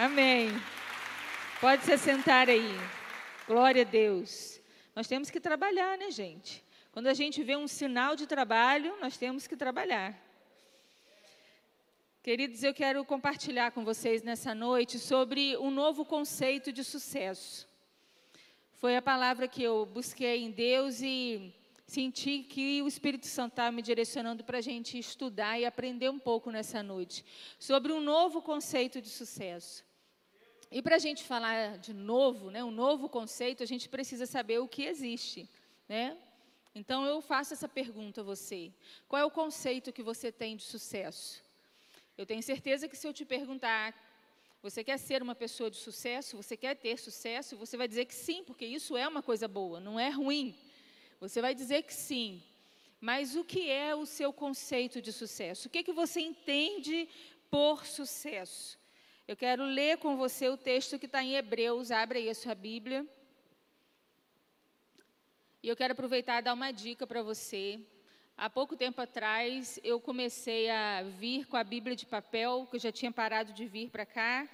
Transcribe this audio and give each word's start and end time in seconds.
Amém. 0.00 0.48
Pode 1.60 1.84
se 1.84 1.98
sentar 1.98 2.48
aí. 2.48 2.72
Glória 3.46 3.82
a 3.82 3.84
Deus. 3.84 4.58
Nós 4.96 5.06
temos 5.06 5.28
que 5.28 5.38
trabalhar, 5.38 5.98
né, 5.98 6.10
gente? 6.10 6.64
Quando 6.90 7.08
a 7.08 7.12
gente 7.12 7.42
vê 7.42 7.54
um 7.54 7.68
sinal 7.68 8.16
de 8.16 8.26
trabalho, 8.26 8.96
nós 9.02 9.18
temos 9.18 9.46
que 9.46 9.54
trabalhar. 9.54 10.18
Queridos, 12.22 12.62
eu 12.62 12.72
quero 12.72 13.04
compartilhar 13.04 13.72
com 13.72 13.84
vocês 13.84 14.22
nessa 14.22 14.54
noite 14.54 14.98
sobre 14.98 15.54
um 15.58 15.70
novo 15.70 16.02
conceito 16.02 16.72
de 16.72 16.82
sucesso. 16.82 17.68
Foi 18.76 18.96
a 18.96 19.02
palavra 19.02 19.46
que 19.46 19.62
eu 19.62 19.84
busquei 19.84 20.44
em 20.44 20.50
Deus 20.50 21.02
e 21.02 21.52
senti 21.86 22.38
que 22.38 22.80
o 22.80 22.88
Espírito 22.88 23.26
Santo 23.26 23.52
estava 23.52 23.70
me 23.70 23.82
direcionando 23.82 24.44
para 24.44 24.56
a 24.56 24.62
gente 24.62 24.98
estudar 24.98 25.60
e 25.60 25.66
aprender 25.66 26.08
um 26.08 26.18
pouco 26.18 26.50
nessa 26.50 26.82
noite 26.82 27.22
sobre 27.58 27.92
um 27.92 28.00
novo 28.00 28.40
conceito 28.40 29.02
de 29.02 29.10
sucesso. 29.10 29.89
E 30.70 30.80
para 30.80 30.96
a 30.96 30.98
gente 30.98 31.24
falar 31.24 31.78
de 31.78 31.92
novo, 31.92 32.50
né, 32.50 32.62
um 32.62 32.70
novo 32.70 33.08
conceito, 33.08 33.62
a 33.62 33.66
gente 33.66 33.88
precisa 33.88 34.24
saber 34.24 34.60
o 34.60 34.68
que 34.68 34.84
existe, 34.84 35.48
né? 35.88 36.16
Então 36.72 37.04
eu 37.04 37.20
faço 37.20 37.52
essa 37.52 37.68
pergunta 37.68 38.20
a 38.20 38.24
você: 38.24 38.72
qual 39.08 39.20
é 39.20 39.24
o 39.24 39.30
conceito 39.30 39.92
que 39.92 40.02
você 40.02 40.30
tem 40.30 40.56
de 40.56 40.62
sucesso? 40.62 41.42
Eu 42.16 42.24
tenho 42.24 42.42
certeza 42.42 42.88
que 42.88 42.96
se 42.96 43.06
eu 43.06 43.12
te 43.12 43.24
perguntar, 43.24 43.94
você 44.62 44.84
quer 44.84 44.98
ser 44.98 45.22
uma 45.22 45.34
pessoa 45.34 45.70
de 45.70 45.78
sucesso? 45.78 46.36
Você 46.36 46.56
quer 46.56 46.76
ter 46.76 46.98
sucesso? 46.98 47.56
Você 47.56 47.76
vai 47.76 47.88
dizer 47.88 48.04
que 48.04 48.14
sim, 48.14 48.44
porque 48.44 48.64
isso 48.64 48.96
é 48.96 49.08
uma 49.08 49.22
coisa 49.22 49.48
boa, 49.48 49.80
não 49.80 49.98
é 49.98 50.10
ruim. 50.10 50.54
Você 51.18 51.40
vai 51.40 51.54
dizer 51.54 51.82
que 51.82 51.94
sim. 51.94 52.42
Mas 53.00 53.34
o 53.34 53.42
que 53.42 53.68
é 53.70 53.94
o 53.94 54.06
seu 54.06 54.32
conceito 54.32 55.02
de 55.02 55.12
sucesso? 55.12 55.66
O 55.66 55.70
que, 55.70 55.78
é 55.78 55.82
que 55.82 55.92
você 55.92 56.20
entende 56.20 57.08
por 57.50 57.86
sucesso? 57.86 58.79
Eu 59.30 59.36
quero 59.36 59.62
ler 59.62 59.96
com 59.98 60.16
você 60.16 60.48
o 60.48 60.56
texto 60.56 60.98
que 60.98 61.06
está 61.06 61.22
em 61.22 61.36
Hebreus. 61.36 61.92
Abre 61.92 62.18
aí 62.18 62.28
a 62.28 62.34
sua 62.34 62.52
Bíblia. 62.52 63.06
E 65.62 65.68
eu 65.68 65.76
quero 65.76 65.92
aproveitar 65.92 66.40
e 66.40 66.42
dar 66.42 66.52
uma 66.52 66.72
dica 66.72 67.06
para 67.06 67.22
você. 67.22 67.78
Há 68.36 68.50
pouco 68.50 68.76
tempo 68.76 69.00
atrás, 69.00 69.78
eu 69.84 70.00
comecei 70.00 70.68
a 70.68 71.04
vir 71.04 71.46
com 71.46 71.56
a 71.56 71.62
Bíblia 71.62 71.94
de 71.94 72.06
papel, 72.06 72.66
que 72.68 72.74
eu 72.74 72.80
já 72.80 72.90
tinha 72.90 73.12
parado 73.12 73.52
de 73.52 73.66
vir 73.66 73.88
para 73.88 74.04
cá. 74.04 74.48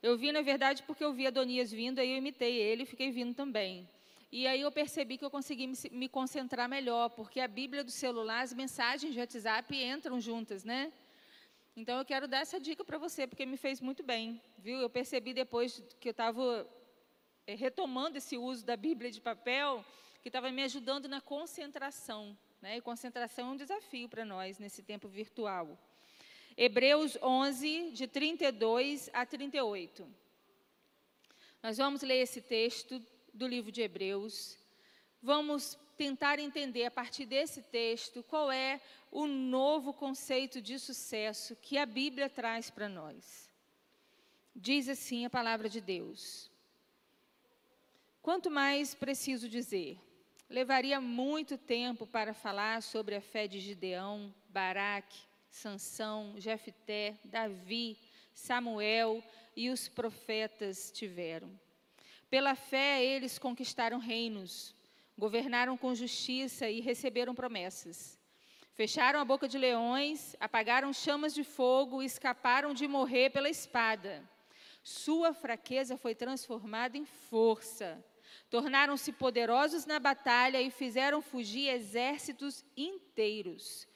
Eu 0.00 0.16
vi, 0.16 0.30
na 0.30 0.42
verdade, 0.42 0.84
porque 0.84 1.02
eu 1.02 1.12
vi 1.12 1.26
Adonias 1.26 1.72
vindo, 1.72 1.98
aí 1.98 2.12
eu 2.12 2.18
imitei 2.18 2.54
ele 2.54 2.84
e 2.84 2.86
fiquei 2.86 3.10
vindo 3.10 3.34
também. 3.34 3.88
E 4.30 4.46
aí 4.46 4.60
eu 4.60 4.70
percebi 4.70 5.18
que 5.18 5.24
eu 5.24 5.30
consegui 5.30 5.66
me, 5.66 5.76
me, 5.90 6.08
concentrar 6.08 6.68
melhor, 6.68 7.08
porque 7.08 7.40
a 7.40 7.48
Bíblia 7.48 7.82
do 7.82 7.90
celular, 7.90 8.42
as 8.42 8.54
mensagens 8.54 9.12
de 9.12 9.18
WhatsApp 9.18 9.76
entram 9.76 10.20
juntas, 10.20 10.62
né? 10.62 10.92
Então 11.76 11.98
eu 11.98 12.04
quero 12.04 12.26
dar 12.26 12.40
essa 12.40 12.58
dica 12.58 12.84
para 12.84 12.98
você, 12.98 13.26
porque 13.26 13.46
me 13.46 13.56
fez 13.56 13.80
muito 13.80 14.02
bem, 14.02 14.42
viu? 14.58 14.78
Eu 14.78 14.90
percebi 14.90 15.32
depois 15.32 15.82
que 16.00 16.08
eu 16.08 16.10
estava 16.10 16.68
é, 17.46 17.54
retomando 17.54 18.18
esse 18.18 18.36
uso 18.36 18.64
da 18.66 18.76
Bíblia 18.76 19.10
de 19.10 19.20
papel, 19.20 19.84
que 20.20 20.28
estava 20.28 20.50
me 20.50 20.62
ajudando 20.62 21.08
na 21.08 21.20
concentração. 21.20 22.36
Né? 22.60 22.76
E 22.76 22.80
concentração 22.80 23.48
é 23.48 23.52
um 23.52 23.56
desafio 23.56 24.08
para 24.08 24.24
nós 24.24 24.58
nesse 24.58 24.82
tempo 24.82 25.08
virtual. 25.08 25.78
Hebreus 26.56 27.16
11, 27.22 27.92
de 27.92 28.06
32 28.06 29.08
a 29.12 29.24
38. 29.24 30.06
Nós 31.62 31.78
vamos 31.78 32.02
ler 32.02 32.18
esse 32.18 32.42
texto 32.42 33.02
do 33.32 33.46
livro 33.46 33.70
de 33.70 33.80
Hebreus. 33.80 34.58
Vamos 35.22 35.78
tentar 36.00 36.38
entender 36.38 36.86
a 36.86 36.90
partir 36.90 37.26
desse 37.26 37.60
texto 37.60 38.22
qual 38.22 38.50
é 38.50 38.80
o 39.10 39.26
novo 39.26 39.92
conceito 39.92 40.58
de 40.58 40.78
sucesso 40.78 41.54
que 41.56 41.76
a 41.76 41.84
Bíblia 41.84 42.30
traz 42.30 42.70
para 42.70 42.88
nós. 42.88 43.50
Diz 44.56 44.88
assim 44.88 45.26
a 45.26 45.30
palavra 45.30 45.68
de 45.68 45.78
Deus: 45.78 46.50
Quanto 48.22 48.50
mais 48.50 48.94
preciso 48.94 49.46
dizer, 49.46 49.98
Levaria 50.48 51.00
muito 51.00 51.56
tempo 51.56 52.04
para 52.06 52.34
falar 52.34 52.82
sobre 52.82 53.14
a 53.14 53.20
fé 53.20 53.46
de 53.46 53.60
Gideão, 53.60 54.34
Baraque, 54.48 55.20
Sansão, 55.48 56.34
Jefté, 56.38 57.14
Davi, 57.22 57.96
Samuel 58.34 59.22
e 59.54 59.70
os 59.70 59.86
profetas 59.86 60.90
tiveram. 60.90 61.48
Pela 62.28 62.56
fé 62.56 63.04
eles 63.04 63.38
conquistaram 63.38 63.98
reinos, 63.98 64.74
governaram 65.24 65.76
com 65.76 65.94
justiça 65.94 66.68
e 66.68 66.80
receberam 66.80 67.34
promessas. 67.34 68.18
Fecharam 68.74 69.20
a 69.20 69.24
boca 69.24 69.46
de 69.46 69.58
leões, 69.58 70.34
apagaram 70.40 70.92
chamas 70.92 71.32
de 71.32 71.44
fogo 71.44 72.02
e 72.02 72.06
escaparam 72.06 72.74
de 72.74 72.88
morrer 72.88 73.30
pela 73.30 73.48
espada. 73.48 74.12
Sua 74.82 75.32
fraqueza 75.32 75.96
foi 75.96 76.14
transformada 76.14 76.96
em 76.98 77.04
força 77.04 78.04
Tornaram-se 78.48 79.12
poderosos 79.12 79.86
na 79.86 79.98
batalha 79.98 80.60
e 80.60 80.70
fizeram 80.70 81.22
fugir 81.22 81.68
exércitos 81.68 82.64
inteiros. 82.76 83.86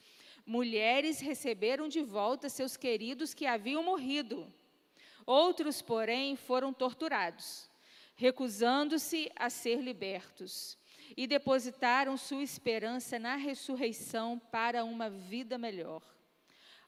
Mulheres 0.47 1.21
receberam 1.21 1.89
de 1.89 2.03
volta 2.03 2.49
seus 2.49 2.77
queridos 2.77 3.35
que 3.35 3.47
haviam 3.47 3.83
morrido. 3.83 4.53
Outros, 5.27 5.81
porém, 5.81 6.37
foram 6.37 6.73
torturados, 6.73 7.69
recusando-se 8.15 9.31
a 9.35 9.49
ser 9.49 9.81
libertos, 9.81 10.79
e 11.17 11.27
depositaram 11.27 12.17
sua 12.17 12.43
esperança 12.43 13.19
na 13.19 13.37
ressurreição 13.37 14.39
para 14.51 14.85
uma 14.85 15.09
vida 15.09 15.57
melhor. 15.57 16.03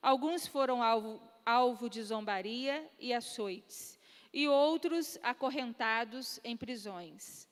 Alguns 0.02 0.46
foram 0.46 0.82
alvo, 0.82 1.20
alvo 1.44 1.88
de 1.88 2.02
zombaria 2.02 2.88
e 2.98 3.12
açoites, 3.12 3.98
e 4.32 4.48
outros 4.48 5.18
acorrentados 5.22 6.40
em 6.44 6.56
prisões. 6.56 7.48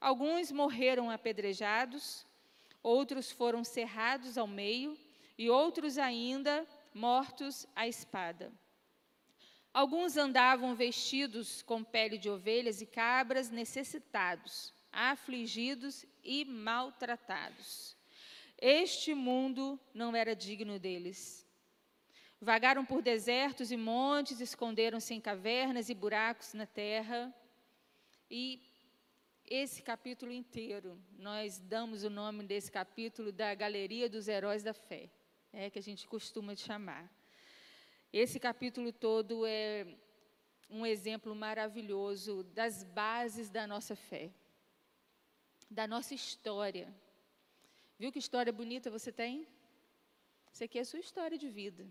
Alguns 0.00 0.50
morreram 0.50 1.10
apedrejados, 1.10 2.26
outros 2.82 3.30
foram 3.30 3.64
cerrados 3.64 4.38
ao 4.38 4.46
meio 4.46 4.98
e 5.36 5.50
outros 5.50 5.98
ainda 5.98 6.66
mortos 6.94 7.66
à 7.74 7.86
espada. 7.86 8.52
Alguns 9.72 10.16
andavam 10.16 10.74
vestidos 10.74 11.62
com 11.62 11.84
pele 11.84 12.18
de 12.18 12.28
ovelhas 12.28 12.80
e 12.80 12.86
cabras, 12.86 13.50
necessitados, 13.50 14.74
afligidos 14.92 16.04
e 16.22 16.44
maltratados. 16.44 17.96
Este 18.58 19.14
mundo 19.14 19.78
não 19.94 20.14
era 20.14 20.36
digno 20.36 20.78
deles. 20.78 21.46
Vagaram 22.40 22.84
por 22.84 23.02
desertos 23.02 23.70
e 23.70 23.76
montes, 23.76 24.40
esconderam-se 24.40 25.14
em 25.14 25.20
cavernas 25.20 25.88
e 25.88 25.94
buracos 25.94 26.54
na 26.54 26.66
terra, 26.66 27.34
e 28.30 28.62
esse 29.44 29.82
capítulo 29.82 30.30
inteiro, 30.30 30.96
nós 31.18 31.58
damos 31.58 32.04
o 32.04 32.08
nome 32.08 32.44
desse 32.44 32.70
capítulo 32.70 33.32
da 33.32 33.52
Galeria 33.54 34.08
dos 34.08 34.28
Heróis 34.28 34.62
da 34.62 34.72
Fé, 34.72 35.10
é 35.52 35.68
que 35.68 35.78
a 35.78 35.82
gente 35.82 36.06
costuma 36.06 36.54
chamar. 36.54 37.10
Esse 38.12 38.38
capítulo 38.38 38.92
todo 38.92 39.44
é 39.44 39.86
um 40.70 40.86
exemplo 40.86 41.34
maravilhoso 41.34 42.44
das 42.44 42.84
bases 42.84 43.50
da 43.50 43.66
nossa 43.66 43.96
fé, 43.96 44.30
da 45.70 45.86
nossa 45.86 46.14
história. 46.14 46.92
Viu 47.98 48.10
que 48.10 48.18
história 48.18 48.52
bonita 48.52 48.90
você 48.90 49.12
tem? 49.12 49.46
Isso 50.52 50.64
aqui 50.64 50.78
é 50.78 50.80
a 50.80 50.84
sua 50.84 50.98
história 50.98 51.38
de 51.38 51.48
vida. 51.48 51.86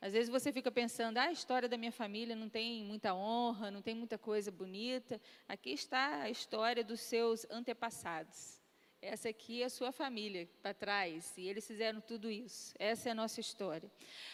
Às 0.00 0.14
vezes 0.14 0.28
você 0.28 0.50
fica 0.50 0.70
pensando, 0.70 1.18
ah, 1.18 1.24
a 1.24 1.32
história 1.32 1.68
da 1.68 1.76
minha 1.76 1.92
família 1.92 2.34
não 2.34 2.48
tem 2.48 2.82
muita 2.82 3.14
honra, 3.14 3.70
não 3.70 3.82
tem 3.82 3.94
muita 3.94 4.18
coisa 4.18 4.50
bonita. 4.50 5.20
Aqui 5.46 5.70
está 5.70 6.22
a 6.22 6.30
história 6.30 6.82
dos 6.82 7.00
seus 7.00 7.46
antepassados. 7.50 8.58
Essa 9.02 9.28
aqui 9.28 9.62
é 9.62 9.66
a 9.66 9.70
sua 9.70 9.92
família 9.92 10.48
para 10.60 10.74
trás, 10.74 11.32
e 11.38 11.48
eles 11.48 11.66
fizeram 11.66 12.00
tudo 12.00 12.30
isso. 12.30 12.74
Essa 12.78 13.08
é 13.08 13.12
a 13.12 13.14
nossa 13.14 13.40
história. 13.40 13.90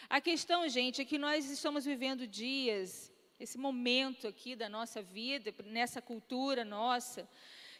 A 0.09 0.19
questão, 0.19 0.67
gente, 0.67 1.01
é 1.01 1.05
que 1.05 1.17
nós 1.17 1.49
estamos 1.49 1.85
vivendo 1.85 2.25
dias, 2.25 3.13
esse 3.39 3.57
momento 3.57 4.27
aqui 4.27 4.55
da 4.55 4.67
nossa 4.67 5.01
vida, 5.01 5.53
nessa 5.65 6.01
cultura 6.01 6.65
nossa, 6.65 7.29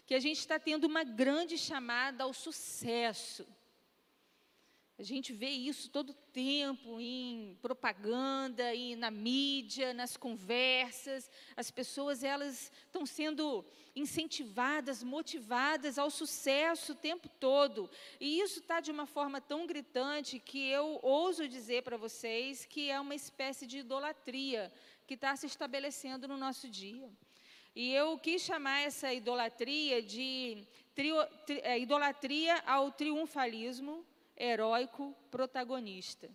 que 0.08 0.16
a 0.16 0.20
gente 0.20 0.40
está 0.40 0.58
tendo 0.58 0.86
uma 0.86 1.04
grande 1.04 1.58
chamada 1.58 2.24
ao 2.24 2.34
sucesso. 2.34 3.46
A 4.98 5.04
gente 5.04 5.32
vê 5.32 5.50
isso 5.50 5.92
todo 5.92 6.14
tempo 6.14 7.00
em 7.00 7.56
propaganda, 7.62 8.74
e 8.74 8.96
na 8.96 9.12
mídia, 9.12 9.94
nas 9.94 10.18
conversas. 10.18 11.30
As 11.58 11.70
pessoas 11.70 12.24
elas 12.24 12.72
estão 12.86 13.06
sendo 13.06 13.64
incentivadas, 13.96 15.04
motivadas 15.04 16.00
ao 16.00 16.10
sucesso 16.10 16.94
o 16.94 16.96
tempo 16.96 17.28
todo. 17.28 17.90
E 18.18 18.40
isso 18.40 18.60
está 18.60 18.80
de 18.80 18.92
uma 18.92 19.06
forma 19.06 19.42
tão 19.42 19.68
gritante 19.68 20.40
que 20.40 20.68
eu 20.70 21.00
ouso 21.04 21.50
dizer 21.50 21.84
para 21.84 21.98
vocês 21.98 22.66
que 22.66 22.90
é 22.90 23.00
uma 23.00 23.14
espécie 23.14 23.68
de 23.68 23.80
idolatria 23.80 24.74
que 25.06 25.16
está 25.16 25.36
se 25.36 25.46
estabelecendo 25.46 26.30
no 26.30 26.38
nosso 26.38 26.68
dia. 26.70 27.12
E 27.80 27.94
eu 27.94 28.18
quis 28.18 28.42
chamar 28.42 28.82
essa 28.82 29.14
idolatria 29.14 30.02
de 30.02 30.66
tri, 30.96 31.12
tri, 31.46 31.62
é, 31.62 31.78
idolatria 31.78 32.58
ao 32.66 32.92
triunfalismo 32.92 34.04
heróico 34.36 35.16
protagonista. 35.30 36.28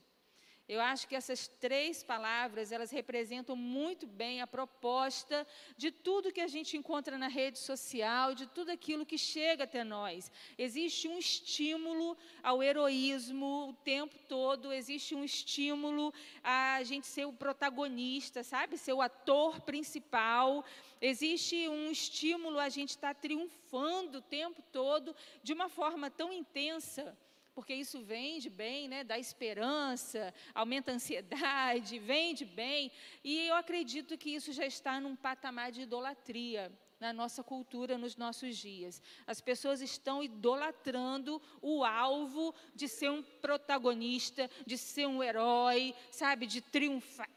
Eu 0.73 0.81
acho 0.81 1.07
que 1.07 1.15
essas 1.15 1.49
três 1.61 2.03
palavras, 2.03 2.73
elas 2.73 2.91
representam 2.91 3.55
muito 3.55 4.07
bem 4.07 4.41
a 4.41 4.47
proposta 4.47 5.47
de 5.77 5.91
tudo 5.91 6.33
que 6.33 6.41
a 6.41 6.49
gente 6.49 6.79
encontra 6.79 7.19
na 7.19 7.29
rede 7.29 7.59
social, 7.59 8.35
de 8.35 8.47
tudo 8.47 8.71
aquilo 8.71 9.05
que 9.05 9.19
chega 9.19 9.65
até 9.65 9.85
nós. 9.85 10.33
Existe 10.57 11.09
um 11.09 11.19
estímulo 11.19 12.17
ao 12.43 12.63
heroísmo 12.63 13.69
o 13.69 13.75
tempo 13.75 14.17
todo, 14.27 14.73
existe 14.73 15.15
um 15.15 15.23
estímulo 15.23 16.11
a 16.43 16.83
gente 16.85 17.07
ser 17.07 17.27
o 17.27 17.35
protagonista, 17.35 18.43
sabe? 18.43 18.79
Ser 18.79 18.95
o 18.95 19.03
ator 19.03 19.61
principal. 19.61 20.65
Existe 21.03 21.69
um 21.69 21.91
estímulo 21.91 22.59
a 22.59 22.71
gente 22.71 22.91
estar 22.91 23.15
tá 23.15 23.21
triunfando 23.21 24.19
o 24.19 24.23
tempo 24.23 24.63
todo 24.73 25.15
de 25.43 25.53
uma 25.53 25.69
forma 25.69 26.11
tão 26.11 26.33
intensa 26.33 27.15
porque 27.55 27.75
isso 27.75 28.01
vende 28.03 28.49
bem, 28.49 28.89
né, 28.89 29.05
dá 29.05 29.19
esperança, 29.19 30.33
aumenta 30.55 30.91
a 30.91 30.95
ansiedade, 30.95 31.99
vende 32.01 32.45
bem, 32.45 32.91
e 33.23 33.47
eu 33.47 33.55
acredito 33.55 34.17
que 34.17 34.31
isso 34.31 34.53
já 34.53 34.67
está 34.67 35.01
num 35.01 35.15
patamar 35.15 35.71
de 35.71 35.83
idolatria 35.83 36.73
na 36.99 37.13
nossa 37.13 37.43
cultura 37.43 37.99
nos 37.99 38.17
nossos 38.17 38.57
dias. 38.57 39.03
As 39.27 39.41
pessoas 39.41 39.81
estão 39.81 40.23
idolatrando 40.23 41.43
o 41.61 41.85
alvo 41.85 42.55
de 42.77 42.87
ser 42.87 43.11
um 43.11 43.23
protagonista, 43.23 44.49
de 44.65 44.79
ser 44.79 45.07
um 45.07 45.21
herói, 45.23 45.95
sabe, 46.11 46.47
de 46.47 46.61
triunfar 46.61 47.29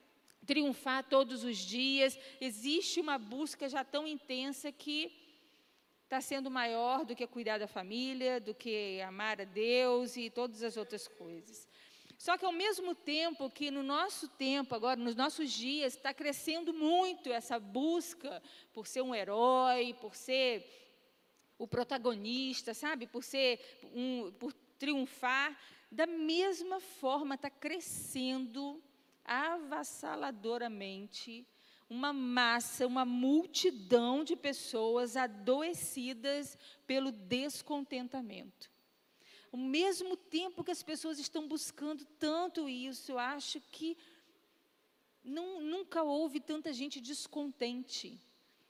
triunfar 0.45 1.03
todos 1.03 1.44
os 1.44 1.57
dias. 1.57 2.17
Existe 2.39 3.01
uma 3.01 3.17
busca 3.17 3.67
já 3.67 3.83
tão 3.83 4.07
intensa 4.07 4.71
que 4.71 5.12
está 6.15 6.21
sendo 6.21 6.50
maior 6.50 7.03
do 7.03 7.13
que 7.13 7.27
cuidar 7.27 7.57
da 7.57 7.67
família, 7.67 8.39
do 8.39 8.56
que 8.56 9.01
amar 9.01 9.41
a 9.41 9.44
Deus 9.44 10.15
e 10.15 10.29
todas 10.29 10.63
as 10.63 10.77
outras 10.77 11.09
coisas. 11.09 11.67
Só 12.17 12.38
que 12.38 12.45
ao 12.45 12.53
mesmo 12.53 12.95
tempo 12.95 13.50
que 13.50 13.69
no 13.69 13.83
nosso 13.83 14.29
tempo, 14.29 14.73
agora, 14.73 14.95
nos 14.95 15.13
nossos 15.13 15.51
dias, 15.51 15.94
está 15.94 16.13
crescendo 16.13 16.73
muito 16.73 17.33
essa 17.33 17.59
busca 17.59 18.41
por 18.71 18.88
ser 18.88 19.01
um 19.01 19.13
herói, 19.13 19.94
por 20.00 20.15
ser 20.15 20.65
o 21.57 21.67
protagonista, 21.67 22.73
sabe? 22.73 23.07
Por 23.07 23.21
ser 23.21 23.59
um, 23.94 24.31
por 24.39 24.53
triunfar, 24.79 25.59
da 25.91 26.07
mesma 26.07 26.79
forma 26.79 27.35
está 27.35 27.50
crescendo 27.50 28.81
avassaladoramente 29.25 31.45
uma 31.90 32.12
massa, 32.12 32.88
uma 32.88 33.06
multidão 33.06 34.24
de 34.24 34.36
pessoas 34.36 35.16
adoecidas 35.16 36.58
pelo 36.88 37.12
descontentamento. 37.12 38.72
Ao 39.52 39.60
mesmo 39.60 40.18
tempo 40.18 40.64
que 40.64 40.72
as 40.72 40.84
pessoas 40.84 41.20
estão 41.20 41.48
buscando 41.48 42.04
tanto 42.20 42.68
isso, 42.68 43.14
eu 43.14 43.20
acho 43.20 43.62
que 43.72 43.98
não, 45.24 45.62
nunca 45.62 46.04
houve 46.04 46.40
tanta 46.40 46.74
gente 46.74 47.00
descontente, 47.00 48.20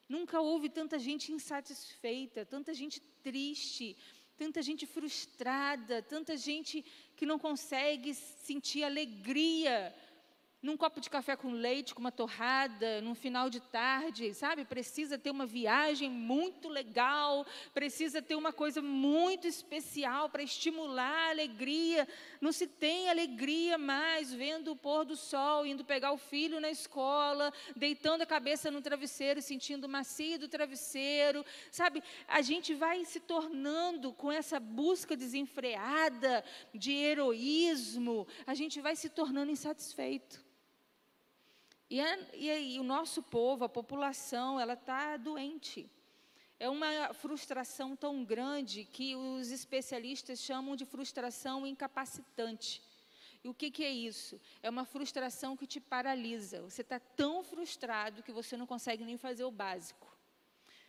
nunca 0.07 0.41
houve 0.41 0.69
tanta 0.69 0.99
gente 0.99 1.31
insatisfeita, 1.31 2.45
tanta 2.45 2.73
gente 2.73 3.01
triste, 3.23 3.97
tanta 4.37 4.61
gente 4.61 4.85
frustrada, 4.85 6.01
tanta 6.01 6.37
gente 6.37 6.83
que 7.15 7.25
não 7.25 7.39
consegue 7.39 8.13
sentir 8.13 8.83
alegria 8.83 9.93
num 10.65 10.75
copo 10.75 10.99
de 10.99 11.11
café 11.11 11.35
com 11.35 11.51
leite, 11.51 11.93
com 11.93 12.01
uma 12.01 12.11
torrada, 12.11 12.99
num 13.01 13.13
final 13.13 13.51
de 13.51 13.59
tarde, 13.59 14.33
sabe? 14.33 14.65
Precisa 14.65 15.15
ter 15.15 15.29
uma 15.29 15.45
viagem 15.45 16.09
muito 16.09 16.67
legal, 16.67 17.45
precisa 17.71 18.19
ter 18.19 18.33
uma 18.33 18.51
coisa 18.51 18.81
muito 18.81 19.47
especial 19.47 20.27
para 20.27 20.41
estimular 20.41 21.27
a 21.27 21.29
alegria. 21.29 22.07
Não 22.41 22.51
se 22.51 22.65
tem 22.65 23.07
alegria 23.11 23.77
mais 23.77 24.33
vendo 24.33 24.71
o 24.71 24.75
pôr 24.75 25.05
do 25.05 25.15
sol, 25.15 25.67
indo 25.67 25.85
pegar 25.85 26.11
o 26.13 26.17
filho 26.17 26.59
na 26.59 26.71
escola, 26.71 27.53
deitando 27.75 28.23
a 28.23 28.25
cabeça 28.25 28.71
no 28.71 28.81
travesseiro, 28.81 29.43
sentindo 29.43 29.87
macio 29.87 30.39
do 30.39 30.47
travesseiro, 30.47 31.45
sabe? 31.69 32.01
A 32.27 32.41
gente 32.41 32.73
vai 32.73 33.05
se 33.05 33.19
tornando 33.19 34.11
com 34.13 34.31
essa 34.31 34.59
busca 34.59 35.15
desenfreada 35.15 36.43
de 36.73 36.91
heroísmo, 36.91 38.27
a 38.47 38.55
gente 38.55 38.81
vai 38.81 38.95
se 38.95 39.09
tornando 39.09 39.51
insatisfeito. 39.51 40.43
E, 41.89 42.01
a, 42.01 42.35
e, 42.35 42.79
o 42.79 42.83
nosso 42.83 43.21
povo, 43.21 43.63
a 43.63 43.69
população, 43.69 44.59
ela 44.59 44.73
está 44.73 45.17
doente. 45.17 45.89
É 46.59 46.69
uma 46.69 47.13
frustração 47.13 47.95
tão 47.95 48.23
grande 48.23 48.85
que 48.85 49.15
os 49.15 49.51
especialistas 49.51 50.39
chamam 50.39 50.75
de 50.75 50.85
frustração 50.85 51.67
incapacitante. 51.67 52.81
E 53.43 53.49
o 53.49 53.53
que, 53.53 53.69
que 53.69 53.83
é 53.83 53.91
isso? 53.91 54.41
É 54.63 54.69
uma 54.69 54.85
frustração 54.85 55.55
que 55.55 55.67
te 55.67 55.79
paralisa. 55.79 56.63
Você 56.63 56.81
está 56.81 56.99
tão 56.99 57.43
frustrado 57.43 58.23
que 58.23 58.31
você 58.31 58.57
não 58.57 58.65
consegue 58.65 59.03
nem 59.03 59.17
fazer 59.17 59.43
o 59.43 59.51
básico. 59.51 60.15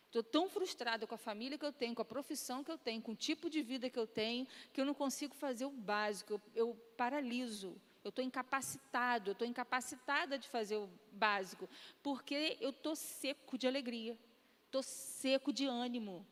Estou 0.07 0.23
tão 0.23 0.49
frustrada 0.49 1.07
com 1.07 1.15
a 1.15 1.19
família 1.19 1.59
que 1.59 1.67
eu 1.67 1.73
tenho, 1.73 1.95
com 1.95 2.01
a 2.01 2.07
profissão 2.07 2.65
que 2.65 2.71
eu 2.71 2.79
tenho, 2.79 3.03
com 3.03 3.13
o 3.13 3.17
tipo 3.17 3.51
de 3.51 3.61
vida 3.61 3.91
que 3.91 3.99
eu 3.99 4.07
tenho, 4.07 4.47
que 4.73 4.81
eu 4.81 4.87
não 4.87 4.95
consigo 4.95 5.35
fazer 5.35 5.67
o 5.67 5.71
básico. 5.71 6.33
Eu, 6.33 6.41
eu 6.55 6.75
paraliso 6.97 7.77
eu 8.07 8.11
estou 8.11 8.25
incapacitado, 8.25 9.31
eu 9.31 9.33
estou 9.33 9.49
incapacitada 9.49 10.39
de 10.39 10.49
fazer 10.49 10.77
o 10.77 10.89
básico, 11.11 11.69
porque 12.05 12.57
eu 12.61 12.71
estou 12.71 12.95
seco 12.95 13.59
de 13.59 13.67
alegria, 13.67 14.17
estou 14.65 14.81
seco 14.81 15.53
de 15.53 15.67
ânimo, 15.67 16.25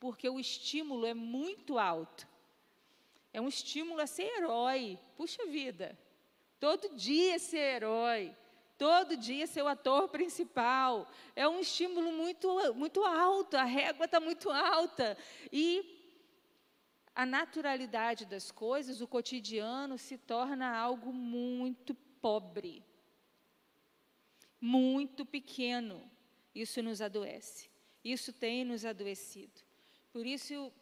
porque 0.00 0.26
o 0.30 0.40
estímulo 0.40 1.04
é 1.04 1.12
muito 1.12 1.78
alto. 1.78 2.26
É 3.34 3.38
um 3.38 3.48
estímulo 3.48 4.00
a 4.00 4.06
ser 4.06 4.32
herói. 4.38 4.98
Puxa 5.14 5.44
vida, 5.44 5.98
todo 6.58 6.96
dia 6.96 7.38
ser 7.38 7.76
herói, 7.76 8.34
todo 8.78 9.14
dia 9.14 9.46
ser 9.46 9.60
o 9.60 9.68
ator 9.68 10.08
principal. 10.08 11.06
É 11.36 11.46
um 11.46 11.60
estímulo 11.60 12.12
muito, 12.12 12.48
muito 12.72 13.04
alto, 13.04 13.58
a 13.58 13.64
régua 13.64 14.06
está 14.06 14.20
muito 14.20 14.50
alta. 14.50 15.18
E 15.52 15.93
a 17.14 17.24
naturalidade 17.24 18.26
das 18.26 18.50
coisas, 18.50 19.00
o 19.00 19.06
cotidiano, 19.06 19.96
se 19.96 20.18
torna 20.18 20.76
algo 20.76 21.12
muito 21.12 21.94
pobre, 22.20 22.84
muito 24.60 25.24
pequeno. 25.24 26.10
Isso 26.54 26.82
nos 26.82 27.00
adoece. 27.00 27.70
Isso 28.02 28.32
tem 28.32 28.64
nos 28.64 28.84
adoecido. 28.84 29.60
Por 30.12 30.26
isso, 30.26 30.72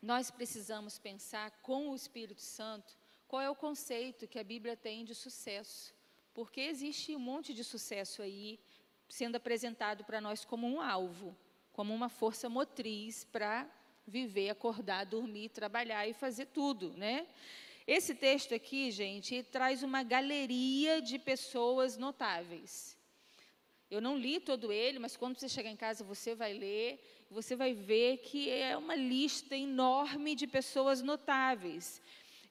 nós 0.00 0.30
precisamos 0.30 0.98
pensar 0.98 1.50
com 1.62 1.90
o 1.90 1.96
Espírito 1.96 2.42
Santo 2.42 2.96
qual 3.26 3.40
é 3.40 3.48
o 3.48 3.54
conceito 3.54 4.28
que 4.28 4.38
a 4.38 4.44
Bíblia 4.44 4.76
tem 4.76 5.04
de 5.04 5.14
sucesso. 5.14 5.94
Porque 6.34 6.60
existe 6.60 7.16
um 7.16 7.18
monte 7.18 7.54
de 7.54 7.64
sucesso 7.64 8.20
aí 8.20 8.60
sendo 9.08 9.36
apresentado 9.36 10.04
para 10.04 10.20
nós 10.20 10.44
como 10.44 10.66
um 10.66 10.80
alvo, 10.80 11.36
como 11.72 11.94
uma 11.94 12.08
força 12.08 12.48
motriz 12.48 13.24
para 13.24 13.70
viver, 14.06 14.50
acordar, 14.50 15.04
dormir, 15.04 15.48
trabalhar 15.48 16.06
e 16.06 16.12
fazer 16.12 16.46
tudo, 16.46 16.92
né? 16.96 17.26
Esse 17.86 18.14
texto 18.14 18.54
aqui, 18.54 18.90
gente, 18.90 19.42
traz 19.42 19.82
uma 19.82 20.02
galeria 20.02 21.02
de 21.02 21.18
pessoas 21.18 21.96
notáveis. 21.96 22.96
Eu 23.90 24.00
não 24.00 24.16
li 24.16 24.40
todo 24.40 24.72
ele, 24.72 24.98
mas 24.98 25.16
quando 25.16 25.38
você 25.38 25.48
chegar 25.48 25.70
em 25.70 25.76
casa 25.76 26.04
você 26.04 26.34
vai 26.34 26.52
ler, 26.54 27.02
você 27.30 27.56
vai 27.56 27.74
ver 27.74 28.18
que 28.18 28.48
é 28.48 28.76
uma 28.76 28.94
lista 28.94 29.56
enorme 29.56 30.34
de 30.34 30.46
pessoas 30.46 31.02
notáveis. 31.02 32.00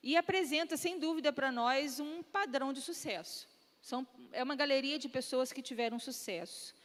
E 0.04 0.18
apresenta, 0.18 0.76
sem 0.76 1.00
dúvida, 1.00 1.32
para 1.32 1.52
nós 1.52 2.00
um 2.00 2.22
padrão 2.22 2.74
de 2.74 2.82
sucesso. 2.82 3.48
São, 3.82 4.06
é 4.32 4.44
uma 4.44 4.56
galeria 4.56 5.00
de 5.00 5.08
pessoas 5.08 5.52
que 5.52 5.62
tiveram 5.62 5.98
sucesso. 5.98 6.76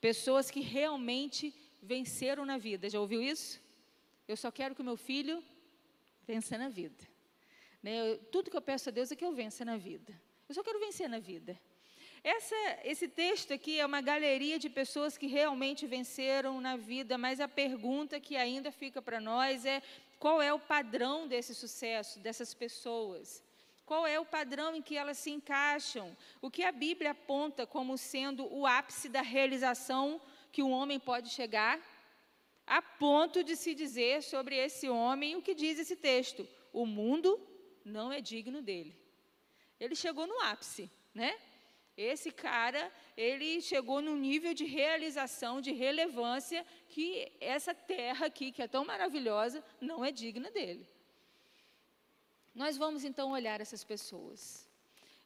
Pessoas 0.00 0.50
que 0.50 0.60
realmente 0.60 1.54
venceram 1.82 2.44
na 2.44 2.56
vida. 2.56 2.88
Já 2.88 3.00
ouviu 3.00 3.22
isso? 3.22 3.60
Eu 4.28 4.36
só 4.36 4.50
quero 4.50 4.74
que 4.74 4.82
o 4.82 4.84
meu 4.84 4.96
filho 4.96 5.42
vença 6.26 6.58
na 6.58 6.68
vida. 6.68 7.04
Né? 7.82 8.16
Tudo 8.32 8.50
que 8.50 8.56
eu 8.56 8.62
peço 8.62 8.88
a 8.88 8.92
Deus 8.92 9.12
é 9.12 9.16
que 9.16 9.24
eu 9.24 9.32
vença 9.32 9.64
na 9.64 9.76
vida. 9.76 10.12
Eu 10.48 10.54
só 10.54 10.62
quero 10.62 10.80
vencer 10.80 11.08
na 11.08 11.18
vida. 11.18 11.58
Essa, 12.22 12.56
esse 12.82 13.06
texto 13.06 13.52
aqui 13.52 13.78
é 13.78 13.86
uma 13.86 14.00
galeria 14.00 14.58
de 14.58 14.68
pessoas 14.68 15.16
que 15.16 15.28
realmente 15.28 15.86
venceram 15.86 16.60
na 16.60 16.76
vida, 16.76 17.16
mas 17.16 17.40
a 17.40 17.46
pergunta 17.46 18.18
que 18.18 18.36
ainda 18.36 18.72
fica 18.72 19.00
para 19.00 19.20
nós 19.20 19.64
é: 19.64 19.80
qual 20.18 20.42
é 20.42 20.52
o 20.52 20.58
padrão 20.58 21.28
desse 21.28 21.54
sucesso, 21.54 22.18
dessas 22.18 22.52
pessoas? 22.52 23.44
Qual 23.84 24.04
é 24.04 24.18
o 24.18 24.24
padrão 24.24 24.74
em 24.74 24.82
que 24.82 24.96
elas 24.96 25.18
se 25.18 25.30
encaixam? 25.30 26.16
O 26.42 26.50
que 26.50 26.64
a 26.64 26.72
Bíblia 26.72 27.12
aponta 27.12 27.64
como 27.64 27.96
sendo 27.96 28.52
o 28.52 28.66
ápice 28.66 29.08
da 29.08 29.22
realização 29.22 30.20
que 30.50 30.64
um 30.64 30.72
homem 30.72 30.98
pode 30.98 31.28
chegar? 31.28 31.78
A 32.66 32.82
ponto 32.82 33.44
de 33.44 33.54
se 33.56 33.74
dizer 33.74 34.22
sobre 34.22 34.56
esse 34.56 34.88
homem 34.88 35.36
o 35.36 35.42
que 35.42 35.54
diz 35.54 35.78
esse 35.78 35.96
texto: 35.96 36.46
o 36.72 36.84
mundo 36.84 37.40
não 37.84 38.12
é 38.12 38.20
digno 38.20 38.60
dele. 38.60 38.94
Ele 39.78 39.94
chegou 39.94 40.26
no 40.26 40.40
ápice, 40.40 40.90
né? 41.14 41.38
Esse 41.96 42.30
cara, 42.30 42.92
ele 43.16 43.62
chegou 43.62 44.02
num 44.02 44.16
nível 44.16 44.52
de 44.52 44.64
realização, 44.64 45.62
de 45.62 45.72
relevância, 45.72 46.66
que 46.88 47.32
essa 47.40 47.74
terra 47.74 48.26
aqui, 48.26 48.52
que 48.52 48.60
é 48.60 48.68
tão 48.68 48.84
maravilhosa, 48.84 49.64
não 49.80 50.04
é 50.04 50.12
digna 50.12 50.50
dele. 50.50 50.86
Nós 52.54 52.76
vamos 52.76 53.04
então 53.04 53.30
olhar 53.30 53.60
essas 53.60 53.82
pessoas. 53.82 54.68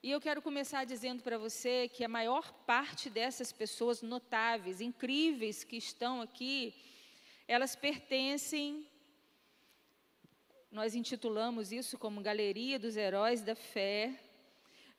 E 0.03 0.11
eu 0.11 0.21
quero 0.21 0.41
começar 0.41 0.85
dizendo 0.85 1.23
para 1.23 1.39
você 1.39 1.89
que 1.89 2.05
a 2.05 2.09
maior 2.09 2.53
parte 2.65 3.11
dessas 3.11 3.53
pessoas 3.53 4.01
notáveis, 4.01 4.81
incríveis 4.81 5.63
que 5.65 5.77
estão 5.77 6.23
aqui, 6.23 6.75
elas 7.51 7.75
pertencem, 7.75 8.87
nós 10.71 10.95
intitulamos 10.95 11.73
isso 11.73 11.99
como 11.99 12.23
Galeria 12.23 12.79
dos 12.79 12.97
Heróis 12.97 13.43
da 13.43 13.57
Fé, 13.57 14.17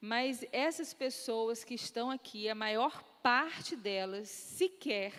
mas 0.01 0.45
essas 0.51 0.93
pessoas 0.93 1.63
que 1.63 1.75
estão 1.75 2.11
aqui, 2.11 2.49
a 2.49 2.53
maior 2.53 3.01
parte 3.23 3.73
delas 3.73 4.27
sequer 4.27 5.13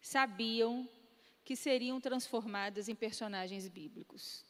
sabiam 0.00 0.88
que 1.44 1.56
seriam 1.56 2.00
transformadas 2.00 2.88
em 2.88 2.94
personagens 2.94 3.66
bíblicos. 3.66 4.44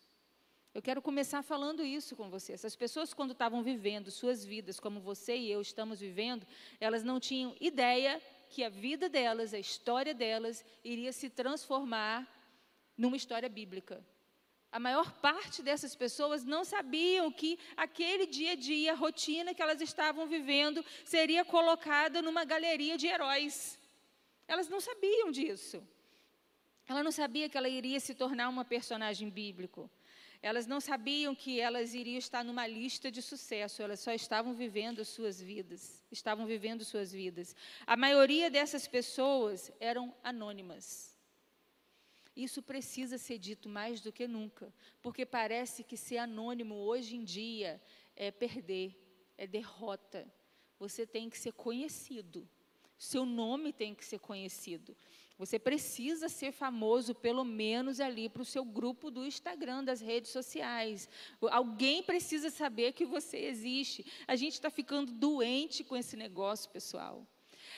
Eu 0.75 0.83
quero 0.83 1.01
começar 1.01 1.43
falando 1.43 1.83
isso 1.83 2.15
com 2.15 2.29
você. 2.29 2.53
Essas 2.53 2.77
pessoas, 2.77 3.15
quando 3.15 3.33
estavam 3.33 3.63
vivendo 3.63 4.11
suas 4.11 4.45
vidas 4.45 4.79
como 4.79 5.01
você 5.01 5.39
e 5.39 5.51
eu 5.51 5.63
estamos 5.63 6.01
vivendo, 6.01 6.47
elas 6.79 7.03
não 7.03 7.19
tinham 7.19 7.57
ideia 7.59 8.21
que 8.51 8.63
a 8.65 8.69
vida 8.69 9.09
delas, 9.09 9.55
a 9.55 9.59
história 9.59 10.13
delas, 10.13 10.65
iria 10.85 11.13
se 11.13 11.31
transformar 11.31 12.29
numa 12.97 13.17
história 13.17 13.49
bíblica. 13.49 14.05
A 14.73 14.79
maior 14.79 15.13
parte 15.21 15.63
dessas 15.63 15.95
pessoas 15.97 16.45
não 16.45 16.65
sabiam 16.65 17.31
que 17.33 17.59
aquele 17.77 18.27
dia 18.27 18.53
a 18.53 18.55
dia, 18.57 18.93
a 18.93 18.97
rotina 18.97 19.55
que 19.55 19.63
elas 19.63 19.81
estavam 19.81 20.27
vivendo, 20.27 20.85
seria 21.05 21.45
colocada 21.45 22.23
numa 22.23 22.45
galeria 22.45 22.97
de 22.97 23.07
heróis. 23.07 23.79
Elas 24.47 24.69
não 24.69 24.81
sabiam 24.81 25.31
disso. 25.31 25.83
Ela 26.89 27.03
não 27.03 27.13
sabia 27.13 27.49
que 27.49 27.57
ela 27.57 27.69
iria 27.69 27.99
se 28.01 28.15
tornar 28.15 28.49
uma 28.49 28.65
personagem 28.65 29.29
bíblico. 29.29 29.91
Elas 30.43 30.67
não 30.67 30.81
sabiam 30.81 31.35
que 31.35 31.61
elas 31.61 31.93
iriam 31.95 32.19
estar 32.19 32.45
numa 32.45 32.67
lista 32.67 33.11
de 33.11 33.21
sucesso, 33.21 33.83
elas 33.83 34.01
só 34.01 34.13
estavam 34.13 34.55
vivendo 34.55 35.05
suas 35.05 35.41
vidas, 35.41 36.00
estavam 36.11 36.47
vivendo 36.47 36.85
suas 36.85 37.13
vidas. 37.13 37.55
A 37.87 37.97
maioria 37.97 38.51
dessas 38.51 38.87
pessoas 38.87 39.71
eram 39.79 40.15
anônimas. 40.23 41.19
Isso 42.35 42.63
precisa 42.63 43.19
ser 43.19 43.39
dito 43.39 43.69
mais 43.69 44.01
do 44.01 44.13
que 44.13 44.27
nunca, 44.27 44.73
porque 45.03 45.27
parece 45.27 45.83
que 45.83 45.97
ser 45.97 46.19
anônimo 46.19 46.75
hoje 46.75 47.17
em 47.17 47.25
dia 47.25 47.81
é 48.17 48.31
perder, 48.31 48.97
é 49.37 49.47
derrota. 49.47 50.33
Você 50.79 51.07
tem 51.07 51.29
que 51.29 51.39
ser 51.39 51.53
conhecido, 51.53 52.49
seu 52.97 53.27
nome 53.27 53.73
tem 53.73 53.95
que 53.95 54.05
ser 54.05 54.19
conhecido. 54.19 54.97
Você 55.41 55.59
precisa 55.59 56.29
ser 56.29 56.53
famoso, 56.53 57.15
pelo 57.15 57.47
menos 57.47 57.99
ali 57.99 58.29
para 58.29 58.43
o 58.43 58.45
seu 58.45 58.63
grupo 58.63 59.11
do 59.11 59.25
Instagram, 59.25 59.83
das 59.83 59.99
redes 59.99 60.31
sociais. 60.31 61.09
Alguém 61.51 62.03
precisa 62.03 62.51
saber 62.51 62.93
que 62.93 63.07
você 63.07 63.39
existe. 63.39 64.05
A 64.29 64.37
gente 64.37 64.53
está 64.53 64.69
ficando 64.69 65.11
doente 65.13 65.83
com 65.83 65.97
esse 65.97 66.15
negócio, 66.15 66.69
pessoal. 66.69 67.27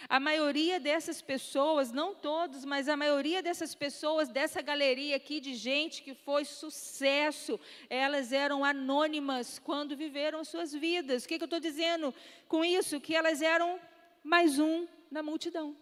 A 0.08 0.18
maioria 0.18 0.80
dessas 0.80 1.22
pessoas, 1.22 1.92
não 1.92 2.16
todos, 2.16 2.64
mas 2.64 2.88
a 2.88 2.96
maioria 2.96 3.40
dessas 3.40 3.76
pessoas, 3.76 4.28
dessa 4.28 4.60
galeria 4.60 5.14
aqui 5.14 5.38
de 5.38 5.54
gente 5.54 6.02
que 6.02 6.14
foi 6.14 6.44
sucesso, 6.44 7.60
elas 7.88 8.32
eram 8.32 8.64
anônimas 8.64 9.60
quando 9.60 9.96
viveram 9.96 10.44
suas 10.44 10.72
vidas. 10.72 11.22
O 11.22 11.28
que, 11.28 11.38
que 11.38 11.44
eu 11.44 11.46
estou 11.46 11.60
dizendo 11.60 12.12
com 12.48 12.64
isso? 12.64 13.00
Que 13.00 13.14
elas 13.14 13.40
eram 13.40 13.78
mais 14.24 14.58
um 14.58 14.88
na 15.08 15.22
multidão. 15.22 15.76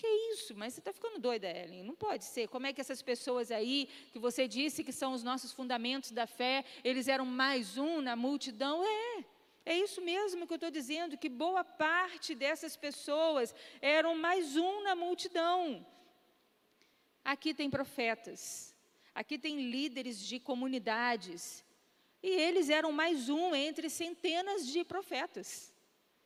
Que 0.00 0.06
isso? 0.32 0.54
Mas 0.56 0.72
você 0.72 0.80
está 0.80 0.94
ficando 0.94 1.18
doida, 1.18 1.46
Ellen. 1.46 1.82
Não 1.82 1.94
pode 1.94 2.24
ser. 2.24 2.48
Como 2.48 2.66
é 2.66 2.72
que 2.72 2.80
essas 2.80 3.02
pessoas 3.02 3.50
aí, 3.50 3.86
que 4.10 4.18
você 4.18 4.48
disse 4.48 4.82
que 4.82 4.94
são 4.94 5.12
os 5.12 5.22
nossos 5.22 5.52
fundamentos 5.52 6.10
da 6.10 6.26
fé, 6.26 6.64
eles 6.82 7.06
eram 7.06 7.26
mais 7.26 7.76
um 7.76 8.00
na 8.00 8.16
multidão? 8.16 8.82
É. 8.82 9.24
É 9.66 9.76
isso 9.76 10.00
mesmo 10.00 10.46
que 10.46 10.54
eu 10.54 10.60
estou 10.60 10.70
dizendo, 10.70 11.18
que 11.18 11.28
boa 11.28 11.62
parte 11.62 12.34
dessas 12.34 12.78
pessoas 12.78 13.54
eram 13.82 14.14
mais 14.16 14.56
um 14.56 14.82
na 14.84 14.94
multidão. 14.94 15.86
Aqui 17.22 17.52
tem 17.52 17.68
profetas, 17.68 18.74
aqui 19.14 19.38
tem 19.38 19.70
líderes 19.70 20.18
de 20.18 20.40
comunidades, 20.40 21.62
e 22.22 22.30
eles 22.30 22.70
eram 22.70 22.90
mais 22.90 23.28
um 23.28 23.54
entre 23.54 23.90
centenas 23.90 24.66
de 24.66 24.82
profetas 24.82 25.70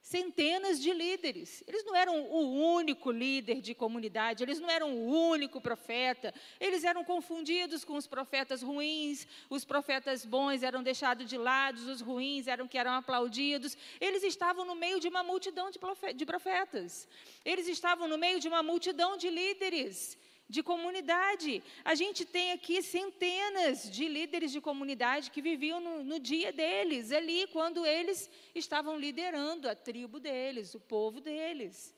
centenas 0.04 0.82
de 0.82 0.92
líderes. 0.92 1.64
Eles 1.66 1.82
não 1.82 1.96
eram 1.96 2.20
o 2.30 2.74
único 2.76 3.10
líder 3.10 3.62
de 3.62 3.74
comunidade, 3.74 4.42
eles 4.42 4.60
não 4.60 4.68
eram 4.68 4.94
o 4.94 5.30
único 5.30 5.62
profeta. 5.62 6.32
Eles 6.60 6.84
eram 6.84 7.02
confundidos 7.02 7.86
com 7.86 7.94
os 7.94 8.06
profetas 8.06 8.60
ruins, 8.62 9.26
os 9.48 9.64
profetas 9.64 10.26
bons 10.26 10.62
eram 10.62 10.82
deixados 10.82 11.26
de 11.26 11.38
lado, 11.38 11.78
os 11.90 12.02
ruins 12.02 12.46
eram 12.46 12.68
que 12.68 12.76
eram 12.76 12.92
aplaudidos. 12.92 13.78
Eles 13.98 14.22
estavam 14.22 14.66
no 14.66 14.74
meio 14.74 15.00
de 15.00 15.08
uma 15.08 15.22
multidão 15.22 15.70
de 15.70 16.26
profetas. 16.26 17.08
Eles 17.42 17.66
estavam 17.66 18.06
no 18.06 18.18
meio 18.18 18.38
de 18.38 18.46
uma 18.46 18.62
multidão 18.62 19.16
de 19.16 19.30
líderes 19.30 20.18
de 20.54 20.62
comunidade. 20.62 21.62
A 21.84 21.94
gente 21.96 22.24
tem 22.24 22.52
aqui 22.52 22.80
centenas 22.80 23.90
de 23.90 24.06
líderes 24.06 24.52
de 24.52 24.60
comunidade 24.60 25.32
que 25.32 25.42
viviam 25.42 25.80
no, 25.80 26.04
no, 26.04 26.18
dia 26.20 26.52
deles, 26.52 27.10
ali, 27.10 27.48
quando 27.48 27.84
eles 27.84 28.30
estavam 28.54 28.96
liderando 28.96 29.68
a 29.68 29.74
tribo 29.74 30.20
deles, 30.20 30.72
o 30.74 30.80
povo 30.80 31.20
deles. 31.20 31.92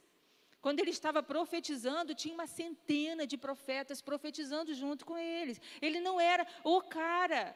Quando 0.63 0.81
ele 0.81 0.91
estava 0.91 1.23
profetizando, 1.23 2.15
tinha 2.15 2.33
uma 2.33 2.47
centena 2.47 3.27
de 3.27 3.37
profetas 3.37 4.01
profetizando 4.01 4.73
junto 4.75 5.05
com 5.05 5.19
eles. 5.19 5.61
Ele 5.83 6.01
não 6.01 6.19
era 6.19 6.47
o 6.65 6.81
cara. 6.81 7.55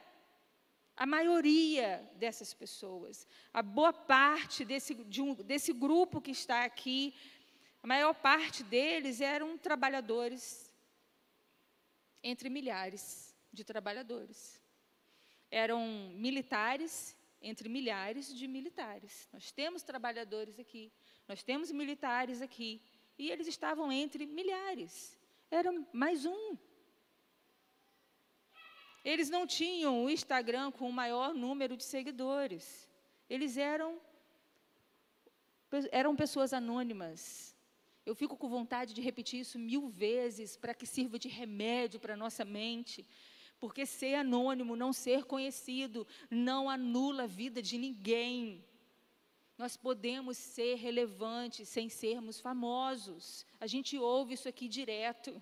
A 0.95 1.05
maioria 1.07 2.07
dessas 2.15 2.53
pessoas, 2.53 3.25
a 3.51 3.63
boa 3.63 3.91
parte 3.91 4.63
desse, 4.63 4.93
de 4.93 5.21
um, 5.21 5.33
desse 5.33 5.73
grupo 5.73 6.21
que 6.21 6.29
está 6.31 6.63
aqui, 6.63 7.15
a 7.81 7.87
maior 7.87 8.13
parte 8.13 8.61
deles 8.63 9.19
eram 9.19 9.57
trabalhadores 9.57 10.70
entre 12.23 12.49
milhares 12.49 13.35
de 13.51 13.63
trabalhadores. 13.63 14.61
Eram 15.49 15.85
militares 16.13 17.17
entre 17.41 17.67
milhares 17.67 18.33
de 18.33 18.47
militares. 18.47 19.27
Nós 19.33 19.51
temos 19.51 19.81
trabalhadores 19.81 20.59
aqui, 20.59 20.91
nós 21.27 21.41
temos 21.41 21.71
militares 21.71 22.41
aqui, 22.41 22.81
e 23.17 23.31
eles 23.31 23.47
estavam 23.47 23.91
entre 23.91 24.25
milhares. 24.25 25.19
Era 25.49 25.71
mais 25.91 26.25
um. 26.25 26.57
Eles 29.03 29.29
não 29.29 29.47
tinham 29.47 30.03
o 30.03 30.09
Instagram 30.09 30.71
com 30.71 30.87
o 30.87 30.93
maior 30.93 31.33
número 31.33 31.75
de 31.75 31.83
seguidores. 31.83 32.87
Eles 33.29 33.57
eram 33.57 33.99
eram 35.89 36.15
pessoas 36.15 36.51
anônimas, 36.51 37.50
eu 38.05 38.15
fico 38.15 38.35
com 38.35 38.49
vontade 38.49 38.93
de 38.93 39.01
repetir 39.01 39.39
isso 39.39 39.59
mil 39.59 39.87
vezes 39.87 40.57
para 40.57 40.73
que 40.73 40.85
sirva 40.85 41.19
de 41.19 41.27
remédio 41.27 41.99
para 41.99 42.15
a 42.15 42.17
nossa 42.17 42.43
mente. 42.43 43.05
Porque 43.59 43.85
ser 43.85 44.15
anônimo, 44.15 44.75
não 44.75 44.91
ser 44.91 45.23
conhecido, 45.25 46.07
não 46.29 46.67
anula 46.67 47.23
a 47.23 47.27
vida 47.27 47.61
de 47.61 47.77
ninguém. 47.77 48.65
Nós 49.55 49.77
podemos 49.77 50.35
ser 50.37 50.75
relevantes 50.75 51.69
sem 51.69 51.87
sermos 51.87 52.39
famosos. 52.39 53.45
A 53.59 53.67
gente 53.67 53.97
ouve 53.99 54.33
isso 54.33 54.49
aqui 54.49 54.67
direto. 54.67 55.41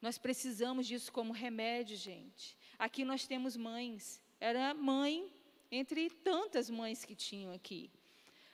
Nós 0.00 0.16
precisamos 0.16 0.86
disso 0.86 1.12
como 1.12 1.32
remédio, 1.32 1.96
gente. 1.96 2.56
Aqui 2.78 3.04
nós 3.04 3.26
temos 3.26 3.56
mães. 3.56 4.22
Era 4.38 4.72
mãe 4.72 5.32
entre 5.72 6.08
tantas 6.08 6.70
mães 6.70 7.04
que 7.04 7.16
tinham 7.16 7.52
aqui. 7.52 7.90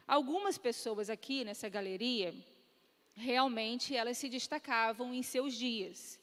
Algumas 0.06 0.56
pessoas 0.56 1.10
aqui 1.10 1.44
nessa 1.44 1.68
galeria 1.68 2.34
realmente 3.14 3.94
elas 3.94 4.18
se 4.18 4.28
destacavam 4.28 5.14
em 5.14 5.22
seus 5.22 5.54
dias. 5.54 6.20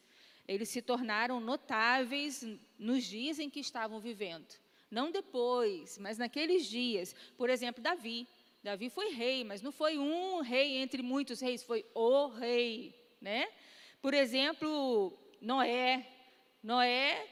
Eles 0.48 0.70
se 0.70 0.82
tornaram 0.82 1.40
notáveis 1.40 2.46
nos 2.78 3.04
dias 3.04 3.40
em 3.40 3.50
que 3.50 3.60
estavam 3.60 4.00
vivendo. 4.00 4.48
Não 4.90 5.12
depois, 5.12 5.98
mas 5.98 6.18
naqueles 6.18 6.66
dias. 6.66 7.16
Por 7.38 7.50
exemplo, 7.50 7.82
Davi. 7.82 8.28
Davi 8.64 8.90
foi 8.90 9.12
rei, 9.12 9.44
mas 9.44 9.62
não 9.62 9.72
foi 9.72 9.98
um 9.98 10.42
rei 10.42 10.78
entre 10.78 11.02
muitos 11.02 11.40
reis, 11.40 11.64
foi 11.64 11.86
o 11.96 12.28
rei, 12.28 12.94
né? 13.20 13.48
Por 14.02 14.14
exemplo, 14.14 15.18
Noé. 15.42 16.06
Noé 16.62 17.28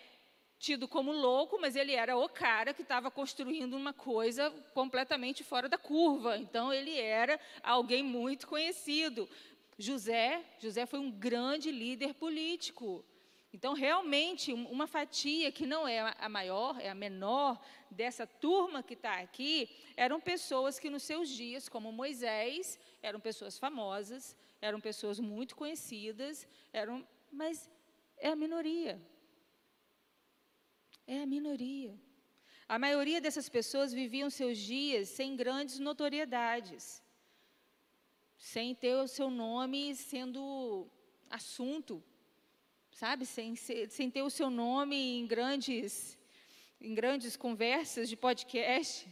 tido 0.60 0.88
como 0.88 1.12
louco, 1.14 1.58
mas 1.60 1.76
ele 1.76 1.94
era 1.94 2.18
o 2.18 2.28
cara 2.28 2.74
que 2.74 2.82
estava 2.82 3.10
construindo 3.10 3.76
uma 3.76 3.94
coisa 3.94 4.52
completamente 4.74 5.44
fora 5.44 5.70
da 5.70 5.78
curva. 5.78 6.38
Então 6.38 6.72
ele 6.74 7.00
era 7.00 7.40
alguém 7.64 8.04
muito 8.04 8.46
conhecido. 8.46 9.28
José, 9.78 10.44
José 10.60 10.86
foi 10.86 11.00
um 11.00 11.10
grande 11.10 11.72
líder 11.72 12.14
político. 12.14 13.06
Então, 13.52 13.74
realmente, 13.74 14.54
uma 14.54 14.86
fatia 14.86 15.52
que 15.52 15.66
não 15.66 15.88
é 15.88 16.14
a 16.20 16.30
maior, 16.30 16.80
é 16.80 16.90
a 16.90 16.94
menor 16.94 17.60
dessa 17.90 18.28
turma 18.28 18.84
que 18.84 18.94
está 18.94 19.20
aqui, 19.22 19.68
eram 19.98 20.20
pessoas 20.20 20.78
que 20.78 20.90
nos 20.90 21.02
seus 21.02 21.30
dias, 21.30 21.68
como 21.68 21.92
Moisés, 21.92 22.78
eram 23.02 23.20
pessoas 23.20 23.58
famosas, 23.58 24.36
eram 24.62 24.80
pessoas 24.80 25.20
muito 25.20 25.56
conhecidas, 25.56 26.48
eram, 26.72 27.08
mas 27.32 27.68
é 28.18 28.30
a 28.30 28.36
minoria. 28.36 29.02
É 31.16 31.18
a 31.24 31.26
minoria. 31.36 31.94
A 32.74 32.78
maioria 32.84 33.20
dessas 33.20 33.48
pessoas 33.50 33.92
viviam 34.00 34.30
seus 34.30 34.58
dias 34.60 35.10
sem 35.10 35.30
grandes 35.36 35.80
notoriedades, 35.80 36.84
sem 38.38 38.76
ter 38.76 38.96
o 39.06 39.08
seu 39.08 39.30
nome 39.32 39.96
sendo 39.96 40.88
assunto, 41.38 41.96
sabe? 42.92 43.26
Sem, 43.26 43.56
sem 43.56 44.12
ter 44.12 44.22
o 44.22 44.30
seu 44.30 44.52
nome 44.52 44.98
em 45.18 45.26
grandes, 45.26 46.16
em 46.80 46.94
grandes 46.94 47.36
conversas 47.36 48.08
de 48.08 48.16
podcast. 48.16 49.10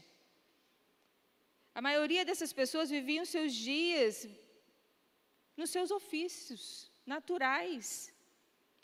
A 1.73 1.81
maioria 1.81 2.23
dessas 2.23 2.53
pessoas 2.53 2.91
viviam 2.91 3.25
seus 3.25 3.51
dias 3.55 4.29
nos 5.59 5.71
seus 5.71 5.89
ofícios 5.89 6.91
naturais. 7.07 8.13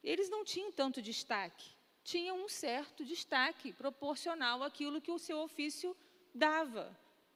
Eles 0.03 0.32
não 0.32 0.43
tinham 0.43 0.72
tanto 0.72 1.00
destaque 1.00 1.73
tinha 2.04 2.34
um 2.34 2.48
certo 2.50 3.06
destaque 3.06 3.72
proporcional 3.72 4.62
àquilo 4.62 5.02
que 5.02 5.12
o 5.12 5.24
seu 5.28 5.38
ofício 5.40 5.96
dava. 6.34 6.86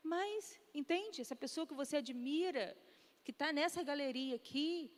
Mas, 0.03 0.59
entende? 0.73 1.21
Essa 1.21 1.35
pessoa 1.35 1.67
que 1.67 1.73
você 1.73 1.97
admira, 1.97 2.75
que 3.23 3.31
está 3.31 3.51
nessa 3.51 3.81
galeria 3.83 4.35
aqui, 4.35 4.91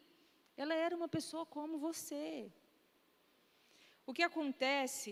ela 0.57 0.73
era 0.73 0.95
uma 0.95 1.07
pessoa 1.07 1.45
como 1.45 1.77
você. 1.77 2.51
O 4.05 4.13
que 4.13 4.23
acontece 4.23 5.11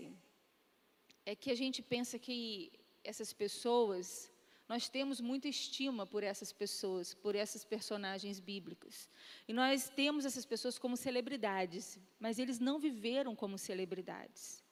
é 1.24 1.34
que 1.34 1.50
a 1.50 1.58
gente 1.62 1.80
pensa 1.82 2.18
que 2.18 2.72
essas 3.04 3.32
pessoas, 3.32 4.30
nós 4.68 4.88
temos 4.88 5.20
muita 5.20 5.48
estima 5.48 6.06
por 6.06 6.22
essas 6.22 6.52
pessoas, 6.52 7.14
por 7.14 7.34
essas 7.34 7.64
personagens 7.64 8.38
bíblicas. 8.38 9.08
E 9.48 9.52
nós 9.52 9.88
temos 9.88 10.26
essas 10.26 10.44
pessoas 10.44 10.78
como 10.78 10.96
celebridades, 10.96 11.98
mas 12.20 12.38
eles 12.38 12.58
não 12.58 12.78
viveram 12.78 13.34
como 13.34 13.56
celebridades. 13.56 14.62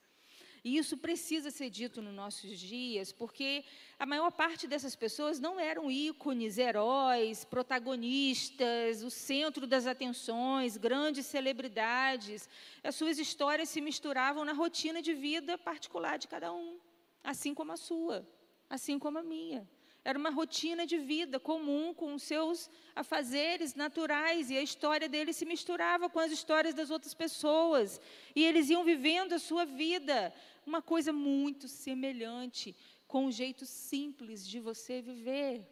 E 0.62 0.76
isso 0.76 0.96
precisa 0.96 1.50
ser 1.50 1.70
dito 1.70 2.02
nos 2.02 2.12
nossos 2.12 2.58
dias, 2.58 3.12
porque 3.12 3.64
a 3.98 4.04
maior 4.04 4.32
parte 4.32 4.66
dessas 4.66 4.96
pessoas 4.96 5.38
não 5.38 5.60
eram 5.60 5.88
ícones, 5.88 6.58
heróis, 6.58 7.44
protagonistas, 7.44 9.02
o 9.02 9.08
centro 9.08 9.64
das 9.64 9.86
atenções, 9.86 10.76
grandes 10.76 11.24
celebridades. 11.26 12.48
As 12.82 12.96
suas 12.96 13.16
histórias 13.18 13.68
se 13.68 13.80
misturavam 13.80 14.44
na 14.44 14.52
rotina 14.52 15.00
de 15.00 15.14
vida 15.14 15.56
particular 15.56 16.18
de 16.18 16.26
cada 16.26 16.52
um, 16.52 16.80
assim 17.22 17.54
como 17.54 17.70
a 17.70 17.76
sua, 17.76 18.28
assim 18.68 18.98
como 18.98 19.18
a 19.18 19.22
minha. 19.22 19.75
Era 20.08 20.16
uma 20.16 20.30
rotina 20.30 20.86
de 20.86 20.98
vida 20.98 21.40
comum 21.40 21.92
com 21.92 22.14
os 22.14 22.22
seus 22.22 22.70
afazeres 22.94 23.74
naturais 23.74 24.50
e 24.50 24.56
a 24.56 24.62
história 24.62 25.08
deles 25.08 25.34
se 25.34 25.44
misturava 25.44 26.08
com 26.08 26.20
as 26.20 26.30
histórias 26.30 26.74
das 26.76 26.90
outras 26.92 27.12
pessoas. 27.12 28.00
E 28.32 28.44
eles 28.44 28.70
iam 28.70 28.84
vivendo 28.84 29.32
a 29.32 29.40
sua 29.40 29.64
vida, 29.64 30.32
uma 30.64 30.80
coisa 30.80 31.12
muito 31.12 31.66
semelhante 31.66 32.76
com 33.08 33.26
o 33.26 33.32
jeito 33.32 33.66
simples 33.66 34.46
de 34.46 34.60
você 34.60 35.02
viver. 35.02 35.68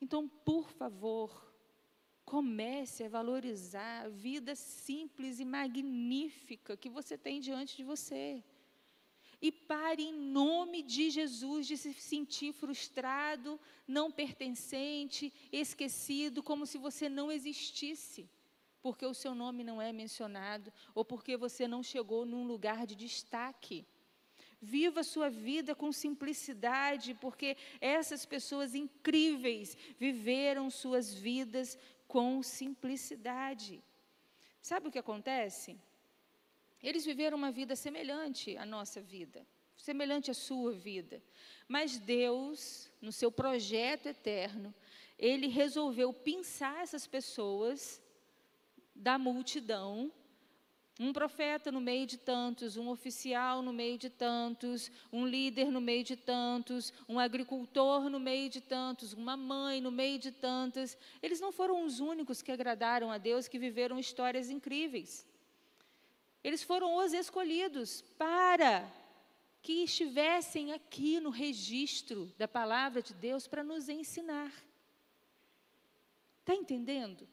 Então, 0.00 0.26
por 0.26 0.68
favor, 0.72 1.30
comece 2.24 3.04
a 3.04 3.08
valorizar 3.08 4.06
a 4.06 4.08
vida 4.08 4.56
simples 4.56 5.38
e 5.38 5.44
magnífica 5.44 6.76
que 6.76 6.90
você 6.90 7.16
tem 7.16 7.38
diante 7.38 7.76
de 7.76 7.84
você. 7.84 8.42
E 9.46 9.52
pare 9.52 10.02
em 10.02 10.14
nome 10.14 10.82
de 10.82 11.10
Jesus 11.10 11.66
de 11.66 11.76
se 11.76 11.92
sentir 11.92 12.54
frustrado, 12.54 13.60
não 13.86 14.10
pertencente, 14.10 15.30
esquecido, 15.52 16.42
como 16.42 16.64
se 16.64 16.78
você 16.78 17.10
não 17.10 17.30
existisse, 17.30 18.26
porque 18.80 19.04
o 19.04 19.12
seu 19.12 19.34
nome 19.34 19.62
não 19.62 19.82
é 19.82 19.92
mencionado 19.92 20.72
ou 20.94 21.04
porque 21.04 21.36
você 21.36 21.68
não 21.68 21.82
chegou 21.82 22.24
num 22.24 22.46
lugar 22.46 22.86
de 22.86 22.94
destaque. 22.94 23.84
Viva 24.62 25.02
sua 25.02 25.28
vida 25.28 25.74
com 25.74 25.92
simplicidade, 25.92 27.12
porque 27.12 27.54
essas 27.82 28.24
pessoas 28.24 28.74
incríveis 28.74 29.76
viveram 29.98 30.70
suas 30.70 31.12
vidas 31.12 31.78
com 32.08 32.42
simplicidade. 32.42 33.84
Sabe 34.62 34.88
o 34.88 34.90
que 34.90 34.98
acontece? 34.98 35.78
Eles 36.84 37.06
viveram 37.06 37.38
uma 37.38 37.50
vida 37.50 37.74
semelhante 37.74 38.58
à 38.58 38.66
nossa 38.66 39.00
vida, 39.00 39.46
semelhante 39.74 40.30
à 40.30 40.34
sua 40.34 40.70
vida. 40.70 41.22
Mas 41.66 41.98
Deus, 41.98 42.90
no 43.00 43.10
seu 43.10 43.32
projeto 43.32 44.06
eterno, 44.06 44.74
ele 45.18 45.46
resolveu 45.46 46.12
pinçar 46.12 46.82
essas 46.82 47.06
pessoas 47.06 48.02
da 48.94 49.16
multidão, 49.16 50.12
um 51.00 51.10
profeta 51.10 51.72
no 51.72 51.80
meio 51.80 52.06
de 52.06 52.18
tantos, 52.18 52.76
um 52.76 52.90
oficial 52.90 53.62
no 53.62 53.72
meio 53.72 53.96
de 53.96 54.10
tantos, 54.10 54.92
um 55.10 55.26
líder 55.26 55.72
no 55.72 55.80
meio 55.80 56.04
de 56.04 56.16
tantos, 56.16 56.92
um 57.08 57.18
agricultor 57.18 58.10
no 58.10 58.20
meio 58.20 58.50
de 58.50 58.60
tantos, 58.60 59.14
uma 59.14 59.38
mãe 59.38 59.80
no 59.80 59.90
meio 59.90 60.18
de 60.18 60.30
tantas. 60.30 60.98
Eles 61.22 61.40
não 61.40 61.50
foram 61.50 61.82
os 61.84 61.98
únicos 61.98 62.42
que 62.42 62.52
agradaram 62.52 63.10
a 63.10 63.16
Deus, 63.16 63.48
que 63.48 63.58
viveram 63.58 63.98
histórias 63.98 64.50
incríveis. 64.50 65.26
Eles 66.44 66.62
foram 66.62 66.94
os 66.96 67.14
escolhidos 67.14 68.02
para 68.18 68.86
que 69.62 69.82
estivessem 69.82 70.74
aqui 70.74 71.18
no 71.18 71.30
registro 71.30 72.30
da 72.36 72.46
palavra 72.46 73.00
de 73.00 73.14
Deus 73.14 73.46
para 73.46 73.64
nos 73.64 73.88
ensinar. 73.88 74.52
Está 76.40 76.54
entendendo? 76.54 77.26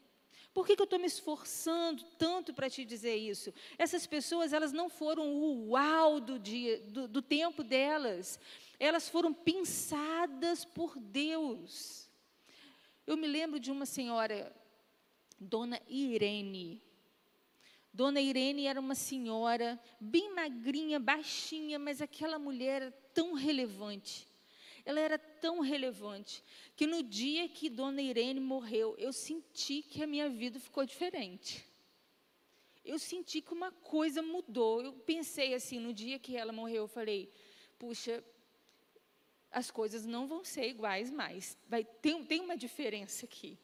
Por 0.54 0.66
que, 0.66 0.78
que 0.78 0.82
eu 0.82 0.86
estou 0.86 0.98
me 0.98 1.08
esforçando 1.08 2.06
tanto 2.18 2.54
para 2.54 2.70
te 2.70 2.86
dizer 2.86 3.18
isso? 3.18 3.54
Essas 3.78 4.08
pessoas, 4.08 4.54
elas 4.54 4.72
não 4.72 4.90
foram 4.90 5.28
o 5.28 5.72
uau 5.72 6.22
do, 6.22 6.40
dia, 6.40 6.80
do, 6.80 7.06
do 7.06 7.22
tempo 7.22 7.66
delas. 7.66 8.40
Elas 8.80 9.10
foram 9.10 9.34
pinçadas 9.34 10.64
por 10.64 10.98
Deus. 10.98 12.10
Eu 13.06 13.18
me 13.18 13.28
lembro 13.28 13.60
de 13.60 13.72
uma 13.72 13.86
senhora, 13.86 14.56
Dona 15.38 15.82
Irene. 15.90 16.82
Dona 17.94 18.22
Irene 18.22 18.66
era 18.66 18.80
uma 18.80 18.96
senhora 18.96 19.80
bem 20.00 20.34
magrinha, 20.34 21.00
baixinha, 21.00 21.78
mas 21.78 22.02
aquela 22.02 22.40
mulher 22.40 22.84
era 22.84 22.92
tão 23.14 23.34
relevante. 23.34 24.28
Ela 24.86 25.00
era 25.00 25.20
tão 25.20 25.60
relevante 25.60 26.44
que 26.76 26.88
no 26.88 27.04
dia 27.04 27.48
que 27.50 27.70
Dona 27.70 28.02
Irene 28.02 28.40
morreu, 28.40 28.96
eu 28.98 29.12
senti 29.12 29.82
que 29.82 30.02
a 30.02 30.08
minha 30.08 30.30
vida 30.30 30.60
ficou 30.60 30.86
diferente. 30.86 31.66
Eu 32.84 32.98
senti 32.98 33.42
que 33.42 33.54
uma 33.54 33.72
coisa 33.72 34.22
mudou. 34.22 34.82
Eu 34.82 34.94
pensei 34.94 35.54
assim, 35.54 35.80
no 35.80 35.94
dia 35.94 36.18
que 36.18 36.36
ela 36.36 36.52
morreu, 36.52 36.84
eu 36.84 36.88
falei: 36.88 37.32
puxa, 37.78 38.24
as 39.52 39.70
coisas 39.70 40.06
não 40.06 40.28
vão 40.28 40.44
ser 40.44 40.68
iguais 40.68 41.12
mais. 41.12 41.58
Vai, 41.68 41.84
tem, 41.84 42.24
tem 42.24 42.40
uma 42.40 42.58
diferença 42.58 43.26
aqui. 43.26 43.60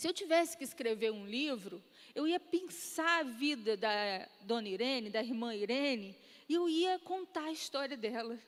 Se 0.00 0.08
eu 0.08 0.14
tivesse 0.14 0.56
que 0.56 0.64
escrever 0.64 1.12
um 1.12 1.26
livro, 1.26 1.84
eu 2.14 2.26
ia 2.26 2.40
pensar 2.40 3.20
a 3.20 3.22
vida 3.22 3.76
da 3.76 4.26
dona 4.40 4.66
Irene, 4.66 5.10
da 5.10 5.22
irmã 5.22 5.54
Irene, 5.54 6.16
e 6.48 6.54
eu 6.54 6.66
ia 6.70 6.98
contar 7.00 7.44
a 7.44 7.52
história 7.52 7.98
dela. 7.98 8.38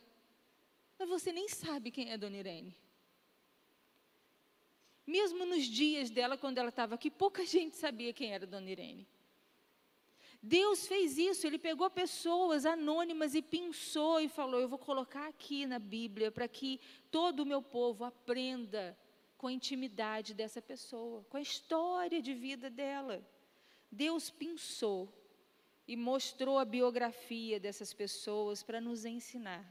Mas 0.99 1.07
você 1.11 1.31
nem 1.31 1.51
sabe 1.51 1.91
quem 1.91 2.09
é 2.09 2.15
a 2.15 2.17
dona 2.17 2.39
Irene. 2.39 2.75
Mesmo 5.07 5.45
nos 5.45 5.65
dias 5.65 6.09
dela, 6.09 6.39
quando 6.39 6.57
ela 6.57 6.71
estava 6.71 6.95
aqui, 6.95 7.11
pouca 7.11 7.45
gente 7.55 7.77
sabia 7.77 8.15
quem 8.15 8.33
era 8.33 8.47
a 8.47 8.49
dona 8.49 8.71
Irene. 8.71 9.07
Deus 10.43 10.87
fez 10.87 11.19
isso, 11.19 11.47
ele 11.47 11.59
pegou 11.59 11.91
pessoas 11.91 12.65
anônimas 12.65 13.35
e 13.35 13.43
pensou 13.43 14.21
e 14.21 14.27
falou: 14.27 14.59
Eu 14.59 14.71
vou 14.71 14.79
colocar 14.79 15.29
aqui 15.29 15.67
na 15.67 15.79
Bíblia 15.79 16.33
para 16.33 16.49
que 16.49 16.81
todo 17.11 17.41
o 17.41 17.47
meu 17.47 17.61
povo 17.61 18.05
aprenda 18.05 18.97
com 19.43 19.49
a 19.49 19.53
intimidade 19.53 20.35
dessa 20.35 20.63
pessoa, 20.63 21.25
com 21.29 21.37
a 21.37 21.41
história 21.41 22.23
de 22.23 22.33
vida 22.33 22.71
dela. 22.71 23.17
Deus 23.91 24.31
pensou 24.31 25.13
e 25.85 25.97
mostrou 25.97 26.61
a 26.61 26.65
biografia 26.65 27.59
dessas 27.59 27.93
pessoas 27.93 28.63
para 28.63 28.81
nos 28.81 29.05
ensinar. 29.05 29.67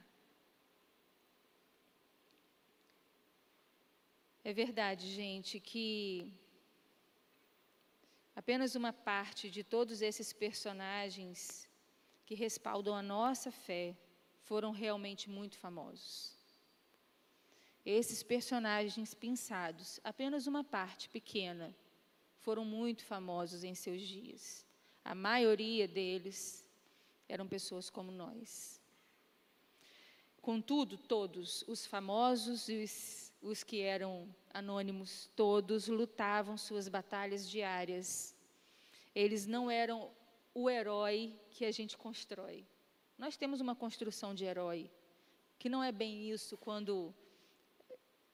É 4.43 4.51
verdade, 4.51 5.07
gente, 5.07 5.57
que 5.57 6.33
apenas 8.35 8.75
uma 8.75 8.91
parte 8.91 9.49
de 9.49 9.63
todos 9.63 10.01
esses 10.01 10.33
personagens 10.33 11.65
que 12.25 12.35
respaldam 12.35 12.93
a 12.93 13.01
nossa 13.01 13.49
fé 13.51 13.95
foram 14.43 14.71
realmente 14.73 15.29
muito 15.29 15.57
famosos. 15.57 16.40
Esses 17.85 18.21
personagens 18.21 19.13
pensados, 19.13 19.99
apenas 20.03 20.45
uma 20.47 20.63
parte 20.63 21.09
pequena, 21.09 21.75
foram 22.39 22.63
muito 22.63 23.03
famosos 23.03 23.63
em 23.63 23.73
seus 23.73 24.01
dias. 24.01 24.65
A 25.03 25.15
maioria 25.15 25.87
deles 25.87 26.67
eram 27.27 27.47
pessoas 27.47 27.89
como 27.89 28.11
nós. 28.11 28.79
Contudo, 30.41 30.97
todos, 30.97 31.63
os 31.67 31.85
famosos 31.85 32.67
e 32.67 32.83
os, 32.83 33.31
os 33.41 33.63
que 33.63 33.79
eram 33.81 34.27
anônimos, 34.53 35.29
todos 35.35 35.87
lutavam 35.87 36.57
suas 36.57 36.87
batalhas 36.87 37.47
diárias. 37.47 38.35
Eles 39.13 39.45
não 39.45 39.69
eram 39.69 40.11
o 40.53 40.69
herói 40.69 41.39
que 41.51 41.65
a 41.65 41.71
gente 41.71 41.97
constrói. 41.97 42.65
Nós 43.17 43.37
temos 43.37 43.61
uma 43.61 43.75
construção 43.75 44.33
de 44.33 44.45
herói, 44.45 44.89
que 45.59 45.69
não 45.69 45.83
é 45.83 45.91
bem 45.91 46.29
isso 46.29 46.57
quando, 46.57 47.13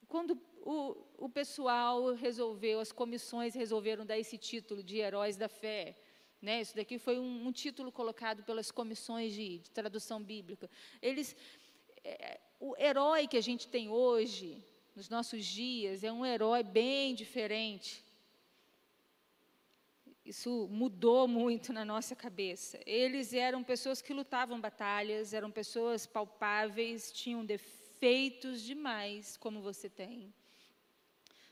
quando 0.07 0.39
o, 0.61 0.95
o 1.17 1.29
pessoal 1.29 2.13
resolveu, 2.13 2.79
as 2.79 2.91
comissões 2.91 3.53
resolveram 3.53 4.05
dar 4.05 4.17
esse 4.17 4.37
título 4.37 4.83
de 4.83 4.97
heróis 4.97 5.37
da 5.37 5.49
fé. 5.49 5.95
Né? 6.41 6.61
Isso 6.61 6.75
daqui 6.75 6.97
foi 6.97 7.19
um, 7.19 7.47
um 7.47 7.51
título 7.51 7.91
colocado 7.91 8.43
pelas 8.43 8.71
comissões 8.71 9.33
de, 9.33 9.59
de 9.59 9.71
tradução 9.71 10.21
bíblica. 10.21 10.69
Eles, 11.01 11.35
é, 12.03 12.39
o 12.59 12.75
herói 12.77 13.27
que 13.27 13.37
a 13.37 13.41
gente 13.41 13.67
tem 13.67 13.89
hoje, 13.89 14.63
nos 14.95 15.09
nossos 15.09 15.45
dias, 15.45 16.03
é 16.03 16.11
um 16.11 16.25
herói 16.25 16.63
bem 16.63 17.13
diferente. 17.13 18.05
Isso 20.25 20.67
mudou 20.69 21.27
muito 21.27 21.71
na 21.71 21.85
nossa 21.85 22.15
cabeça. 22.15 22.79
Eles 22.85 23.33
eram 23.33 23.63
pessoas 23.63 24.01
que 24.01 24.13
lutavam 24.13 24.59
batalhas, 24.59 25.33
eram 25.33 25.49
pessoas 25.49 26.05
palpáveis, 26.05 27.11
tinham 27.11 27.45
defeitos 27.45 27.76
demais, 28.63 29.37
como 29.37 29.61
você 29.61 29.89
tem 29.89 30.33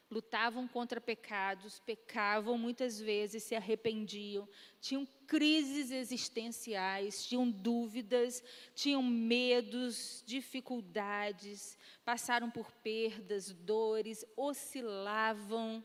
lutavam 0.10 0.68
contra 0.68 1.02
pecados, 1.02 1.80
pecavam 1.80 2.58
muitas 2.58 3.00
vezes, 3.00 3.44
se 3.44 3.56
arrependiam, 3.56 4.48
tinham 4.80 5.06
crises 5.28 5.92
existenciais, 5.92 7.26
tinham 7.26 7.50
dúvidas, 7.50 8.44
tinham 8.74 9.02
medos, 9.02 10.24
dificuldades, 10.26 11.78
passaram 12.04 12.50
por 12.50 12.72
perdas, 12.72 13.52
dores, 13.52 14.26
oscilavam. 14.38 15.84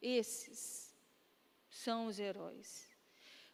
Esses 0.00 0.94
são 1.68 2.06
os 2.06 2.18
heróis. 2.18 2.88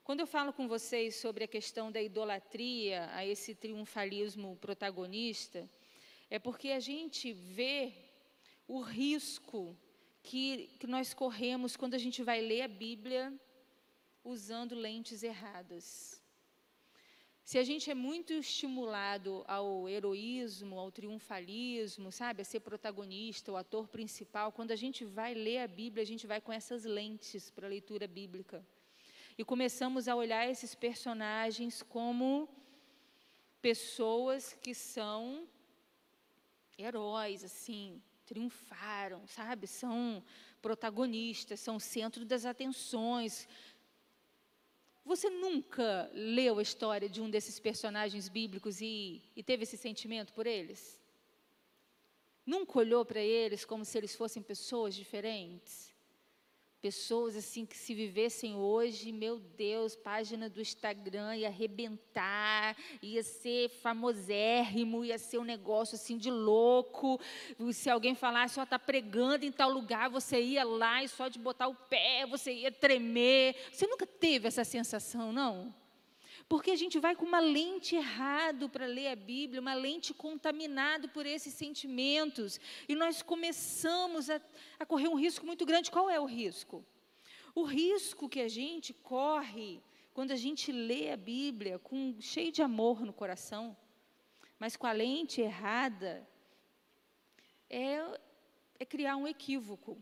Quando 0.04 0.20
eu 0.20 0.26
falo 0.26 0.52
com 0.52 0.66
vocês 0.66 1.16
sobre 1.16 1.44
a 1.44 1.48
questão 1.48 1.90
da 1.90 2.02
idolatria, 2.02 3.08
a 3.12 3.24
esse 3.24 3.54
triunfalismo 3.54 4.56
protagonista, 4.56 5.68
é 6.34 6.38
porque 6.38 6.68
a 6.70 6.80
gente 6.80 7.30
vê 7.58 7.92
o 8.66 8.80
risco 8.80 9.60
que, 10.22 10.44
que 10.78 10.86
nós 10.86 11.12
corremos 11.12 11.76
quando 11.76 11.92
a 11.92 12.02
gente 12.04 12.22
vai 12.22 12.40
ler 12.40 12.62
a 12.62 12.68
Bíblia 12.68 13.24
usando 14.24 14.74
lentes 14.74 15.22
erradas. 15.22 15.86
Se 17.44 17.58
a 17.58 17.64
gente 17.70 17.90
é 17.90 17.94
muito 17.94 18.32
estimulado 18.32 19.44
ao 19.46 19.86
heroísmo, 19.86 20.78
ao 20.78 20.90
triunfalismo, 20.90 22.10
sabe, 22.10 22.40
a 22.40 22.46
ser 22.46 22.60
protagonista, 22.60 23.52
o 23.52 23.58
ator 23.58 23.86
principal, 23.86 24.50
quando 24.52 24.70
a 24.70 24.80
gente 24.84 25.04
vai 25.04 25.34
ler 25.34 25.58
a 25.58 25.68
Bíblia, 25.68 26.02
a 26.02 26.10
gente 26.12 26.26
vai 26.26 26.40
com 26.40 26.50
essas 26.50 26.84
lentes 26.84 27.50
para 27.50 27.66
a 27.66 27.74
leitura 27.76 28.06
bíblica. 28.06 28.66
E 29.36 29.44
começamos 29.44 30.08
a 30.08 30.16
olhar 30.16 30.48
esses 30.48 30.74
personagens 30.74 31.82
como 31.82 32.48
pessoas 33.60 34.54
que 34.62 34.74
são 34.74 35.46
heróis, 36.78 37.44
assim, 37.44 38.02
triunfaram, 38.24 39.26
sabe? 39.26 39.66
São 39.66 40.22
protagonistas, 40.60 41.60
são 41.60 41.78
centro 41.78 42.24
das 42.24 42.44
atenções. 42.44 43.48
Você 45.04 45.28
nunca 45.28 46.10
leu 46.12 46.58
a 46.58 46.62
história 46.62 47.08
de 47.08 47.20
um 47.20 47.28
desses 47.28 47.58
personagens 47.58 48.28
bíblicos 48.28 48.80
e, 48.80 49.22
e 49.34 49.42
teve 49.42 49.64
esse 49.64 49.76
sentimento 49.76 50.32
por 50.32 50.46
eles? 50.46 51.00
Nunca 52.46 52.78
olhou 52.78 53.04
para 53.04 53.20
eles 53.20 53.64
como 53.64 53.84
se 53.84 53.98
eles 53.98 54.14
fossem 54.14 54.42
pessoas 54.42 54.94
diferentes? 54.94 55.91
Pessoas 56.82 57.36
assim 57.36 57.64
que 57.64 57.78
se 57.78 57.94
vivessem 57.94 58.56
hoje, 58.56 59.12
meu 59.12 59.38
Deus, 59.38 59.94
página 59.94 60.50
do 60.50 60.60
Instagram 60.60 61.36
ia 61.36 61.46
arrebentar, 61.46 62.76
ia 63.00 63.22
ser 63.22 63.68
famosérrimo, 63.68 65.04
ia 65.04 65.16
ser 65.16 65.38
um 65.38 65.44
negócio 65.44 65.94
assim 65.94 66.18
de 66.18 66.28
louco. 66.28 67.20
Se 67.72 67.88
alguém 67.88 68.16
falasse, 68.16 68.58
ó, 68.58 68.62
oh, 68.62 68.64
está 68.64 68.80
pregando 68.80 69.44
em 69.44 69.52
tal 69.52 69.70
lugar, 69.70 70.10
você 70.10 70.40
ia 70.40 70.64
lá 70.64 71.04
e 71.04 71.08
só 71.08 71.28
de 71.28 71.38
botar 71.38 71.68
o 71.68 71.74
pé, 71.76 72.26
você 72.26 72.52
ia 72.52 72.72
tremer. 72.72 73.54
Você 73.70 73.86
nunca 73.86 74.04
teve 74.04 74.48
essa 74.48 74.64
sensação, 74.64 75.32
não? 75.32 75.72
Porque 76.52 76.70
a 76.70 76.76
gente 76.76 76.98
vai 76.98 77.16
com 77.16 77.24
uma 77.24 77.40
lente 77.40 77.96
errado 77.96 78.68
para 78.68 78.84
ler 78.84 79.08
a 79.08 79.16
Bíblia, 79.16 79.58
uma 79.58 79.72
lente 79.72 80.12
contaminada 80.12 81.08
por 81.08 81.24
esses 81.24 81.54
sentimentos, 81.54 82.60
e 82.86 82.94
nós 82.94 83.22
começamos 83.22 84.28
a, 84.28 84.38
a 84.78 84.84
correr 84.84 85.08
um 85.08 85.14
risco 85.14 85.46
muito 85.46 85.64
grande. 85.64 85.90
Qual 85.90 86.10
é 86.10 86.20
o 86.20 86.26
risco? 86.26 86.84
O 87.54 87.62
risco 87.62 88.28
que 88.28 88.38
a 88.38 88.48
gente 88.48 88.92
corre 88.92 89.80
quando 90.12 90.30
a 90.30 90.36
gente 90.36 90.70
lê 90.70 91.10
a 91.10 91.16
Bíblia 91.16 91.78
com 91.78 92.20
cheio 92.20 92.52
de 92.52 92.60
amor 92.60 93.00
no 93.00 93.14
coração, 93.14 93.74
mas 94.58 94.76
com 94.76 94.86
a 94.86 94.92
lente 94.92 95.40
errada, 95.40 96.28
é, 97.70 97.98
é 98.78 98.84
criar 98.84 99.16
um 99.16 99.26
equívoco. 99.26 99.96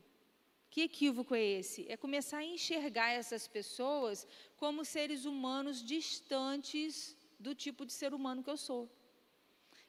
Que 0.71 0.83
equívoco 0.83 1.35
é 1.35 1.43
esse? 1.43 1.85
É 1.89 1.97
começar 1.97 2.39
a 2.39 2.45
enxergar 2.45 3.11
essas 3.11 3.49
pessoas 3.49 4.27
como 4.57 4.85
seres 4.85 5.25
humanos 5.25 5.83
distantes 5.83 7.17
do 7.41 7.55
tipo 7.55 7.85
de 7.85 7.93
ser 7.93 8.15
humano 8.15 8.43
que 8.45 8.51
eu 8.51 8.57
sou. 8.57 8.89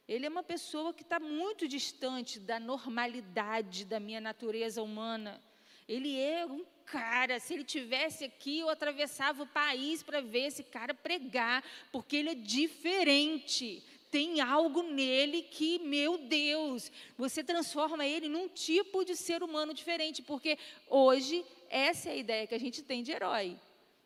Ele 0.08 0.26
é 0.26 0.30
uma 0.30 0.42
pessoa 0.42 0.94
que 0.94 1.04
está 1.04 1.20
muito 1.20 1.68
distante 1.68 2.40
da 2.40 2.60
normalidade 2.60 3.86
da 3.86 4.00
minha 4.00 4.20
natureza 4.20 4.82
humana. 4.82 5.40
Ele 5.88 6.20
é 6.20 6.46
um 6.46 6.66
cara, 6.86 7.40
se 7.40 7.54
ele 7.54 7.64
tivesse 7.64 8.26
aqui, 8.26 8.60
eu 8.60 8.70
atravessava 8.70 9.44
o 9.44 9.48
país 9.48 10.02
para 10.02 10.20
ver 10.20 10.48
esse 10.48 10.64
cara 10.64 10.94
pregar, 10.94 11.64
porque 11.92 12.16
ele 12.18 12.30
é 12.32 12.36
diferente 12.36 13.84
tem 14.12 14.42
algo 14.42 14.84
nele 14.84 15.42
que, 15.42 15.80
meu 15.80 16.18
Deus, 16.18 16.92
você 17.18 17.42
transforma 17.42 18.06
ele 18.06 18.28
num 18.28 18.50
tipo 18.50 19.06
de 19.06 19.16
ser 19.16 19.42
humano 19.42 19.74
diferente, 19.74 20.22
porque 20.22 20.58
hoje 20.90 21.46
essa 21.70 22.10
é 22.10 22.12
a 22.12 22.18
ideia 22.18 22.46
que 22.46 22.54
a 22.54 22.60
gente 22.60 22.84
tem 22.84 23.02
de 23.02 23.14
herói. 23.14 23.58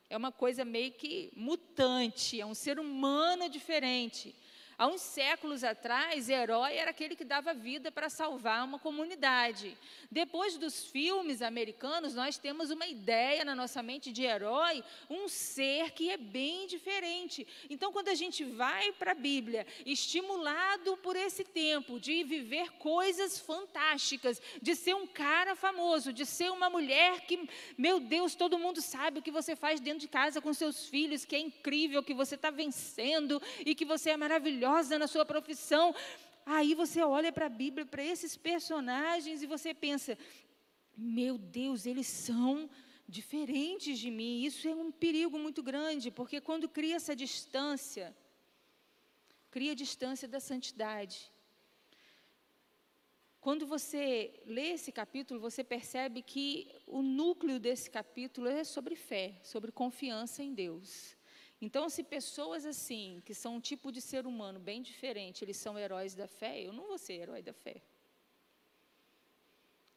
É 0.07 0.15
uma 0.15 0.31
coisa 0.31 0.63
meio 0.63 0.91
que 0.91 1.31
mutante, 1.35 2.39
é 2.39 2.45
um 2.45 2.53
ser 2.53 2.79
humano 2.79 3.49
diferente. 3.49 4.35
Há 4.77 4.87
uns 4.87 4.99
séculos 4.99 5.63
atrás, 5.63 6.27
herói 6.27 6.75
era 6.75 6.91
aquele 6.91 7.15
que 7.15 7.23
dava 7.23 7.53
vida 7.53 7.89
para 7.89 8.09
salvar 8.09 8.65
uma 8.65 8.77
comunidade. 8.77 9.77
Depois 10.11 10.57
dos 10.57 10.85
filmes 10.85 11.41
americanos, 11.41 12.13
nós 12.13 12.37
temos 12.37 12.69
uma 12.71 12.85
ideia 12.85 13.45
na 13.45 13.55
nossa 13.55 13.81
mente 13.81 14.11
de 14.11 14.23
herói, 14.23 14.83
um 15.09 15.29
ser 15.29 15.91
que 15.91 16.09
é 16.09 16.17
bem 16.17 16.67
diferente. 16.67 17.47
Então, 17.69 17.93
quando 17.93 18.09
a 18.09 18.15
gente 18.15 18.43
vai 18.43 18.91
para 18.91 19.11
a 19.11 19.15
Bíblia, 19.15 19.65
estimulado 19.85 20.97
por 20.97 21.15
esse 21.15 21.45
tempo 21.45 21.97
de 21.97 22.25
viver 22.25 22.73
coisas 22.73 23.39
fantásticas, 23.39 24.41
de 24.61 24.75
ser 24.75 24.93
um 24.93 25.07
cara 25.07 25.55
famoso, 25.55 26.11
de 26.11 26.25
ser 26.25 26.51
uma 26.51 26.69
mulher 26.69 27.21
que, 27.21 27.47
meu 27.77 27.97
Deus, 27.97 28.35
todo 28.35 28.59
mundo 28.59 28.81
sabe 28.81 29.19
o 29.19 29.21
que 29.21 29.31
você 29.31 29.55
faz 29.55 29.79
dentro 29.79 30.01
de 30.01 30.09
casa 30.09 30.41
com 30.41 30.53
seus 30.53 30.89
filhos, 30.89 31.23
que 31.23 31.35
é 31.37 31.39
incrível, 31.39 32.03
que 32.03 32.13
você 32.13 32.35
está 32.35 32.49
vencendo 32.49 33.41
e 33.65 33.73
que 33.73 33.85
você 33.85 34.09
é 34.09 34.17
maravilhoso 34.17 34.64
maravilhosa 34.65 34.97
na 34.97 35.07
sua 35.07 35.25
profissão. 35.25 35.93
Aí 36.45 36.73
você 36.73 37.01
olha 37.01 37.31
para 37.31 37.45
a 37.45 37.49
Bíblia, 37.49 37.85
para 37.85 38.03
esses 38.03 38.35
personagens 38.35 39.41
e 39.41 39.47
você 39.47 39.73
pensa: 39.73 40.17
meu 40.97 41.37
Deus, 41.37 41.85
eles 41.85 42.07
são 42.07 42.69
diferentes 43.07 43.99
de 43.99 44.09
mim. 44.09 44.43
Isso 44.43 44.67
é 44.67 44.73
um 44.73 44.91
perigo 44.91 45.37
muito 45.37 45.61
grande, 45.61 46.11
porque 46.11 46.41
quando 46.41 46.67
cria 46.67 46.95
essa 46.95 47.15
distância, 47.15 48.15
cria 49.51 49.75
distância 49.75 50.27
da 50.27 50.39
santidade. 50.39 51.31
Quando 53.39 53.67
você 53.67 54.41
lê 54.47 54.69
esse 54.71 54.91
capítulo, 54.91 55.39
você 55.39 55.63
percebe 55.63 56.23
que 56.23 56.67
o 56.87 57.03
núcleo 57.03 57.59
desse 57.59 57.91
capítulo 57.91 58.47
é 58.47 58.63
sobre 58.63 58.95
fé, 58.95 59.39
sobre 59.43 59.71
confiança 59.71 60.41
em 60.41 60.51
Deus. 60.51 61.14
Então, 61.61 61.89
se 61.89 62.03
pessoas 62.03 62.65
assim, 62.65 63.21
que 63.25 63.33
são 63.33 63.55
um 63.55 63.61
tipo 63.61 63.91
de 63.91 64.01
ser 64.01 64.27
humano 64.27 64.59
bem 64.59 64.81
diferente, 64.81 65.43
eles 65.43 65.57
são 65.57 65.79
heróis 65.79 66.13
da 66.13 66.27
fé, 66.27 66.61
eu 66.61 66.73
não 66.73 66.87
vou 66.87 66.97
ser 66.97 67.13
herói 67.13 67.41
da 67.41 67.53
fé. 67.53 67.81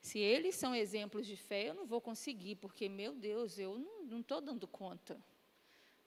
Se 0.00 0.18
eles 0.18 0.54
são 0.54 0.74
exemplos 0.74 1.26
de 1.26 1.36
fé, 1.36 1.68
eu 1.68 1.74
não 1.74 1.84
vou 1.84 2.00
conseguir, 2.00 2.56
porque, 2.56 2.88
meu 2.88 3.14
Deus, 3.14 3.58
eu 3.58 3.78
não 4.04 4.20
estou 4.20 4.40
dando 4.40 4.66
conta. 4.66 5.20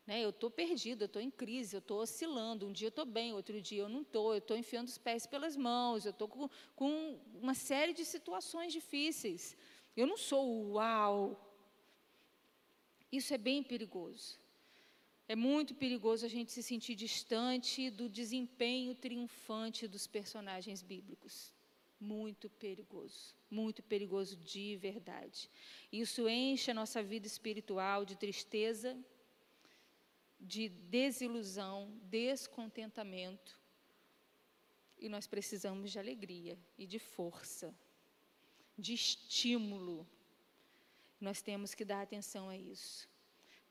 Né? 0.07 0.23
Eu 0.23 0.31
estou 0.31 0.49
perdido, 0.49 1.03
eu 1.03 1.05
estou 1.05 1.21
em 1.21 1.29
crise, 1.29 1.75
eu 1.75 1.79
estou 1.79 1.99
oscilando. 1.99 2.65
Um 2.65 2.71
dia 2.71 2.87
eu 2.87 2.89
estou 2.89 3.05
bem, 3.05 3.31
outro 3.33 3.61
dia 3.61 3.83
eu 3.83 3.89
não 3.89 4.01
estou. 4.01 4.33
Eu 4.33 4.39
estou 4.39 4.57
enfiando 4.57 4.87
os 4.87 4.97
pés 4.97 5.27
pelas 5.27 5.55
mãos, 5.55 6.05
eu 6.05 6.11
estou 6.11 6.27
com, 6.27 6.49
com 6.75 7.19
uma 7.35 7.53
série 7.53 7.93
de 7.93 8.03
situações 8.03 8.73
difíceis. 8.73 9.55
Eu 9.95 10.07
não 10.07 10.17
sou 10.17 10.71
uau. 10.71 11.47
Isso 13.11 13.33
é 13.33 13.37
bem 13.37 13.61
perigoso. 13.61 14.40
É 15.33 15.35
muito 15.35 15.73
perigoso 15.73 16.25
a 16.25 16.29
gente 16.29 16.51
se 16.51 16.61
sentir 16.61 16.93
distante 16.93 17.89
do 17.89 18.09
desempenho 18.09 18.93
triunfante 18.93 19.87
dos 19.87 20.05
personagens 20.05 20.81
bíblicos. 20.81 21.53
Muito 21.97 22.49
perigoso, 22.49 23.33
muito 23.49 23.81
perigoso 23.81 24.35
de 24.35 24.75
verdade. 24.75 25.49
Isso 25.89 26.27
enche 26.27 26.69
a 26.71 26.73
nossa 26.73 27.01
vida 27.01 27.27
espiritual 27.27 28.03
de 28.03 28.17
tristeza 28.17 28.91
de 30.37 30.67
desilusão, 30.67 31.97
descontentamento. 32.03 33.57
E 34.99 35.07
nós 35.07 35.27
precisamos 35.27 35.91
de 35.93 35.97
alegria 35.97 36.59
e 36.77 36.85
de 36.85 36.99
força, 36.99 37.73
de 38.77 38.93
estímulo. 38.93 40.05
Nós 41.21 41.41
temos 41.41 41.73
que 41.73 41.85
dar 41.85 42.01
atenção 42.01 42.49
a 42.49 42.57
isso. 42.57 43.10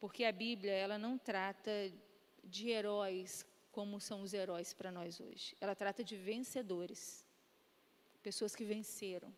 Porque 0.00 0.24
a 0.24 0.32
Bíblia, 0.32 0.72
ela 0.72 0.98
não 0.98 1.18
trata 1.18 1.70
de 2.42 2.70
heróis 2.70 3.46
como 3.70 4.00
são 4.00 4.22
os 4.22 4.32
heróis 4.32 4.72
para 4.72 4.90
nós 4.90 5.20
hoje. 5.20 5.54
Ela 5.60 5.74
trata 5.74 6.02
de 6.02 6.16
vencedores. 6.16 7.24
Pessoas 8.22 8.56
que 8.56 8.64
venceram. 8.64 9.32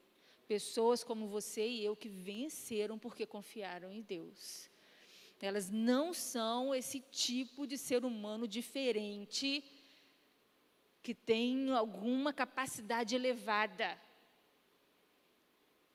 Pessoas 0.46 1.02
como 1.02 1.26
você 1.26 1.66
e 1.66 1.84
eu 1.84 1.96
que 1.96 2.08
venceram 2.08 2.98
porque 2.98 3.26
confiaram 3.26 3.92
em 3.92 4.02
Deus. 4.02 4.70
Elas 5.40 5.68
não 5.68 6.14
são 6.14 6.72
esse 6.72 7.00
tipo 7.00 7.66
de 7.66 7.76
ser 7.76 8.04
humano 8.04 8.46
diferente 8.46 9.64
que 11.02 11.12
tem 11.12 11.72
alguma 11.72 12.32
capacidade 12.32 13.16
elevada. 13.16 14.00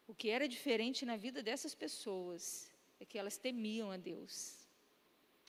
O 0.05 0.13
que 0.13 0.29
era 0.29 0.49
diferente 0.49 1.05
na 1.05 1.15
vida 1.15 1.41
dessas 1.41 1.73
pessoas 1.73 2.69
é 2.99 3.05
que 3.05 3.17
elas 3.17 3.37
temiam 3.37 3.89
a 3.89 3.97
Deus. 3.97 4.56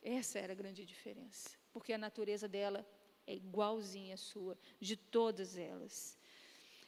Essa 0.02 0.38
era 0.38 0.52
a 0.52 0.56
grande 0.56 0.84
diferença, 0.84 1.50
porque 1.72 1.92
a 1.92 1.98
natureza 1.98 2.48
dela 2.48 2.86
é 3.26 3.34
igualzinha 3.34 4.14
à 4.14 4.16
sua, 4.16 4.56
de 4.80 4.96
todas 4.96 5.56
elas. 5.56 6.16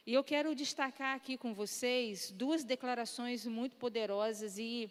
E 0.05 0.13
eu 0.13 0.23
quero 0.23 0.55
destacar 0.55 1.15
aqui 1.15 1.37
com 1.37 1.53
vocês 1.53 2.31
duas 2.31 2.63
declarações 2.63 3.45
muito 3.45 3.75
poderosas 3.75 4.57
e 4.57 4.89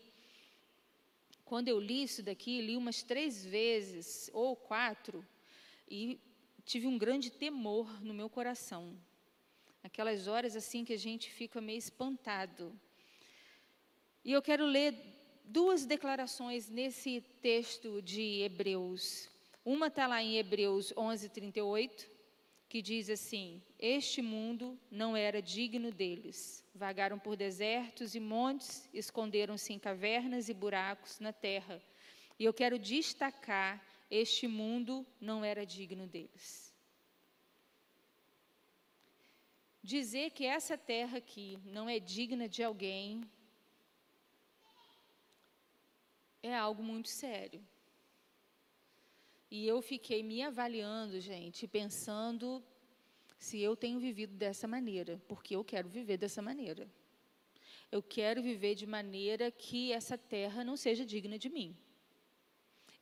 quando 1.45 1.67
eu 1.67 1.81
li 1.81 2.05
isso 2.05 2.23
daqui, 2.23 2.61
li 2.61 2.77
umas 2.77 3.03
três 3.03 3.45
vezes 3.45 4.31
ou 4.33 4.55
quatro 4.55 5.27
e 5.89 6.21
tive 6.65 6.87
um 6.87 6.97
grande 6.97 7.29
temor 7.29 8.01
no 8.01 8.15
meu 8.15 8.31
coração. 8.31 8.97
Aquelas 9.83 10.29
horas 10.29 10.55
assim 10.55 10.85
que 10.85 10.93
a 10.93 10.99
gente 10.99 11.29
fica 11.29 11.61
meio 11.61 11.79
espantado. 11.79 12.79
E 14.25 14.31
eu 14.31 14.41
quero 14.41 14.65
ler 14.65 14.95
duas 15.51 15.85
declarações 15.85 16.69
nesse 16.69 17.21
texto 17.43 18.01
de 18.01 18.41
Hebreus. 18.43 19.29
Uma 19.65 19.89
está 19.89 20.07
lá 20.07 20.23
em 20.23 20.37
Hebreus 20.37 20.93
11, 20.97 21.29
38, 21.29 22.09
que 22.69 22.81
diz 22.81 23.11
assim: 23.11 23.61
Este 23.79 24.23
mundo 24.23 24.79
não 24.91 25.17
era 25.17 25.43
digno 25.43 25.91
deles. 25.91 26.65
Vagaram 26.73 27.19
por 27.19 27.37
desertos 27.37 28.15
e 28.15 28.21
montes, 28.21 28.89
esconderam-se 28.95 29.73
em 29.73 29.79
cavernas 29.79 30.49
e 30.49 30.55
buracos 30.55 31.19
na 31.19 31.33
terra. 31.33 31.83
E 32.39 32.45
eu 32.45 32.55
quero 32.55 32.79
destacar: 32.79 33.85
este 34.09 34.47
mundo 34.47 35.05
não 35.21 35.45
era 35.45 35.67
digno 35.67 36.07
deles. 36.07 36.73
Dizer 39.83 40.31
que 40.31 40.45
essa 40.47 40.79
terra 40.79 41.19
aqui 41.19 41.59
não 41.65 41.89
é 41.89 41.99
digna 41.99 42.49
de 42.49 42.63
alguém 42.63 43.29
é 46.43 46.57
algo 46.57 46.83
muito 46.83 47.09
sério. 47.09 47.65
E 49.51 49.67
eu 49.67 49.83
fiquei 49.83 50.23
me 50.23 50.43
avaliando, 50.43 51.21
gente, 51.21 51.67
pensando 51.67 52.63
se 53.39 53.59
eu 53.59 53.75
tenho 53.75 53.99
vivido 53.99 54.35
dessa 54.35 54.69
maneira, 54.69 55.21
porque 55.27 55.57
eu 55.57 55.65
quero 55.65 55.89
viver 55.89 56.17
dessa 56.17 56.41
maneira. 56.41 56.89
Eu 57.91 58.03
quero 58.03 58.43
viver 58.43 58.75
de 58.77 58.87
maneira 58.87 59.51
que 59.51 59.93
essa 59.93 60.17
terra 60.17 60.63
não 60.63 60.77
seja 60.77 61.05
digna 61.05 61.37
de 61.39 61.49
mim. 61.49 61.77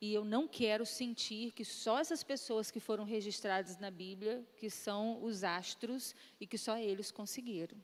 E 0.00 0.14
eu 0.14 0.24
não 0.24 0.46
quero 0.46 0.86
sentir 0.86 1.52
que 1.52 1.64
só 1.64 1.98
essas 1.98 2.22
pessoas 2.22 2.70
que 2.70 2.80
foram 2.80 3.04
registradas 3.04 3.76
na 3.78 3.90
Bíblia, 3.90 4.46
que 4.56 4.70
são 4.70 5.22
os 5.22 5.42
astros 5.42 6.14
e 6.40 6.46
que 6.46 6.56
só 6.56 6.78
eles 6.78 7.10
conseguiram. 7.10 7.76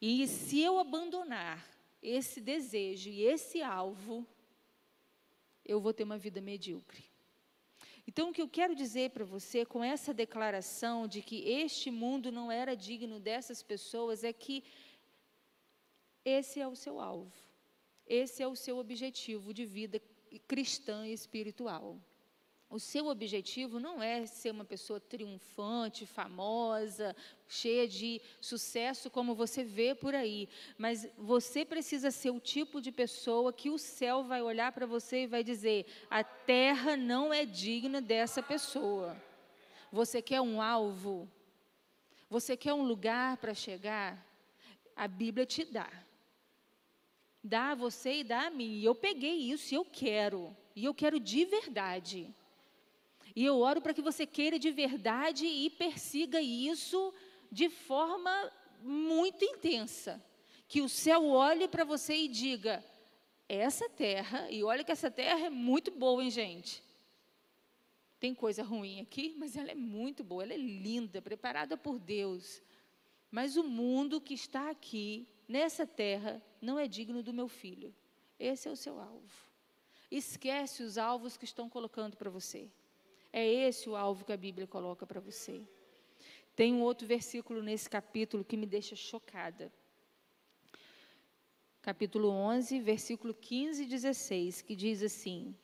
E 0.00 0.26
se 0.26 0.60
eu 0.60 0.78
abandonar 0.78 1.75
esse 2.02 2.40
desejo 2.40 3.10
e 3.10 3.22
esse 3.22 3.62
alvo, 3.62 4.26
eu 5.64 5.80
vou 5.80 5.92
ter 5.92 6.04
uma 6.04 6.18
vida 6.18 6.40
medíocre. 6.40 7.04
Então, 8.06 8.30
o 8.30 8.32
que 8.32 8.40
eu 8.40 8.48
quero 8.48 8.74
dizer 8.74 9.10
para 9.10 9.24
você 9.24 9.64
com 9.64 9.82
essa 9.82 10.14
declaração 10.14 11.08
de 11.08 11.20
que 11.20 11.48
este 11.48 11.90
mundo 11.90 12.30
não 12.30 12.52
era 12.52 12.76
digno 12.76 13.18
dessas 13.18 13.62
pessoas 13.62 14.22
é 14.22 14.32
que 14.32 14.62
esse 16.24 16.60
é 16.60 16.68
o 16.68 16.76
seu 16.76 17.00
alvo, 17.00 17.32
esse 18.06 18.42
é 18.42 18.46
o 18.46 18.54
seu 18.54 18.78
objetivo 18.78 19.52
de 19.52 19.64
vida 19.64 20.00
cristã 20.46 21.06
e 21.06 21.12
espiritual. 21.12 22.00
O 22.68 22.80
seu 22.80 23.06
objetivo 23.06 23.78
não 23.78 24.02
é 24.02 24.26
ser 24.26 24.50
uma 24.50 24.64
pessoa 24.64 24.98
triunfante, 24.98 26.04
famosa, 26.04 27.14
cheia 27.48 27.86
de 27.86 28.20
sucesso, 28.40 29.08
como 29.08 29.36
você 29.36 29.62
vê 29.62 29.94
por 29.94 30.16
aí, 30.16 30.48
mas 30.76 31.08
você 31.16 31.64
precisa 31.64 32.10
ser 32.10 32.30
o 32.30 32.40
tipo 32.40 32.80
de 32.80 32.90
pessoa 32.90 33.52
que 33.52 33.70
o 33.70 33.78
céu 33.78 34.24
vai 34.24 34.42
olhar 34.42 34.72
para 34.72 34.84
você 34.84 35.22
e 35.22 35.26
vai 35.28 35.44
dizer: 35.44 35.86
a 36.10 36.24
terra 36.24 36.96
não 36.96 37.32
é 37.32 37.44
digna 37.44 38.00
dessa 38.00 38.42
pessoa. 38.42 39.16
Você 39.92 40.20
quer 40.20 40.40
um 40.40 40.60
alvo? 40.60 41.30
Você 42.28 42.56
quer 42.56 42.74
um 42.74 42.82
lugar 42.82 43.36
para 43.36 43.54
chegar? 43.54 44.26
A 44.96 45.06
Bíblia 45.06 45.46
te 45.46 45.64
dá. 45.64 45.88
Dá 47.42 47.70
a 47.70 47.74
você 47.76 48.20
e 48.20 48.24
dá 48.24 48.46
a 48.46 48.50
mim. 48.50 48.80
E 48.80 48.84
eu 48.84 48.94
peguei 48.94 49.52
isso 49.52 49.72
e 49.72 49.76
eu 49.76 49.84
quero. 49.84 50.56
E 50.74 50.84
eu 50.84 50.92
quero 50.92 51.20
de 51.20 51.44
verdade. 51.44 52.34
E 53.36 53.44
eu 53.44 53.60
oro 53.60 53.82
para 53.82 53.92
que 53.92 54.00
você 54.00 54.24
queira 54.24 54.58
de 54.58 54.70
verdade 54.70 55.46
e 55.46 55.68
persiga 55.68 56.40
isso 56.40 57.12
de 57.52 57.68
forma 57.68 58.50
muito 58.82 59.44
intensa. 59.44 60.24
Que 60.66 60.80
o 60.80 60.88
céu 60.88 61.26
olhe 61.26 61.68
para 61.68 61.84
você 61.84 62.16
e 62.16 62.28
diga: 62.28 62.82
essa 63.46 63.90
terra, 63.90 64.50
e 64.50 64.64
olha 64.64 64.82
que 64.82 64.90
essa 64.90 65.10
terra 65.10 65.46
é 65.46 65.50
muito 65.50 65.90
boa, 65.90 66.24
hein, 66.24 66.30
gente? 66.30 66.82
Tem 68.18 68.34
coisa 68.34 68.62
ruim 68.62 69.02
aqui, 69.02 69.34
mas 69.36 69.54
ela 69.54 69.70
é 69.70 69.74
muito 69.74 70.24
boa, 70.24 70.42
ela 70.42 70.54
é 70.54 70.56
linda, 70.56 71.20
preparada 71.20 71.76
por 71.76 71.98
Deus. 71.98 72.62
Mas 73.30 73.58
o 73.58 73.62
mundo 73.62 74.18
que 74.18 74.32
está 74.32 74.70
aqui, 74.70 75.28
nessa 75.46 75.86
terra, 75.86 76.42
não 76.58 76.78
é 76.78 76.88
digno 76.88 77.22
do 77.22 77.34
meu 77.34 77.48
filho. 77.48 77.94
Esse 78.38 78.66
é 78.66 78.70
o 78.70 78.76
seu 78.76 78.98
alvo. 78.98 79.46
Esquece 80.10 80.82
os 80.82 80.96
alvos 80.96 81.36
que 81.36 81.44
estão 81.44 81.68
colocando 81.68 82.16
para 82.16 82.30
você. 82.30 82.70
É 83.38 83.46
esse 83.46 83.86
o 83.86 83.94
alvo 83.94 84.24
que 84.24 84.32
a 84.32 84.36
Bíblia 84.36 84.66
coloca 84.66 85.06
para 85.06 85.20
você. 85.20 85.60
Tem 86.54 86.72
um 86.72 86.80
outro 86.80 87.06
versículo 87.06 87.62
nesse 87.62 87.86
capítulo 87.90 88.42
que 88.42 88.56
me 88.56 88.64
deixa 88.64 88.96
chocada. 88.96 89.70
Capítulo 91.82 92.30
11, 92.30 92.80
versículo 92.80 93.34
15 93.34 93.82
e 93.82 93.86
16, 93.86 94.62
que 94.62 94.74
diz 94.74 95.02
assim: 95.02 95.54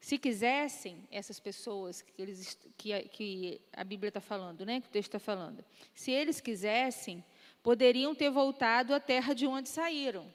Se 0.00 0.18
quisessem, 0.18 1.06
essas 1.12 1.38
pessoas 1.38 2.02
que, 2.02 2.20
eles, 2.20 2.58
que, 2.76 3.02
que 3.02 3.60
a 3.72 3.84
Bíblia 3.84 4.08
está 4.08 4.20
falando, 4.20 4.66
né, 4.66 4.80
que 4.80 4.88
o 4.88 4.90
texto 4.90 5.10
está 5.10 5.20
falando, 5.20 5.64
se 5.94 6.10
eles 6.10 6.40
quisessem, 6.40 7.24
poderiam 7.62 8.16
ter 8.16 8.30
voltado 8.30 8.92
à 8.92 8.98
terra 8.98 9.32
de 9.32 9.46
onde 9.46 9.68
saíram. 9.68 10.26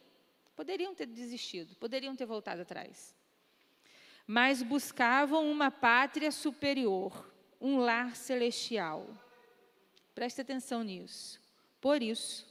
Poderiam 0.55 0.95
ter 0.95 1.05
desistido, 1.05 1.75
poderiam 1.75 2.15
ter 2.15 2.25
voltado 2.25 2.61
atrás 2.61 3.13
mas 4.25 4.61
buscavam 4.61 5.49
uma 5.49 5.69
pátria 5.69 6.31
superior, 6.31 7.31
um 7.59 7.77
lar 7.77 8.15
celestial. 8.15 9.07
Preste 10.15 10.41
atenção 10.41 10.83
nisso. 10.83 11.41
Por 11.81 12.01
isso, 12.01 12.47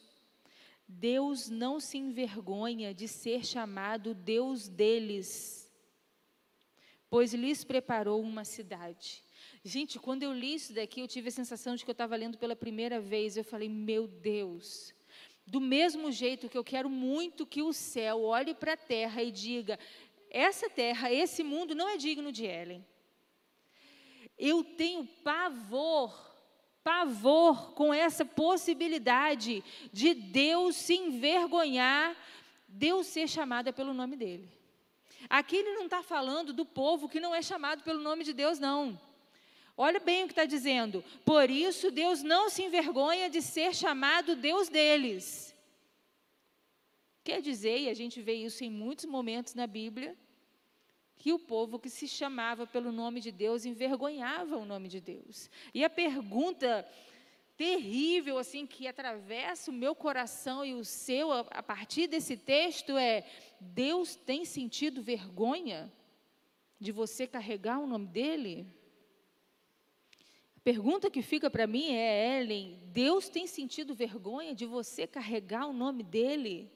Deus 0.86 1.48
não 1.48 1.80
se 1.80 1.96
envergonha 1.96 2.92
de 2.92 3.08
ser 3.08 3.44
chamado 3.44 4.14
Deus 4.14 4.68
deles, 4.68 5.70
pois 7.08 7.32
lhes 7.32 7.64
preparou 7.64 8.20
uma 8.20 8.44
cidade. 8.44 9.22
Gente, 9.64 9.98
quando 9.98 10.22
eu 10.22 10.32
li 10.32 10.54
isso 10.54 10.74
daqui, 10.74 11.00
eu 11.00 11.08
tive 11.08 11.28
a 11.28 11.32
sensação 11.32 11.76
de 11.76 11.84
que 11.84 11.90
eu 11.90 11.92
estava 11.92 12.16
lendo 12.16 12.36
pela 12.36 12.56
primeira 12.56 13.00
vez. 13.00 13.36
Eu 13.36 13.44
falei, 13.44 13.68
meu 13.68 14.06
Deus, 14.06 14.92
do 15.46 15.60
mesmo 15.60 16.10
jeito 16.10 16.48
que 16.48 16.58
eu 16.58 16.64
quero 16.64 16.90
muito 16.90 17.46
que 17.46 17.62
o 17.62 17.72
céu 17.72 18.22
olhe 18.22 18.54
para 18.54 18.72
a 18.74 18.76
terra 18.76 19.22
e 19.22 19.30
diga: 19.30 19.78
essa 20.32 20.70
terra, 20.70 21.12
esse 21.12 21.42
mundo 21.42 21.74
não 21.74 21.86
é 21.86 21.98
digno 21.98 22.32
de 22.32 22.46
Ellen. 22.46 22.84
Eu 24.38 24.64
tenho 24.64 25.04
pavor, 25.22 26.18
pavor 26.82 27.74
com 27.74 27.92
essa 27.92 28.24
possibilidade 28.24 29.62
de 29.92 30.14
Deus 30.14 30.74
se 30.74 30.94
envergonhar, 30.94 32.16
Deus 32.66 33.08
ser 33.08 33.28
chamada 33.28 33.74
pelo 33.74 33.92
nome 33.92 34.16
dele. 34.16 34.48
Aqui 35.28 35.56
ele 35.56 35.74
não 35.74 35.84
está 35.84 36.02
falando 36.02 36.50
do 36.54 36.64
povo 36.64 37.10
que 37.10 37.20
não 37.20 37.34
é 37.34 37.42
chamado 37.42 37.82
pelo 37.82 38.00
nome 38.00 38.24
de 38.24 38.32
Deus, 38.32 38.58
não. 38.58 38.98
Olha 39.76 40.00
bem 40.00 40.24
o 40.24 40.26
que 40.26 40.32
está 40.32 40.46
dizendo. 40.46 41.04
Por 41.26 41.50
isso, 41.50 41.90
Deus 41.90 42.22
não 42.22 42.48
se 42.48 42.62
envergonha 42.62 43.28
de 43.28 43.42
ser 43.42 43.74
chamado 43.74 44.34
Deus 44.34 44.70
deles. 44.70 45.51
Quer 47.24 47.40
dizer, 47.40 47.78
e 47.78 47.88
a 47.88 47.94
gente 47.94 48.20
vê 48.20 48.34
isso 48.34 48.64
em 48.64 48.70
muitos 48.70 49.04
momentos 49.04 49.54
na 49.54 49.66
Bíblia, 49.66 50.16
que 51.16 51.32
o 51.32 51.38
povo 51.38 51.78
que 51.78 51.88
se 51.88 52.08
chamava 52.08 52.66
pelo 52.66 52.90
nome 52.90 53.20
de 53.20 53.30
Deus 53.30 53.64
envergonhava 53.64 54.56
o 54.56 54.64
nome 54.64 54.88
de 54.88 55.00
Deus. 55.00 55.48
E 55.72 55.84
a 55.84 55.90
pergunta 55.90 56.84
terrível 57.56 58.38
assim 58.38 58.66
que 58.66 58.88
atravessa 58.88 59.70
o 59.70 59.74
meu 59.74 59.94
coração 59.94 60.64
e 60.64 60.74
o 60.74 60.84
seu 60.84 61.30
a, 61.30 61.62
partir 61.62 62.08
desse 62.08 62.36
texto 62.36 62.96
é: 62.96 63.24
Deus 63.60 64.16
tem 64.16 64.44
sentido 64.44 65.00
vergonha 65.00 65.92
de 66.80 66.90
você 66.90 67.24
carregar 67.24 67.78
o 67.78 67.86
nome 67.86 68.08
dele? 68.08 68.66
A 70.56 70.60
pergunta 70.64 71.08
que 71.08 71.22
fica 71.22 71.48
para 71.48 71.68
mim 71.68 71.92
é, 71.92 72.40
Ellen, 72.40 72.80
Deus 72.86 73.28
tem 73.28 73.46
sentido 73.46 73.94
vergonha 73.94 74.52
de 74.52 74.66
você 74.66 75.06
carregar 75.06 75.68
o 75.68 75.72
nome 75.72 76.02
dele? 76.02 76.68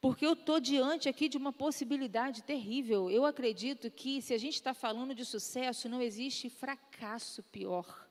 Porque 0.00 0.26
eu 0.26 0.34
estou 0.34 0.60
diante 0.60 1.08
aqui 1.08 1.28
de 1.28 1.38
uma 1.38 1.52
possibilidade 1.52 2.42
terrível. 2.42 3.10
Eu 3.10 3.24
acredito 3.24 3.90
que, 3.90 4.20
se 4.20 4.34
a 4.34 4.38
gente 4.38 4.54
está 4.54 4.74
falando 4.74 5.14
de 5.14 5.24
sucesso, 5.24 5.88
não 5.88 6.02
existe 6.02 6.50
fracasso 6.50 7.42
pior. 7.44 8.06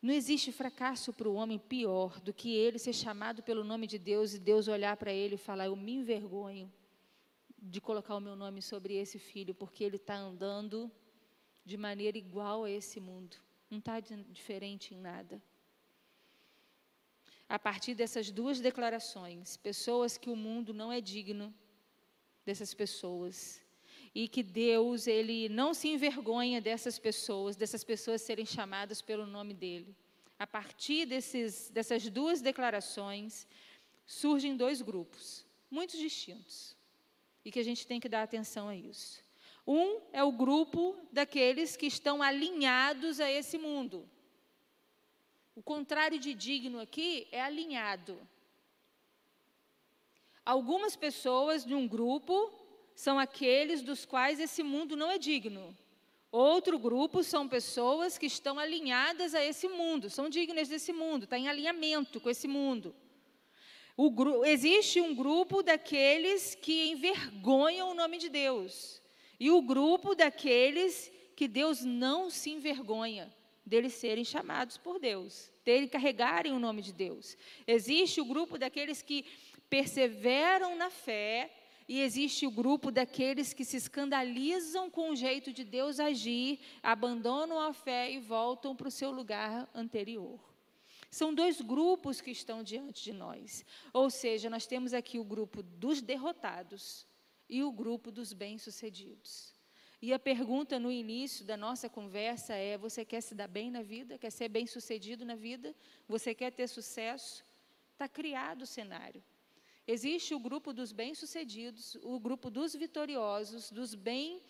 Não 0.00 0.14
existe 0.14 0.50
fracasso 0.50 1.12
para 1.12 1.28
o 1.28 1.34
homem 1.34 1.58
pior 1.58 2.18
do 2.20 2.32
que 2.32 2.54
ele 2.54 2.78
ser 2.78 2.94
chamado 2.94 3.42
pelo 3.42 3.62
nome 3.62 3.86
de 3.86 3.98
Deus 3.98 4.32
e 4.32 4.38
Deus 4.38 4.66
olhar 4.66 4.96
para 4.96 5.12
ele 5.12 5.34
e 5.34 5.38
falar: 5.38 5.66
Eu 5.66 5.76
me 5.76 5.92
envergonho 5.92 6.72
de 7.58 7.80
colocar 7.80 8.16
o 8.16 8.20
meu 8.20 8.34
nome 8.34 8.62
sobre 8.62 8.94
esse 8.94 9.18
filho, 9.18 9.54
porque 9.54 9.84
ele 9.84 9.96
está 9.96 10.16
andando 10.16 10.90
de 11.66 11.76
maneira 11.76 12.16
igual 12.16 12.64
a 12.64 12.70
esse 12.70 12.98
mundo, 12.98 13.36
não 13.70 13.78
está 13.78 14.00
diferente 14.00 14.94
em 14.94 14.98
nada 14.98 15.42
a 17.50 17.58
partir 17.58 17.94
dessas 17.94 18.30
duas 18.30 18.60
declarações, 18.60 19.56
pessoas 19.56 20.16
que 20.16 20.30
o 20.30 20.36
mundo 20.36 20.72
não 20.72 20.92
é 20.92 21.00
digno 21.00 21.52
dessas 22.46 22.72
pessoas 22.72 23.60
e 24.14 24.28
que 24.28 24.40
Deus 24.40 25.08
ele 25.08 25.48
não 25.48 25.74
se 25.74 25.88
envergonha 25.88 26.60
dessas 26.60 26.96
pessoas, 26.96 27.56
dessas 27.56 27.82
pessoas 27.82 28.22
serem 28.22 28.46
chamadas 28.46 29.02
pelo 29.02 29.26
nome 29.26 29.52
dele. 29.52 29.96
A 30.38 30.46
partir 30.46 31.06
desses, 31.06 31.70
dessas 31.70 32.08
duas 32.08 32.40
declarações 32.40 33.48
surgem 34.06 34.56
dois 34.56 34.80
grupos 34.80 35.44
muito 35.68 35.98
distintos 35.98 36.76
e 37.44 37.50
que 37.50 37.58
a 37.58 37.64
gente 37.64 37.84
tem 37.84 37.98
que 37.98 38.08
dar 38.08 38.22
atenção 38.22 38.68
a 38.68 38.76
isso. 38.76 39.24
Um 39.66 40.00
é 40.12 40.22
o 40.22 40.30
grupo 40.30 40.96
daqueles 41.10 41.76
que 41.76 41.86
estão 41.86 42.22
alinhados 42.22 43.18
a 43.18 43.28
esse 43.28 43.58
mundo 43.58 44.08
o 45.60 45.62
contrário 45.62 46.18
de 46.18 46.32
digno 46.32 46.80
aqui 46.80 47.28
é 47.30 47.42
alinhado. 47.42 48.18
Algumas 50.42 50.96
pessoas 50.96 51.66
de 51.66 51.74
um 51.74 51.86
grupo 51.86 52.50
são 52.94 53.18
aqueles 53.18 53.82
dos 53.82 54.06
quais 54.06 54.40
esse 54.40 54.62
mundo 54.62 54.96
não 54.96 55.10
é 55.10 55.18
digno. 55.18 55.76
Outro 56.32 56.78
grupo 56.78 57.22
são 57.22 57.46
pessoas 57.46 58.16
que 58.16 58.24
estão 58.24 58.58
alinhadas 58.58 59.34
a 59.34 59.44
esse 59.44 59.68
mundo, 59.68 60.08
são 60.08 60.30
dignas 60.30 60.66
desse 60.66 60.94
mundo, 60.94 61.24
está 61.24 61.36
em 61.36 61.46
alinhamento 61.46 62.18
com 62.22 62.30
esse 62.30 62.48
mundo. 62.48 62.96
O, 63.94 64.42
existe 64.46 64.98
um 64.98 65.14
grupo 65.14 65.62
daqueles 65.62 66.54
que 66.54 66.90
envergonham 66.90 67.90
o 67.90 67.94
nome 67.94 68.16
de 68.16 68.30
Deus, 68.30 69.02
e 69.38 69.50
o 69.50 69.60
grupo 69.60 70.14
daqueles 70.14 71.12
que 71.36 71.46
Deus 71.46 71.84
não 71.84 72.30
se 72.30 72.48
envergonha 72.48 73.30
deles 73.70 73.94
serem 73.94 74.24
chamados 74.24 74.76
por 74.76 74.98
Deus, 74.98 75.52
terem 75.64 75.86
carregarem 75.86 76.52
o 76.52 76.58
nome 76.58 76.82
de 76.82 76.92
Deus. 76.92 77.36
Existe 77.64 78.20
o 78.20 78.24
grupo 78.24 78.58
daqueles 78.58 79.00
que 79.00 79.24
perseveram 79.70 80.74
na 80.74 80.90
fé 80.90 81.48
e 81.88 82.00
existe 82.00 82.44
o 82.48 82.50
grupo 82.50 82.90
daqueles 82.90 83.52
que 83.52 83.64
se 83.64 83.76
escandalizam 83.76 84.90
com 84.90 85.10
o 85.10 85.16
jeito 85.16 85.52
de 85.52 85.62
Deus 85.62 86.00
agir, 86.00 86.58
abandonam 86.82 87.60
a 87.60 87.72
fé 87.72 88.10
e 88.10 88.18
voltam 88.18 88.74
para 88.74 88.88
o 88.88 88.90
seu 88.90 89.12
lugar 89.12 89.70
anterior. 89.72 90.40
São 91.08 91.32
dois 91.32 91.60
grupos 91.60 92.20
que 92.20 92.32
estão 92.32 92.64
diante 92.64 93.04
de 93.04 93.12
nós. 93.12 93.64
Ou 93.92 94.10
seja, 94.10 94.50
nós 94.50 94.66
temos 94.66 94.92
aqui 94.92 95.16
o 95.18 95.24
grupo 95.24 95.62
dos 95.62 96.02
derrotados 96.02 97.06
e 97.48 97.62
o 97.62 97.70
grupo 97.70 98.10
dos 98.10 98.32
bem-sucedidos. 98.32 99.59
E 100.02 100.14
a 100.14 100.18
pergunta 100.18 100.78
no 100.78 100.90
início 100.90 101.44
da 101.44 101.56
nossa 101.56 101.88
conversa 101.88 102.54
é: 102.54 102.78
você 102.78 103.04
quer 103.04 103.20
se 103.20 103.34
dar 103.34 103.48
bem 103.48 103.70
na 103.70 103.82
vida? 103.82 104.16
Quer 104.16 104.30
ser 104.30 104.48
bem 104.48 104.66
sucedido 104.66 105.24
na 105.24 105.34
vida? 105.34 105.74
Você 106.08 106.34
quer 106.34 106.50
ter 106.52 106.68
sucesso? 106.68 107.44
Está 107.92 108.08
criado 108.08 108.62
o 108.62 108.66
cenário. 108.66 109.22
Existe 109.86 110.34
o 110.34 110.38
grupo 110.38 110.72
dos 110.72 110.92
bem-sucedidos, 110.92 111.96
o 112.02 112.18
grupo 112.18 112.48
dos 112.48 112.74
vitoriosos, 112.74 113.70
dos 113.70 113.94
bem, 113.94 114.40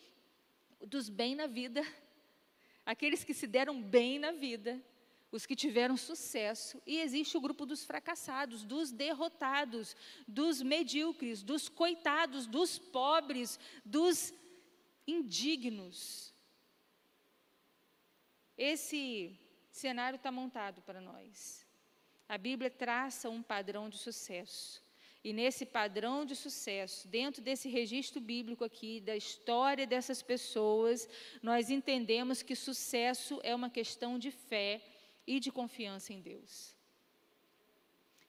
dos 0.87 1.09
bem 1.09 1.35
na 1.35 1.47
vida, 1.47 1.83
aqueles 2.85 3.25
que 3.25 3.33
se 3.33 3.47
deram 3.47 3.81
bem 3.83 4.19
na 4.19 4.33
vida, 4.33 4.81
os 5.33 5.47
que 5.47 5.57
tiveram 5.57 5.97
sucesso, 5.97 6.83
e 6.87 6.99
existe 6.99 7.37
o 7.37 7.41
grupo 7.41 7.65
dos 7.65 7.85
fracassados, 7.85 8.65
dos 8.65 8.93
derrotados, 8.93 9.97
dos 10.29 10.61
medíocres, 10.61 11.43
dos 11.43 11.69
coitados, 11.69 12.47
dos 12.47 12.79
pobres, 12.79 13.59
dos 13.85 14.33
indignos. 15.11 16.35
Esse 18.57 19.39
cenário 19.71 20.17
está 20.17 20.31
montado 20.31 20.83
para 20.83 21.01
nós. 21.01 21.67
A 22.29 22.37
Bíblia 22.39 22.71
traça 22.71 23.29
um 23.29 23.43
padrão 23.43 23.89
de 23.89 23.99
sucesso. 23.99 24.83
E 25.23 25.33
nesse 25.33 25.67
padrão 25.67 26.25
de 26.25 26.35
sucesso, 26.35 27.07
dentro 27.07 27.43
desse 27.43 27.69
registro 27.69 28.21
bíblico 28.21 28.65
aqui, 28.65 29.01
da 29.01 29.15
história 29.15 29.87
dessas 29.87 30.23
pessoas, 30.23 31.09
nós 31.43 31.69
entendemos 31.69 32.43
que 32.43 32.57
sucesso 32.57 33.39
é 33.43 33.55
uma 33.55 33.69
questão 33.69 34.19
de 34.19 34.31
fé 34.31 34.81
e 35.27 35.39
de 35.39 35.53
confiança 35.53 36.13
em 36.13 36.21
Deus. 36.21 36.75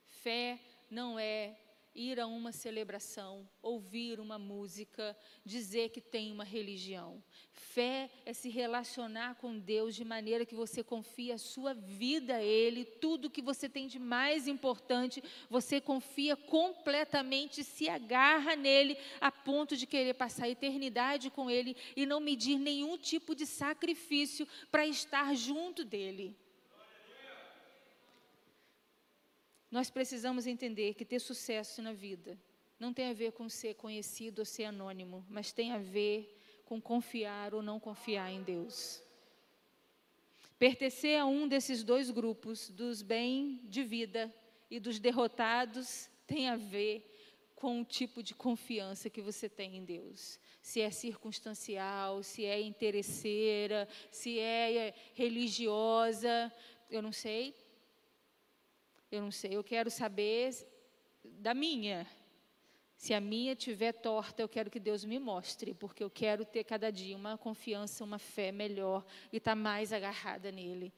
Fé 0.05 0.59
não 0.89 1.17
é 1.17 1.55
ir 1.93 2.19
a 2.19 2.27
uma 2.27 2.51
celebração, 2.51 3.47
ouvir 3.61 4.19
uma 4.19 4.39
música, 4.39 5.15
dizer 5.45 5.89
que 5.89 5.99
tem 5.99 6.31
uma 6.31 6.43
religião. 6.43 7.23
Fé 7.51 8.09
é 8.25 8.33
se 8.33 8.49
relacionar 8.49 9.35
com 9.35 9.59
Deus 9.59 9.95
de 9.95 10.05
maneira 10.05 10.45
que 10.45 10.55
você 10.55 10.83
confia 10.83 11.35
a 11.35 11.37
sua 11.37 11.73
vida 11.73 12.35
a 12.35 12.43
Ele, 12.43 12.85
tudo 12.85 13.29
que 13.29 13.41
você 13.41 13.67
tem 13.67 13.87
de 13.87 13.99
mais 13.99 14.47
importante, 14.47 15.23
você 15.49 15.81
confia 15.81 16.35
completamente, 16.35 17.63
se 17.63 17.89
agarra 17.89 18.55
nele, 18.55 18.97
a 19.19 19.31
ponto 19.31 19.75
de 19.75 19.85
querer 19.85 20.13
passar 20.13 20.45
a 20.45 20.49
eternidade 20.49 21.29
com 21.29 21.49
Ele 21.49 21.75
e 21.95 22.05
não 22.05 22.19
medir 22.19 22.57
nenhum 22.57 22.97
tipo 22.97 23.35
de 23.35 23.45
sacrifício 23.45 24.47
para 24.71 24.85
estar 24.85 25.35
junto 25.35 25.83
dEle. 25.83 26.35
Nós 29.71 29.89
precisamos 29.89 30.45
entender 30.45 30.93
que 30.95 31.05
ter 31.05 31.19
sucesso 31.19 31.81
na 31.81 31.93
vida 31.93 32.37
não 32.77 32.93
tem 32.93 33.09
a 33.09 33.13
ver 33.13 33.31
com 33.31 33.47
ser 33.47 33.75
conhecido 33.75 34.39
ou 34.39 34.45
ser 34.45 34.65
anônimo, 34.65 35.25
mas 35.29 35.53
tem 35.53 35.71
a 35.71 35.77
ver 35.77 36.37
com 36.65 36.81
confiar 36.81 37.53
ou 37.53 37.61
não 37.61 37.79
confiar 37.79 38.29
em 38.31 38.43
Deus. 38.43 39.01
Pertencer 40.59 41.19
a 41.19 41.25
um 41.25 41.47
desses 41.47 41.83
dois 41.83 42.11
grupos, 42.11 42.69
dos 42.69 43.01
bem 43.01 43.61
de 43.63 43.83
vida 43.83 44.33
e 44.69 44.79
dos 44.79 44.99
derrotados, 44.99 46.09
tem 46.27 46.49
a 46.49 46.55
ver 46.55 47.07
com 47.55 47.81
o 47.81 47.85
tipo 47.85 48.23
de 48.23 48.33
confiança 48.33 49.09
que 49.09 49.21
você 49.21 49.47
tem 49.47 49.77
em 49.77 49.85
Deus. 49.85 50.39
Se 50.61 50.81
é 50.81 50.89
circunstancial, 50.89 52.23
se 52.23 52.43
é 52.43 52.59
interesseira, 52.59 53.87
se 54.11 54.39
é 54.39 54.93
religiosa, 55.13 56.51
eu 56.89 57.01
não 57.01 57.11
sei, 57.11 57.55
eu 59.11 59.21
não 59.21 59.31
sei, 59.31 59.55
eu 59.55 59.63
quero 59.63 59.91
saber 59.91 60.55
da 61.23 61.53
minha. 61.53 62.07
Se 62.95 63.13
a 63.13 63.19
minha 63.19 63.55
tiver 63.55 63.91
torta, 63.91 64.41
eu 64.41 64.47
quero 64.47 64.71
que 64.71 64.79
Deus 64.79 65.03
me 65.03 65.19
mostre, 65.19 65.73
porque 65.73 66.03
eu 66.03 66.09
quero 66.09 66.45
ter 66.45 66.63
cada 66.63 66.91
dia 66.91 67.17
uma 67.17 67.37
confiança, 67.37 68.03
uma 68.03 68.19
fé 68.19 68.51
melhor 68.51 69.05
e 69.33 69.37
estar 69.37 69.51
tá 69.51 69.55
mais 69.55 69.91
agarrada 69.91 70.51
nele. 70.51 70.93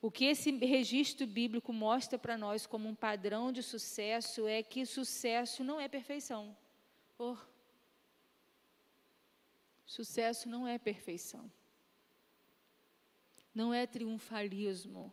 O 0.00 0.10
que 0.10 0.24
esse 0.26 0.50
registro 0.50 1.26
bíblico 1.26 1.72
mostra 1.72 2.18
para 2.18 2.38
nós 2.38 2.66
como 2.66 2.88
um 2.88 2.94
padrão 2.94 3.52
de 3.52 3.62
sucesso 3.62 4.46
é 4.46 4.62
que 4.62 4.86
sucesso 4.86 5.64
não 5.64 5.80
é 5.80 5.88
perfeição. 5.88 6.56
Oh. 7.18 7.36
Sucesso 9.84 10.48
não 10.48 10.66
é 10.66 10.78
perfeição. 10.78 11.50
Não 13.54 13.74
é 13.74 13.86
triunfalismo 13.86 15.12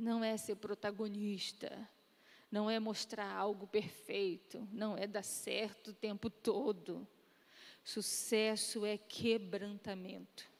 não 0.00 0.24
é 0.24 0.36
ser 0.36 0.56
protagonista, 0.56 1.88
não 2.50 2.70
é 2.70 2.80
mostrar 2.80 3.30
algo 3.32 3.66
perfeito, 3.66 4.66
não 4.72 4.96
é 4.96 5.06
dar 5.06 5.22
certo 5.22 5.90
o 5.90 5.94
tempo 5.94 6.28
todo. 6.28 7.06
Sucesso 7.84 8.84
é 8.84 8.98
quebrantamento. 8.98 10.50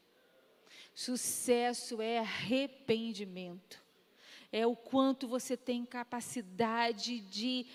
Sucesso 0.94 2.00
é 2.00 2.18
arrependimento. 2.18 3.82
É 4.52 4.66
o 4.66 4.76
quanto 4.76 5.26
você 5.26 5.56
tem 5.56 5.84
capacidade 5.84 7.20
de 7.20 7.66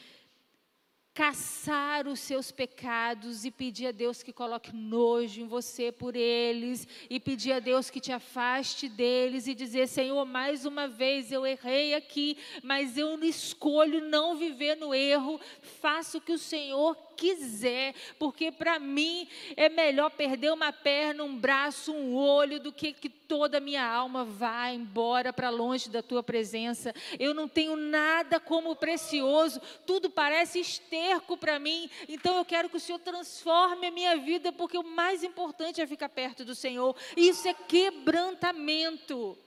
caçar 1.15 2.09
os 2.09 2.19
seus 2.19 2.51
pecados 2.51 3.45
e 3.45 3.49
pedir 3.49 3.87
a 3.87 3.91
Deus 3.93 4.21
que 4.21 4.33
coloque 4.33 4.75
nojo 4.75 5.39
em 5.39 5.47
você 5.47 5.89
por 5.89 6.13
eles, 6.13 6.85
e 7.09 7.21
pedir 7.21 7.53
a 7.53 7.59
Deus 7.59 7.89
que 7.89 8.01
te 8.01 8.11
afaste 8.11 8.89
deles 8.89 9.47
e 9.47 9.55
dizer: 9.55 9.87
Senhor, 9.87 10.25
mais 10.25 10.65
uma 10.65 10.89
vez 10.89 11.31
eu 11.31 11.47
errei 11.47 11.93
aqui, 11.95 12.37
mas 12.61 12.97
eu 12.97 13.17
escolho 13.23 14.01
não 14.09 14.35
viver 14.35 14.75
no 14.75 14.93
erro, 14.93 15.39
faço 15.79 16.17
o 16.17 16.21
que 16.21 16.33
o 16.33 16.37
Senhor 16.37 16.97
quiser, 17.15 17.93
porque 18.19 18.51
para 18.51 18.79
mim 18.79 19.27
é 19.55 19.69
melhor 19.69 20.09
perder 20.11 20.51
uma 20.51 20.71
perna, 20.71 21.23
um 21.23 21.37
braço, 21.37 21.93
um 21.93 22.15
olho, 22.15 22.59
do 22.59 22.71
que 22.71 22.93
que 22.93 23.09
toda 23.09 23.57
a 23.57 23.61
minha 23.61 23.85
alma 23.85 24.23
vá 24.23 24.69
embora 24.71 25.33
para 25.33 25.49
longe 25.49 25.89
da 25.89 26.01
tua 26.01 26.21
presença. 26.21 26.93
Eu 27.19 27.33
não 27.33 27.47
tenho 27.47 27.75
nada 27.75 28.39
como 28.39 28.75
precioso, 28.75 29.61
tudo 29.85 30.09
parece 30.09 30.59
esterco 30.59 31.37
para 31.37 31.57
mim, 31.57 31.89
então 32.07 32.37
eu 32.37 32.45
quero 32.45 32.69
que 32.69 32.77
o 32.77 32.79
Senhor 32.79 32.99
transforme 32.99 33.87
a 33.87 33.91
minha 33.91 34.17
vida, 34.17 34.51
porque 34.51 34.77
o 34.77 34.83
mais 34.83 35.23
importante 35.23 35.81
é 35.81 35.87
ficar 35.87 36.09
perto 36.09 36.43
do 36.45 36.53
Senhor. 36.53 36.95
Isso 37.15 37.47
é 37.47 37.53
quebrantamento. 37.53 39.37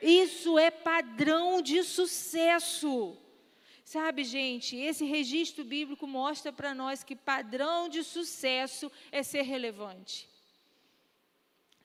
Isso 0.00 0.58
é 0.58 0.70
padrão 0.70 1.62
de 1.62 1.82
sucesso. 1.82 3.16
Sabe, 3.86 4.24
gente, 4.24 4.74
esse 4.74 5.04
registro 5.04 5.64
bíblico 5.64 6.08
mostra 6.08 6.52
para 6.52 6.74
nós 6.74 7.04
que 7.04 7.14
padrão 7.14 7.88
de 7.88 8.02
sucesso 8.02 8.90
é 9.12 9.22
ser 9.22 9.42
relevante. 9.42 10.28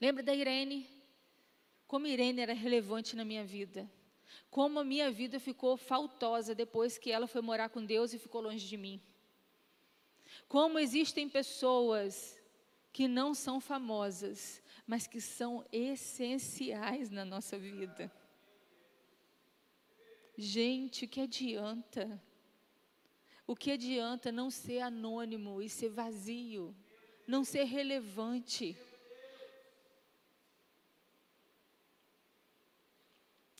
Lembra 0.01 0.23
da 0.23 0.33
Irene? 0.33 0.89
Como 1.85 2.07
Irene 2.07 2.41
era 2.41 2.53
relevante 2.53 3.15
na 3.15 3.23
minha 3.23 3.45
vida. 3.45 3.87
Como 4.49 4.79
a 4.79 4.83
minha 4.83 5.11
vida 5.11 5.39
ficou 5.39 5.77
faltosa 5.77 6.55
depois 6.55 6.97
que 6.97 7.11
ela 7.11 7.27
foi 7.27 7.41
morar 7.43 7.69
com 7.69 7.85
Deus 7.85 8.15
e 8.15 8.17
ficou 8.17 8.41
longe 8.41 8.67
de 8.67 8.77
mim. 8.77 8.99
Como 10.47 10.79
existem 10.79 11.29
pessoas 11.29 12.35
que 12.91 13.07
não 13.07 13.35
são 13.35 13.61
famosas, 13.61 14.59
mas 14.87 15.05
que 15.05 15.21
são 15.21 15.63
essenciais 15.71 17.11
na 17.11 17.23
nossa 17.23 17.59
vida. 17.59 18.11
Gente, 20.41 21.05
o 21.05 21.07
que 21.07 21.21
adianta? 21.21 22.19
O 23.45 23.55
que 23.55 23.71
adianta 23.71 24.31
não 24.31 24.49
ser 24.49 24.79
anônimo 24.79 25.61
e 25.61 25.69
ser 25.69 25.89
vazio, 25.89 26.75
não 27.27 27.43
ser 27.43 27.65
relevante? 27.65 28.75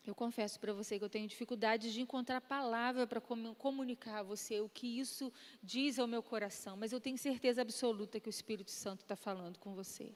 Eu 0.03 0.15
confesso 0.15 0.59
para 0.59 0.73
você 0.73 0.97
que 0.97 1.05
eu 1.05 1.09
tenho 1.09 1.27
dificuldade 1.27 1.93
de 1.93 2.01
encontrar 2.01 2.41
palavra 2.41 3.05
para 3.05 3.21
comunicar 3.21 4.21
a 4.21 4.23
você 4.23 4.59
o 4.59 4.67
que 4.67 4.87
isso 4.99 5.31
diz 5.61 5.99
ao 5.99 6.07
meu 6.07 6.23
coração, 6.23 6.75
mas 6.75 6.91
eu 6.91 6.99
tenho 6.99 7.15
certeza 7.15 7.61
absoluta 7.61 8.19
que 8.19 8.27
o 8.27 8.31
Espírito 8.31 8.71
Santo 8.71 9.01
está 9.01 9.15
falando 9.15 9.59
com 9.59 9.75
você. 9.75 10.15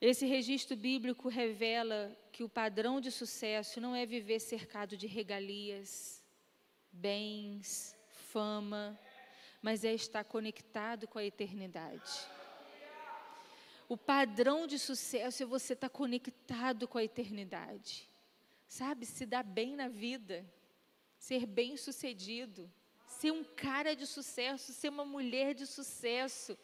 Esse 0.00 0.24
registro 0.24 0.76
bíblico 0.76 1.28
revela 1.28 2.16
que 2.32 2.42
o 2.42 2.48
padrão 2.48 3.02
de 3.02 3.10
sucesso 3.10 3.80
não 3.82 3.94
é 3.94 4.06
viver 4.06 4.40
cercado 4.40 4.96
de 4.96 5.06
regalias, 5.06 6.24
bens, 6.90 7.94
fama, 8.08 8.98
mas 9.60 9.84
é 9.84 9.92
estar 9.92 10.24
conectado 10.24 11.06
com 11.06 11.18
a 11.18 11.24
eternidade. 11.24 12.10
O 13.86 13.96
padrão 13.96 14.66
de 14.66 14.78
sucesso 14.78 15.42
é 15.42 15.46
você 15.46 15.74
estar 15.74 15.90
conectado 15.90 16.88
com 16.88 16.96
a 16.96 17.04
eternidade. 17.04 18.08
Sabe, 18.66 19.04
se 19.04 19.26
dar 19.26 19.42
bem 19.42 19.76
na 19.76 19.88
vida, 19.88 20.50
ser 21.18 21.44
bem 21.44 21.76
sucedido, 21.76 22.72
ser 23.06 23.32
um 23.32 23.44
cara 23.44 23.94
de 23.94 24.06
sucesso, 24.06 24.72
ser 24.72 24.88
uma 24.88 25.04
mulher 25.04 25.52
de 25.52 25.66
sucesso 25.66 26.56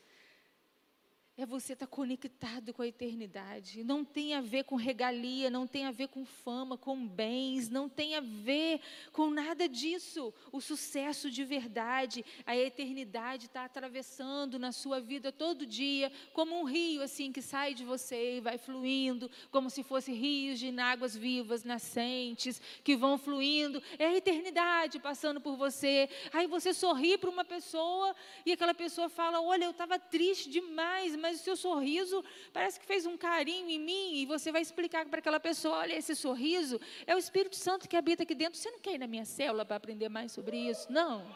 é 1.39 1.45
você 1.45 1.75
estar 1.75 1.87
tá 1.87 1.93
conectado 1.93 2.73
com 2.73 2.81
a 2.81 2.87
eternidade. 2.87 3.85
Não 3.85 4.03
tem 4.05 4.35
a 4.35 4.41
ver 4.41 4.65
com 4.65 4.75
regalia, 4.75 5.51
não 5.51 5.67
tem 5.67 5.85
a 5.85 5.91
ver 5.91 6.09
com 6.09 6.25
fama, 6.25 6.79
com 6.79 7.07
bens, 7.07 7.69
não 7.69 7.91
tem 7.91 8.15
a 8.17 8.21
ver 8.21 8.81
com 9.13 9.29
nada 9.29 9.69
disso. 9.69 10.33
O 10.51 10.63
sucesso 10.63 11.31
de 11.31 11.45
verdade, 11.45 12.25
a 12.47 12.57
eternidade 12.57 13.47
está 13.47 13.67
atravessando 13.67 14.59
na 14.59 14.73
sua 14.73 14.99
vida 14.99 15.31
todo 15.31 15.67
dia, 15.67 16.11
como 16.33 16.59
um 16.59 16.65
rio 16.65 17.03
assim 17.03 17.31
que 17.31 17.43
sai 17.43 17.75
de 17.75 17.85
você 17.85 18.39
e 18.39 18.41
vai 18.41 18.57
fluindo, 18.57 19.31
como 19.51 19.69
se 19.69 19.83
fosse 19.83 20.13
rios 20.13 20.59
de 20.59 20.77
águas 20.81 21.17
vivas, 21.17 21.65
nascentes, 21.65 22.63
que 22.83 22.97
vão 22.97 23.19
fluindo. 23.19 23.83
É 23.99 24.07
a 24.07 24.17
eternidade 24.17 24.99
passando 24.99 25.41
por 25.41 25.57
você. 25.57 26.09
Aí 26.33 26.47
você 26.47 26.73
sorri 26.73 27.19
para 27.19 27.29
uma 27.29 27.45
pessoa 27.45 28.15
e 28.47 28.53
aquela 28.53 28.73
pessoa 28.73 29.11
fala: 29.11 29.43
Olha, 29.43 29.65
eu 29.65 29.71
estava 29.71 29.99
triste 29.99 30.49
demais, 30.49 31.15
mas 31.17 31.26
o 31.35 31.39
seu 31.39 31.57
sorriso 31.57 32.25
parece 32.53 32.79
que 32.79 32.87
fez 32.87 33.05
um 33.05 33.17
carinho 33.17 33.69
em 33.69 33.79
mim, 33.81 34.15
e 34.17 34.27
você 34.27 34.53
vai 34.53 34.63
explicar 34.63 35.05
para 35.07 35.19
aquela 35.19 35.41
pessoa: 35.41 35.79
olha, 35.79 35.95
esse 35.95 36.15
sorriso 36.15 36.81
é 37.07 37.15
o 37.15 37.19
Espírito 37.19 37.57
Santo 37.57 37.89
que 37.89 37.97
habita 37.97 38.23
aqui 38.23 38.35
dentro. 38.35 38.59
Você 38.59 38.71
não 38.71 38.79
quer 38.79 38.95
ir 38.95 38.99
na 38.99 39.07
minha 39.07 39.25
célula 39.25 39.65
para 39.65 39.77
aprender 39.77 40.09
mais 40.09 40.33
sobre 40.33 40.57
isso? 40.57 40.91
Não. 40.91 41.27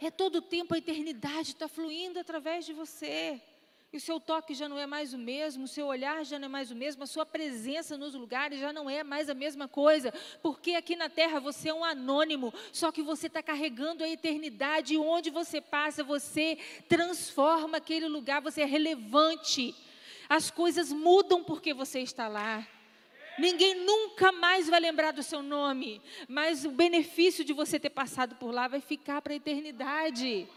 É 0.00 0.10
todo 0.10 0.36
o 0.36 0.42
tempo 0.42 0.74
a 0.74 0.78
eternidade 0.78 1.48
está 1.48 1.66
fluindo 1.68 2.18
através 2.18 2.66
de 2.66 2.72
você 2.74 3.40
o 3.96 4.00
seu 4.00 4.20
toque 4.20 4.54
já 4.54 4.68
não 4.68 4.78
é 4.78 4.86
mais 4.86 5.12
o 5.12 5.18
mesmo, 5.18 5.64
o 5.64 5.68
seu 5.68 5.86
olhar 5.86 6.24
já 6.24 6.38
não 6.38 6.46
é 6.46 6.48
mais 6.48 6.70
o 6.70 6.74
mesmo, 6.74 7.02
a 7.02 7.06
sua 7.06 7.26
presença 7.26 7.96
nos 7.96 8.14
lugares 8.14 8.60
já 8.60 8.72
não 8.72 8.88
é 8.88 9.02
mais 9.02 9.28
a 9.28 9.34
mesma 9.34 9.66
coisa, 9.66 10.12
porque 10.42 10.72
aqui 10.72 10.96
na 10.96 11.08
terra 11.08 11.40
você 11.40 11.68
é 11.68 11.74
um 11.74 11.84
anônimo, 11.84 12.52
só 12.72 12.92
que 12.92 13.02
você 13.02 13.26
está 13.26 13.42
carregando 13.42 14.04
a 14.04 14.08
eternidade, 14.08 14.94
e 14.94 14.98
onde 14.98 15.30
você 15.30 15.60
passa, 15.60 16.04
você 16.04 16.58
transforma 16.88 17.78
aquele 17.78 18.08
lugar, 18.08 18.40
você 18.40 18.62
é 18.62 18.66
relevante. 18.66 19.74
As 20.28 20.50
coisas 20.50 20.92
mudam 20.92 21.42
porque 21.44 21.72
você 21.72 22.00
está 22.00 22.28
lá. 22.28 22.66
Ninguém 23.38 23.74
nunca 23.84 24.32
mais 24.32 24.68
vai 24.68 24.80
lembrar 24.80 25.12
do 25.12 25.22
seu 25.22 25.42
nome, 25.42 26.00
mas 26.26 26.64
o 26.64 26.70
benefício 26.70 27.44
de 27.44 27.52
você 27.52 27.78
ter 27.78 27.90
passado 27.90 28.34
por 28.36 28.50
lá 28.50 28.66
vai 28.66 28.80
ficar 28.80 29.20
para 29.20 29.34
a 29.34 29.36
eternidade. 29.36 30.48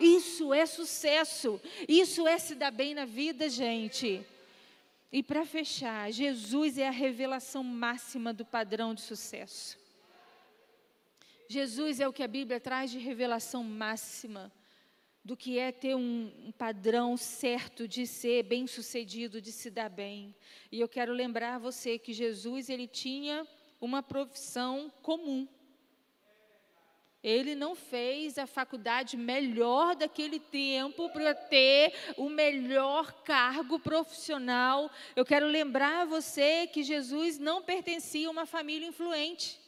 Isso 0.00 0.52
é 0.52 0.66
sucesso. 0.66 1.60
Isso 1.88 2.26
é 2.26 2.38
se 2.38 2.54
dar 2.54 2.70
bem 2.70 2.94
na 2.94 3.04
vida, 3.04 3.48
gente. 3.48 4.24
E 5.12 5.22
para 5.22 5.46
fechar, 5.46 6.10
Jesus 6.12 6.78
é 6.78 6.88
a 6.88 6.90
revelação 6.90 7.62
máxima 7.62 8.32
do 8.32 8.44
padrão 8.44 8.94
de 8.94 9.00
sucesso. 9.00 9.78
Jesus 11.48 12.00
é 12.00 12.08
o 12.08 12.12
que 12.12 12.22
a 12.22 12.28
Bíblia 12.28 12.58
traz 12.58 12.90
de 12.90 12.98
revelação 12.98 13.62
máxima 13.62 14.52
do 15.24 15.36
que 15.36 15.58
é 15.58 15.72
ter 15.72 15.94
um, 15.96 16.52
padrão 16.56 17.16
certo 17.16 17.88
de 17.88 18.06
ser 18.06 18.44
bem-sucedido, 18.44 19.40
de 19.40 19.50
se 19.50 19.70
dar 19.70 19.88
bem. 19.88 20.32
E 20.70 20.80
eu 20.80 20.88
quero 20.88 21.12
lembrar 21.12 21.58
você 21.58 21.98
que 21.98 22.12
Jesus 22.12 22.68
ele 22.68 22.86
tinha 22.86 23.44
uma 23.80 24.02
profissão 24.02 24.92
comum. 25.02 25.48
Ele 27.26 27.56
não 27.56 27.74
fez 27.74 28.38
a 28.38 28.46
faculdade 28.46 29.16
melhor 29.16 29.96
daquele 29.96 30.38
tempo 30.38 31.10
para 31.10 31.34
ter 31.34 31.92
o 32.16 32.28
melhor 32.28 33.12
cargo 33.24 33.80
profissional. 33.80 34.88
Eu 35.16 35.24
quero 35.24 35.48
lembrar 35.48 36.02
a 36.02 36.04
você 36.04 36.68
que 36.68 36.84
Jesus 36.84 37.36
não 37.36 37.60
pertencia 37.64 38.28
a 38.28 38.30
uma 38.30 38.46
família 38.46 38.86
influente. 38.86 39.58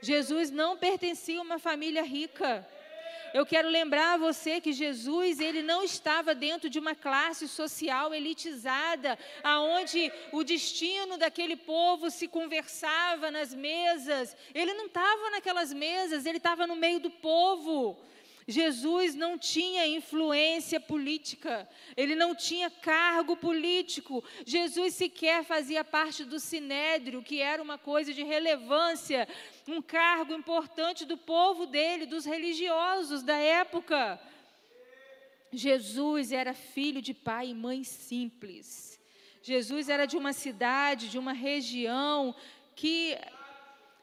Jesus 0.00 0.50
não 0.50 0.78
pertencia 0.78 1.38
a 1.38 1.42
uma 1.42 1.58
família 1.58 2.02
rica. 2.02 2.66
Eu 3.32 3.46
quero 3.46 3.68
lembrar 3.68 4.14
a 4.14 4.16
você 4.18 4.60
que 4.60 4.72
Jesus, 4.72 5.40
ele 5.40 5.62
não 5.62 5.82
estava 5.82 6.34
dentro 6.34 6.68
de 6.68 6.78
uma 6.78 6.94
classe 6.94 7.48
social 7.48 8.12
elitizada, 8.12 9.18
aonde 9.42 10.12
o 10.32 10.44
destino 10.44 11.16
daquele 11.16 11.56
povo 11.56 12.10
se 12.10 12.28
conversava 12.28 13.30
nas 13.30 13.54
mesas. 13.54 14.36
Ele 14.54 14.74
não 14.74 14.86
estava 14.86 15.30
naquelas 15.30 15.72
mesas, 15.72 16.26
ele 16.26 16.36
estava 16.36 16.66
no 16.66 16.76
meio 16.76 17.00
do 17.00 17.10
povo. 17.10 17.98
Jesus 18.46 19.14
não 19.14 19.38
tinha 19.38 19.86
influência 19.86 20.80
política, 20.80 21.68
ele 21.96 22.14
não 22.14 22.34
tinha 22.34 22.68
cargo 22.70 23.36
político. 23.36 24.24
Jesus 24.44 24.94
sequer 24.94 25.44
fazia 25.44 25.84
parte 25.84 26.24
do 26.24 26.40
sinédrio, 26.40 27.22
que 27.22 27.40
era 27.40 27.62
uma 27.62 27.78
coisa 27.78 28.12
de 28.12 28.22
relevância, 28.22 29.28
um 29.68 29.80
cargo 29.80 30.34
importante 30.34 31.04
do 31.04 31.16
povo 31.16 31.66
dele, 31.66 32.04
dos 32.06 32.24
religiosos 32.24 33.22
da 33.22 33.36
época. 33.36 34.20
Jesus 35.52 36.32
era 36.32 36.54
filho 36.54 37.00
de 37.00 37.14
pai 37.14 37.48
e 37.48 37.54
mãe 37.54 37.84
simples. 37.84 38.98
Jesus 39.42 39.88
era 39.88 40.06
de 40.06 40.16
uma 40.16 40.32
cidade, 40.32 41.08
de 41.08 41.18
uma 41.18 41.32
região 41.32 42.34
que 42.74 43.16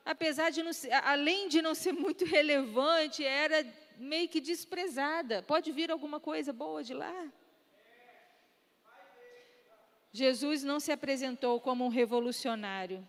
apesar 0.05 0.49
de 0.49 0.63
não 0.63 0.73
ser, 0.73 0.91
além 0.91 1.47
de 1.47 1.61
não 1.61 1.75
ser 1.75 1.93
muito 1.93 2.25
relevante, 2.25 3.23
era 3.23 3.65
meio 3.99 4.29
que 4.29 4.41
desprezada. 4.41 5.43
Pode 5.43 5.71
vir 5.71 5.91
alguma 5.91 6.19
coisa 6.19 6.51
boa 6.53 6.83
de 6.83 6.93
lá? 6.93 7.31
Jesus 10.11 10.63
não 10.63 10.79
se 10.79 10.91
apresentou 10.91 11.59
como 11.59 11.85
um 11.85 11.89
revolucionário, 11.89 13.07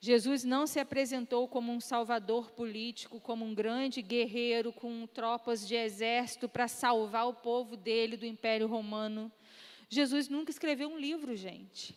Jesus 0.00 0.44
não 0.44 0.64
se 0.64 0.78
apresentou 0.78 1.48
como 1.48 1.72
um 1.72 1.80
salvador 1.80 2.52
político, 2.52 3.18
como 3.18 3.44
um 3.44 3.52
grande 3.52 4.00
guerreiro 4.00 4.72
com 4.72 5.06
tropas 5.08 5.66
de 5.66 5.74
exército 5.74 6.48
para 6.48 6.68
salvar 6.68 7.26
o 7.26 7.34
povo 7.34 7.76
dele 7.76 8.16
do 8.16 8.24
Império 8.24 8.68
Romano. 8.68 9.30
Jesus 9.88 10.28
nunca 10.28 10.52
escreveu 10.52 10.88
um 10.88 10.98
livro, 10.98 11.34
gente. 11.34 11.96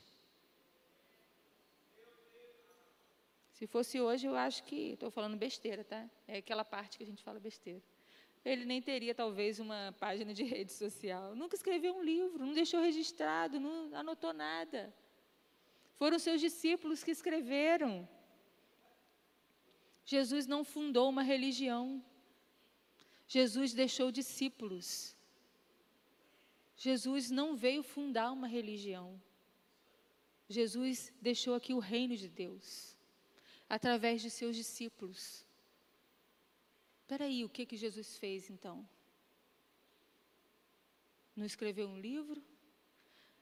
Se 3.62 3.68
fosse 3.68 4.02
hoje, 4.02 4.26
eu 4.26 4.36
acho 4.36 4.64
que. 4.64 4.94
Estou 4.94 5.12
falando 5.12 5.38
besteira, 5.38 5.84
tá? 5.84 6.10
É 6.28 6.38
aquela 6.38 6.66
parte 6.66 6.98
que 6.98 7.04
a 7.04 7.06
gente 7.06 7.22
fala 7.22 7.40
besteira. 7.40 7.80
Ele 8.44 8.66
nem 8.66 8.82
teria, 8.82 9.14
talvez, 9.14 9.60
uma 9.60 9.96
página 10.00 10.34
de 10.34 10.42
rede 10.54 10.72
social. 10.72 11.36
Nunca 11.36 11.56
escreveu 11.56 11.96
um 11.96 12.02
livro, 12.02 12.44
não 12.44 12.56
deixou 12.56 12.82
registrado, 12.82 13.60
não 13.60 13.94
anotou 13.94 14.34
nada. 14.34 14.92
Foram 15.94 16.18
seus 16.18 16.42
discípulos 16.42 17.04
que 17.04 17.12
escreveram. 17.12 18.10
Jesus 20.04 20.48
não 20.48 20.64
fundou 20.64 21.08
uma 21.08 21.22
religião. 21.22 22.04
Jesus 23.28 23.76
deixou 23.76 24.12
discípulos. 24.12 25.16
Jesus 26.76 27.30
não 27.30 27.56
veio 27.56 27.84
fundar 27.84 28.32
uma 28.32 28.48
religião. 28.48 29.22
Jesus 30.50 31.14
deixou 31.22 31.54
aqui 31.54 31.76
o 31.76 31.80
reino 31.94 32.18
de 32.18 32.28
Deus, 32.28 32.91
através 33.76 34.22
de 34.22 34.30
seus 34.30 34.54
discípulos. 34.54 35.46
Espera 37.00 37.24
aí, 37.24 37.46
o 37.46 37.50
que, 37.50 37.66
que 37.66 37.78
Jesus 37.78 38.18
fez 38.18 38.50
então? 38.50 38.86
Não 41.34 41.46
escreveu 41.46 41.88
um 41.88 41.98
livro? 41.98 42.44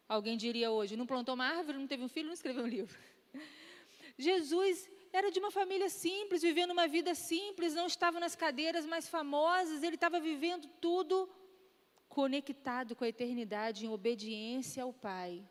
Alguém 0.07 0.37
diria 0.37 0.69
hoje, 0.69 0.95
não 0.95 1.07
plantou 1.07 1.33
uma 1.33 1.47
árvore, 1.47 1.79
não 1.79 1.87
teve 1.87 2.03
um 2.03 2.07
filho, 2.07 2.27
não 2.27 2.35
escreveu 2.35 2.63
um 2.63 2.67
livro. 2.67 2.95
Jesus 4.19 4.87
era 5.11 5.31
de 5.31 5.39
uma 5.39 5.49
família 5.49 5.89
simples, 5.89 6.43
vivendo 6.43 6.73
uma 6.77 6.87
vida 6.87 7.15
simples, 7.15 7.73
não 7.73 7.87
estava 7.87 8.19
nas 8.19 8.35
cadeiras 8.35 8.85
mais 8.85 9.09
famosas, 9.09 9.81
ele 9.81 9.95
estava 9.95 10.19
vivendo 10.19 10.67
tudo 10.79 11.27
conectado 12.07 12.95
com 12.95 13.03
a 13.03 13.09
eternidade, 13.09 13.83
em 13.83 13.89
obediência 13.89 14.83
ao 14.83 14.93
Pai. 14.93 15.43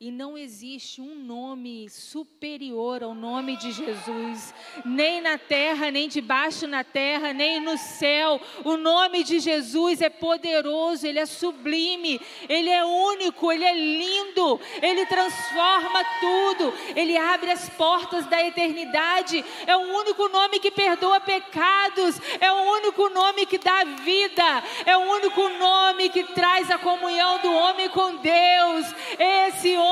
E 0.00 0.12
não 0.12 0.38
existe 0.38 1.00
um 1.00 1.16
nome 1.16 1.90
superior 1.90 3.02
ao 3.02 3.16
nome 3.16 3.56
de 3.56 3.72
Jesus, 3.72 4.54
nem 4.84 5.20
na 5.20 5.36
terra, 5.36 5.90
nem 5.90 6.08
debaixo 6.08 6.68
na 6.68 6.84
terra, 6.84 7.32
nem 7.32 7.58
no 7.58 7.76
céu. 7.76 8.40
O 8.64 8.76
nome 8.76 9.24
de 9.24 9.40
Jesus 9.40 10.00
é 10.00 10.08
poderoso, 10.08 11.04
ele 11.04 11.18
é 11.18 11.26
sublime, 11.26 12.20
ele 12.48 12.70
é 12.70 12.84
único, 12.84 13.50
ele 13.50 13.64
é 13.64 13.74
lindo, 13.74 14.60
ele 14.80 15.04
transforma 15.06 16.04
tudo, 16.20 16.72
ele 16.94 17.16
abre 17.16 17.50
as 17.50 17.68
portas 17.70 18.24
da 18.26 18.40
eternidade. 18.40 19.44
É 19.66 19.76
o 19.76 19.80
único 19.80 20.28
nome 20.28 20.60
que 20.60 20.70
perdoa 20.70 21.18
pecados, 21.18 22.20
é 22.40 22.52
o 22.52 22.72
único 22.76 23.08
nome 23.08 23.46
que 23.46 23.58
dá 23.58 23.82
vida, 23.82 24.62
é 24.86 24.96
o 24.96 25.10
único 25.10 25.48
nome 25.48 26.08
que 26.08 26.22
traz 26.22 26.70
a 26.70 26.78
comunhão 26.78 27.40
do 27.40 27.52
homem 27.52 27.88
com 27.88 28.14
Deus. 28.14 28.86
Esse 29.18 29.76
homem 29.76 29.87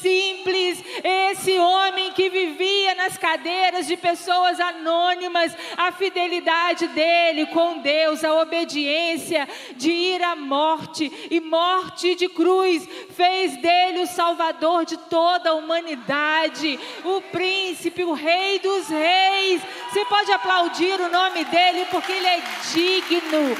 simples, 0.00 0.82
esse 1.04 1.58
homem 1.58 2.12
que 2.12 2.30
vivia 2.30 2.94
nas 2.94 3.16
cadeiras 3.16 3.86
de 3.86 3.96
pessoas 3.96 4.58
anônimas, 4.58 5.54
a 5.76 5.92
fidelidade 5.92 6.86
dele 6.88 7.46
com 7.46 7.78
Deus, 7.78 8.24
a 8.24 8.34
obediência 8.34 9.48
de 9.76 9.90
ir 9.90 10.22
à 10.22 10.34
morte 10.34 11.28
e 11.30 11.40
morte 11.40 12.14
de 12.14 12.28
cruz, 12.28 12.88
fez 13.10 13.56
dele 13.58 14.02
o 14.02 14.06
Salvador 14.06 14.84
de 14.84 14.96
toda 14.96 15.50
a 15.50 15.54
humanidade, 15.54 16.78
o 17.04 17.20
príncipe, 17.20 18.04
o 18.04 18.12
Rei 18.12 18.58
dos 18.58 18.88
Reis. 18.88 19.62
Você 19.90 20.04
pode 20.06 20.32
aplaudir 20.32 21.00
o 21.00 21.10
nome 21.10 21.44
dele 21.44 21.86
porque 21.90 22.12
ele 22.12 22.26
é 22.26 22.42
digno, 22.72 23.56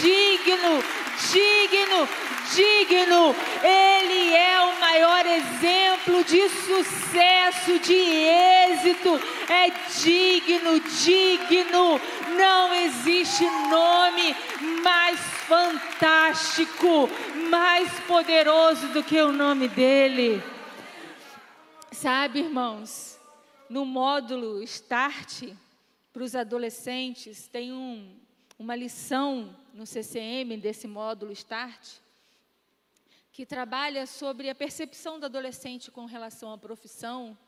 digno, 0.00 0.84
digno 1.32 2.30
digno, 2.54 3.34
Ele 3.62 4.34
é 4.34 4.60
o 4.60 4.80
maior 4.80 5.24
exemplo 5.26 6.24
de 6.24 6.48
sucesso, 6.48 7.78
de 7.78 7.94
êxito, 7.94 9.20
é 9.48 9.70
digno, 10.02 10.80
digno. 10.80 12.00
Não 12.36 12.74
existe 12.74 13.44
nome 13.68 14.34
mais 14.82 15.18
fantástico, 15.46 17.08
mais 17.50 17.88
poderoso 18.00 18.88
do 18.88 19.02
que 19.02 19.20
o 19.20 19.32
nome 19.32 19.68
dEle. 19.68 20.42
Sabe, 21.92 22.40
irmãos, 22.40 23.18
no 23.68 23.84
módulo 23.84 24.62
Start, 24.62 25.52
para 26.12 26.22
os 26.22 26.34
adolescentes, 26.34 27.46
tem 27.46 27.72
um, 27.72 28.16
uma 28.58 28.74
lição 28.74 29.54
no 29.74 29.86
CCM 29.86 30.58
desse 30.58 30.88
módulo 30.88 31.32
Start 31.32 32.00
que 33.32 33.46
trabalha 33.46 34.06
sobre 34.06 34.48
a 34.48 34.54
percepção 34.54 35.18
do 35.20 35.26
adolescente 35.26 35.90
com 35.90 36.04
relação 36.04 36.52
à 36.52 36.58
profissão. 36.58 37.38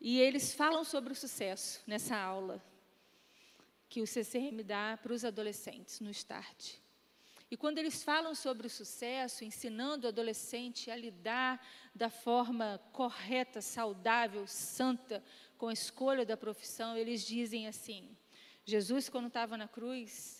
E 0.00 0.20
eles 0.20 0.52
falam 0.52 0.84
sobre 0.84 1.12
o 1.12 1.16
sucesso 1.16 1.82
nessa 1.86 2.16
aula 2.16 2.62
que 3.88 4.00
o 4.00 4.06
CCM 4.06 4.62
dá 4.62 4.98
para 5.02 5.12
os 5.12 5.24
adolescentes 5.24 6.00
no 6.00 6.14
START. 6.14 6.80
E 7.50 7.56
quando 7.56 7.78
eles 7.78 8.04
falam 8.04 8.32
sobre 8.32 8.68
o 8.68 8.70
sucesso, 8.70 9.44
ensinando 9.44 10.06
o 10.06 10.08
adolescente 10.08 10.88
a 10.88 10.94
lidar 10.96 11.60
da 11.92 12.08
forma 12.08 12.80
correta, 12.92 13.60
saudável, 13.60 14.46
santa 14.46 15.22
com 15.58 15.66
a 15.66 15.72
escolha 15.72 16.24
da 16.24 16.36
profissão, 16.36 16.96
eles 16.96 17.26
dizem 17.26 17.66
assim: 17.66 18.16
Jesus, 18.64 19.08
quando 19.08 19.26
estava 19.26 19.56
na 19.56 19.66
cruz, 19.66 20.39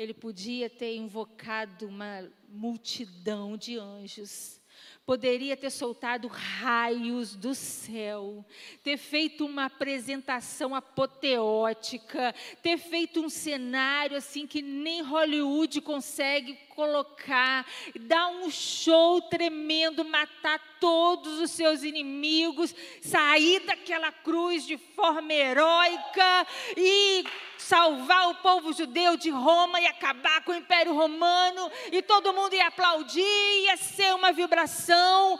ele 0.00 0.14
podia 0.14 0.70
ter 0.70 0.96
invocado 0.96 1.86
uma 1.86 2.26
multidão 2.48 3.54
de 3.54 3.78
anjos, 3.78 4.58
poderia 5.04 5.54
ter 5.58 5.68
soltado 5.68 6.26
raios 6.26 7.36
do 7.36 7.54
céu, 7.54 8.42
ter 8.82 8.96
feito 8.96 9.44
uma 9.44 9.66
apresentação 9.66 10.74
apoteótica, 10.74 12.34
ter 12.62 12.78
feito 12.78 13.20
um 13.20 13.28
cenário 13.28 14.16
assim 14.16 14.46
que 14.46 14.62
nem 14.62 15.02
Hollywood 15.02 15.82
consegue 15.82 16.56
colocar, 16.80 17.66
dar 18.00 18.28
um 18.28 18.50
show 18.50 19.20
tremendo, 19.20 20.02
matar 20.02 20.58
todos 20.80 21.38
os 21.38 21.50
seus 21.50 21.82
inimigos, 21.82 22.74
sair 23.02 23.60
daquela 23.66 24.10
cruz 24.10 24.66
de 24.66 24.78
forma 24.78 25.30
heróica 25.30 26.46
e 26.74 27.22
salvar 27.58 28.30
o 28.30 28.36
povo 28.36 28.72
judeu 28.72 29.14
de 29.18 29.28
Roma 29.28 29.78
e 29.78 29.86
acabar 29.86 30.42
com 30.42 30.52
o 30.52 30.56
Império 30.56 30.94
Romano, 30.94 31.70
e 31.92 32.00
todo 32.00 32.32
mundo 32.32 32.54
ia 32.54 32.68
aplaudir, 32.68 33.20
ia 33.20 33.76
ser 33.76 34.14
uma 34.14 34.32
vibração. 34.32 35.38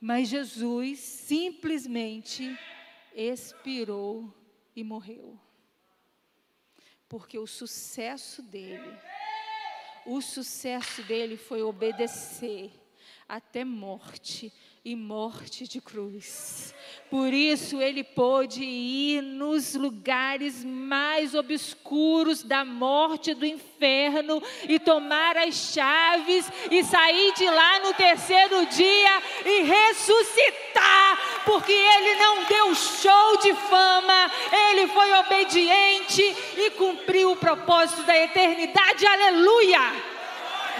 Mas 0.00 0.28
Jesus 0.28 0.98
simplesmente 0.98 2.58
expirou 3.14 4.32
e 4.74 4.82
morreu. 4.82 5.38
Porque 7.06 7.38
o 7.38 7.46
sucesso 7.46 8.40
dele, 8.42 8.98
o 10.06 10.20
sucesso 10.20 11.02
dele 11.02 11.36
foi 11.36 11.62
obedecer 11.62 12.70
até 13.28 13.64
morte 13.64 14.52
e 14.84 14.94
morte 14.94 15.66
de 15.66 15.80
cruz. 15.80 16.74
Por 17.08 17.32
isso 17.32 17.80
ele 17.80 18.04
pôde 18.04 18.62
ir 18.62 19.22
nos 19.22 19.74
lugares 19.74 20.62
mais 20.62 21.34
obscuros 21.34 22.42
da 22.42 22.66
morte 22.66 23.32
do 23.32 23.46
inferno 23.46 24.42
e 24.68 24.78
tomar 24.78 25.38
as 25.38 25.54
chaves 25.72 26.52
e 26.70 26.84
sair 26.84 27.32
de 27.32 27.46
lá 27.46 27.80
no 27.80 27.94
terceiro 27.94 28.66
dia 28.66 29.22
e 29.46 29.62
ressuscitar, 29.62 31.42
porque 31.46 31.72
ele 31.72 32.14
não 32.16 32.44
deu 32.44 32.74
show 32.74 33.38
de 33.38 33.54
fama, 33.54 34.30
ele 34.68 34.86
foi 34.88 35.12
obediente 35.14 36.22
e 36.58 36.70
cumpriu 36.72 37.32
o 37.32 37.36
propósito 37.36 38.02
da 38.02 38.18
eternidade. 38.18 39.06
Aleluia! 39.06 39.80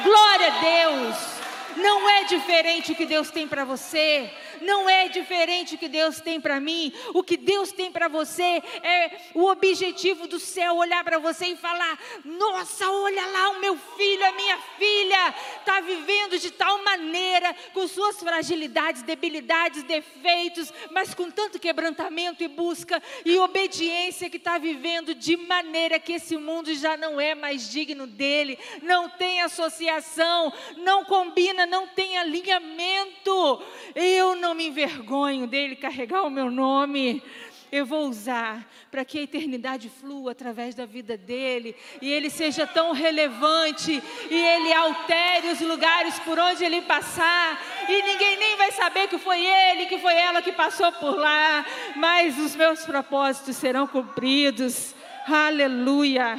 Glória 0.04 0.48
a 0.48 0.60
Deus! 0.60 1.33
Não 1.76 2.08
é 2.08 2.24
diferente 2.24 2.92
o 2.92 2.94
que 2.94 3.06
Deus 3.06 3.30
tem 3.30 3.46
para 3.46 3.64
você. 3.64 4.30
Não 4.64 4.88
é 4.88 5.08
diferente 5.08 5.74
o 5.74 5.78
que 5.78 5.88
Deus 5.88 6.20
tem 6.20 6.40
para 6.40 6.58
mim. 6.58 6.92
O 7.12 7.22
que 7.22 7.36
Deus 7.36 7.70
tem 7.70 7.92
para 7.92 8.08
você 8.08 8.62
é 8.82 9.18
o 9.34 9.44
objetivo 9.46 10.26
do 10.26 10.40
céu 10.40 10.76
olhar 10.76 11.04
para 11.04 11.18
você 11.18 11.46
e 11.46 11.56
falar: 11.56 11.98
Nossa, 12.24 12.88
olha 12.90 13.26
lá 13.26 13.50
o 13.50 13.60
meu 13.60 13.76
filho, 13.76 14.26
a 14.26 14.32
minha 14.32 14.58
filha 14.78 15.34
está 15.58 15.80
vivendo 15.80 16.38
de 16.38 16.50
tal 16.50 16.82
maneira, 16.82 17.54
com 17.72 17.86
suas 17.86 18.18
fragilidades, 18.18 19.02
debilidades, 19.02 19.82
defeitos, 19.82 20.72
mas 20.90 21.14
com 21.14 21.30
tanto 21.30 21.58
quebrantamento 21.58 22.42
e 22.42 22.48
busca 22.48 23.02
e 23.24 23.38
obediência 23.38 24.30
que 24.30 24.38
está 24.38 24.58
vivendo 24.58 25.14
de 25.14 25.36
maneira 25.36 25.98
que 25.98 26.14
esse 26.14 26.36
mundo 26.36 26.74
já 26.74 26.96
não 26.96 27.20
é 27.20 27.34
mais 27.34 27.70
digno 27.70 28.06
dele, 28.06 28.58
não 28.82 29.08
tem 29.10 29.42
associação, 29.42 30.52
não 30.78 31.04
combina, 31.04 31.66
não 31.66 31.86
tem 31.86 32.16
alinhamento. 32.16 33.62
Eu 33.94 34.34
não 34.36 34.53
me 34.54 34.68
envergonho 34.68 35.46
dele 35.46 35.76
carregar 35.76 36.22
o 36.22 36.30
meu 36.30 36.50
nome. 36.50 37.22
eu 37.70 37.84
vou 37.84 38.08
usar 38.08 38.64
para 38.88 39.04
que 39.04 39.18
a 39.18 39.22
eternidade 39.22 39.88
flua 39.88 40.30
através 40.30 40.76
da 40.76 40.86
vida 40.86 41.16
dele 41.16 41.74
e 42.00 42.08
ele 42.08 42.30
seja 42.30 42.68
tão 42.68 42.92
relevante 42.92 44.00
e 44.30 44.34
ele 44.34 44.72
altere 44.72 45.48
os 45.48 45.60
lugares 45.60 46.16
por 46.20 46.38
onde 46.38 46.64
ele 46.64 46.82
passar 46.82 47.60
e 47.88 48.02
ninguém 48.02 48.36
nem 48.36 48.56
vai 48.56 48.70
saber 48.70 49.08
que 49.08 49.18
foi 49.18 49.44
ele, 49.44 49.86
que 49.86 49.98
foi 49.98 50.14
ela 50.14 50.40
que 50.40 50.52
passou 50.52 50.92
por 50.92 51.18
lá, 51.18 51.66
mas 51.96 52.38
os 52.38 52.54
meus 52.54 52.86
propósitos 52.86 53.56
serão 53.56 53.88
cumpridos. 53.88 54.94
Aleluia. 55.26 56.38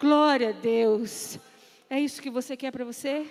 Glória 0.00 0.50
a 0.50 0.52
Deus. 0.52 1.40
É 1.90 1.98
isso 1.98 2.22
que 2.22 2.30
você 2.30 2.56
quer 2.56 2.70
para 2.70 2.84
você? 2.84 3.26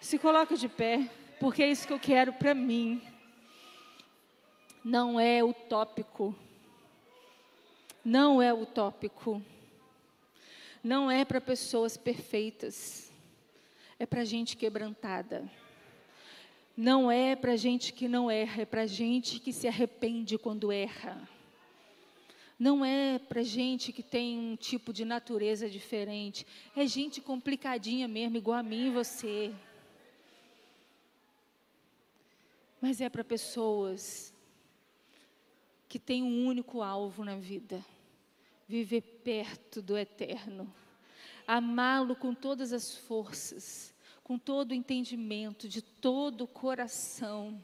Se 0.00 0.18
coloca 0.18 0.54
de 0.54 0.68
pé, 0.68 1.08
porque 1.40 1.62
é 1.62 1.70
isso 1.70 1.86
que 1.86 1.92
eu 1.94 1.98
quero 1.98 2.32
para 2.34 2.54
mim. 2.54 3.00
Não 4.84 5.18
é 5.18 5.42
utópico. 5.42 6.34
Não 8.04 8.40
é 8.40 8.52
utópico. 8.54 9.42
Não 10.82 11.10
é 11.10 11.24
para 11.24 11.40
pessoas 11.40 11.96
perfeitas. 11.96 13.10
É 13.98 14.06
para 14.06 14.24
gente 14.24 14.56
quebrantada. 14.56 15.50
Não 16.76 17.10
é 17.10 17.34
para 17.34 17.56
gente 17.56 17.92
que 17.92 18.06
não 18.06 18.30
erra, 18.30 18.62
é 18.62 18.64
para 18.64 18.86
gente 18.86 19.40
que 19.40 19.52
se 19.52 19.66
arrepende 19.66 20.38
quando 20.38 20.70
erra. 20.70 21.28
Não 22.56 22.84
é 22.84 23.18
para 23.18 23.42
gente 23.42 23.92
que 23.92 24.02
tem 24.02 24.38
um 24.38 24.54
tipo 24.54 24.92
de 24.92 25.04
natureza 25.04 25.68
diferente. 25.68 26.46
É 26.76 26.86
gente 26.86 27.20
complicadinha 27.20 28.06
mesmo, 28.06 28.36
igual 28.36 28.58
a 28.58 28.62
mim 28.62 28.86
e 28.86 28.90
você. 28.90 29.52
Mas 32.80 33.00
é 33.00 33.08
para 33.08 33.24
pessoas 33.24 34.32
que 35.88 35.98
têm 35.98 36.22
um 36.22 36.46
único 36.46 36.82
alvo 36.82 37.24
na 37.24 37.36
vida: 37.36 37.84
viver 38.66 39.00
perto 39.24 39.80
do 39.80 39.96
eterno, 39.96 40.72
amá-lo 41.46 42.14
com 42.14 42.34
todas 42.34 42.72
as 42.72 42.94
forças, 42.94 43.94
com 44.22 44.38
todo 44.38 44.72
o 44.72 44.74
entendimento, 44.74 45.68
de 45.68 45.82
todo 45.82 46.42
o 46.42 46.48
coração. 46.48 47.62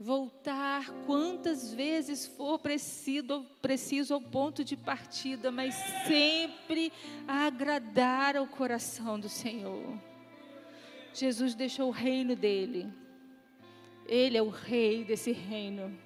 Voltar 0.00 0.88
quantas 1.06 1.74
vezes 1.74 2.24
for 2.24 2.60
preciso, 2.60 3.44
preciso 3.60 4.14
ao 4.14 4.20
ponto 4.20 4.64
de 4.64 4.76
partida, 4.76 5.50
mas 5.50 5.74
sempre 6.06 6.92
agradar 7.26 8.36
ao 8.36 8.46
coração 8.46 9.18
do 9.18 9.28
Senhor. 9.28 10.00
Jesus 11.12 11.56
deixou 11.56 11.88
o 11.88 11.92
reino 11.92 12.36
dele 12.36 12.88
ele 14.08 14.38
é 14.38 14.42
o 14.42 14.48
rei 14.48 15.04
desse 15.04 15.32
reino. 15.32 15.96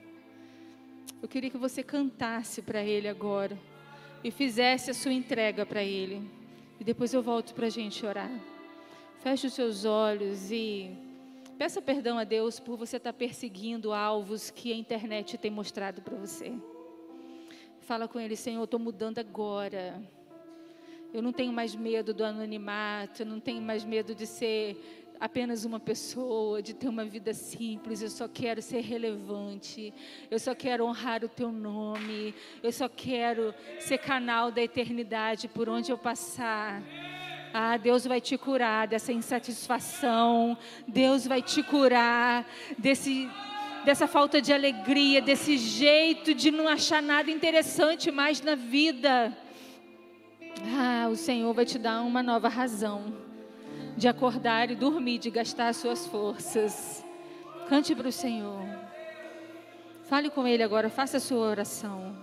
Eu 1.23 1.29
queria 1.29 1.49
que 1.49 1.57
você 1.57 1.85
cantasse 1.85 2.61
para 2.61 2.83
Ele 2.83 3.07
agora 3.07 3.57
e 4.25 4.31
fizesse 4.33 4.91
a 4.91 4.95
sua 4.95 5.13
entrega 5.13 5.65
para 5.65 5.81
Ele. 5.81 6.29
E 6.81 6.85
depois 6.85 7.15
eu 7.15 7.23
volto 7.23 7.55
para 7.55 7.69
a 7.69 7.71
gente 7.71 8.05
orar. 8.05 8.33
Feche 9.21 9.47
os 9.47 9.53
seus 9.53 9.85
olhos 9.85 10.51
e 10.51 10.91
peça 11.57 11.81
perdão 11.81 12.19
a 12.19 12.25
Deus 12.25 12.59
por 12.59 12.77
você 12.77 12.97
estar 12.97 13.13
tá 13.13 13.17
perseguindo 13.17 13.93
alvos 13.93 14.51
que 14.51 14.73
a 14.73 14.77
internet 14.77 15.39
tem 15.39 15.49
mostrado 15.49 16.03
para 16.03 16.17
você. 16.17 16.53
Fala 17.83 18.09
com 18.09 18.19
Ele, 18.19 18.35
Senhor, 18.35 18.59
eu 18.59 18.65
estou 18.65 18.81
mudando 18.81 19.21
agora. 19.21 20.03
Eu 21.15 21.23
não 21.23 21.33
tenho 21.33 21.53
mais 21.53 21.77
medo 21.77 22.13
do 22.13 22.25
anonimato, 22.25 23.23
eu 23.23 23.27
não 23.27 23.39
tenho 23.39 23.63
mais 23.63 23.85
medo 23.85 24.13
de 24.13 24.27
ser 24.27 25.02
apenas 25.23 25.65
uma 25.65 25.79
pessoa, 25.79 26.61
de 26.61 26.75
ter 26.75 26.89
uma 26.89 27.05
vida 27.05 27.33
simples. 27.33 28.03
Eu 28.03 28.11
só 28.11 28.27
quero 28.27 28.61
ser 28.61 28.81
relevante. 28.81 29.95
Eu 30.29 30.37
só 30.41 30.53
quero 30.53 30.85
honrar 30.85 31.23
o 31.25 31.29
teu 31.29 31.53
nome. 31.53 32.35
Eu 32.61 32.73
só 32.73 32.89
quero 32.89 33.55
ser 33.79 33.99
canal 33.99 34.51
da 34.51 34.61
eternidade 34.61 35.47
por 35.47 35.69
onde 35.69 35.93
eu 35.93 35.97
passar. 35.97 36.83
Ah, 37.55 37.77
Deus 37.77 38.05
vai 38.05 38.21
te 38.21 38.37
curar 38.37 38.89
dessa 38.89 39.13
insatisfação. 39.13 40.59
Deus 40.89 41.25
vai 41.25 41.41
te 41.41 41.63
curar 41.63 42.45
desse 42.77 43.31
dessa 43.85 44.07
falta 44.07 44.41
de 44.41 44.53
alegria, 44.53 45.21
desse 45.21 45.57
jeito 45.57 46.35
de 46.35 46.53
não 46.53 46.69
achar 46.69 47.03
nada 47.03 47.31
interessante 47.31 48.11
mais 48.11 48.41
na 48.41 48.57
vida. 48.57 49.37
Ah, 50.77 51.09
o 51.09 51.15
Senhor 51.15 51.53
vai 51.55 51.65
te 51.65 51.79
dar 51.79 52.03
uma 52.03 52.25
nova 52.25 52.49
razão 52.49 53.22
de 53.97 54.09
acordar 54.09 54.71
e 54.71 54.75
dormir, 54.77 55.19
de 55.19 55.31
gastar 55.31 55.73
suas 55.75 56.07
forças. 56.07 57.05
Cante 57.69 57.95
para 57.95 58.09
o 58.09 58.13
Senhor. 58.13 58.67
Fale 60.05 60.31
com 60.31 60.47
Ele 60.47 60.63
agora, 60.63 60.91
faça 60.91 61.17
a 61.17 61.21
sua 61.21 61.47
oração. 61.47 62.15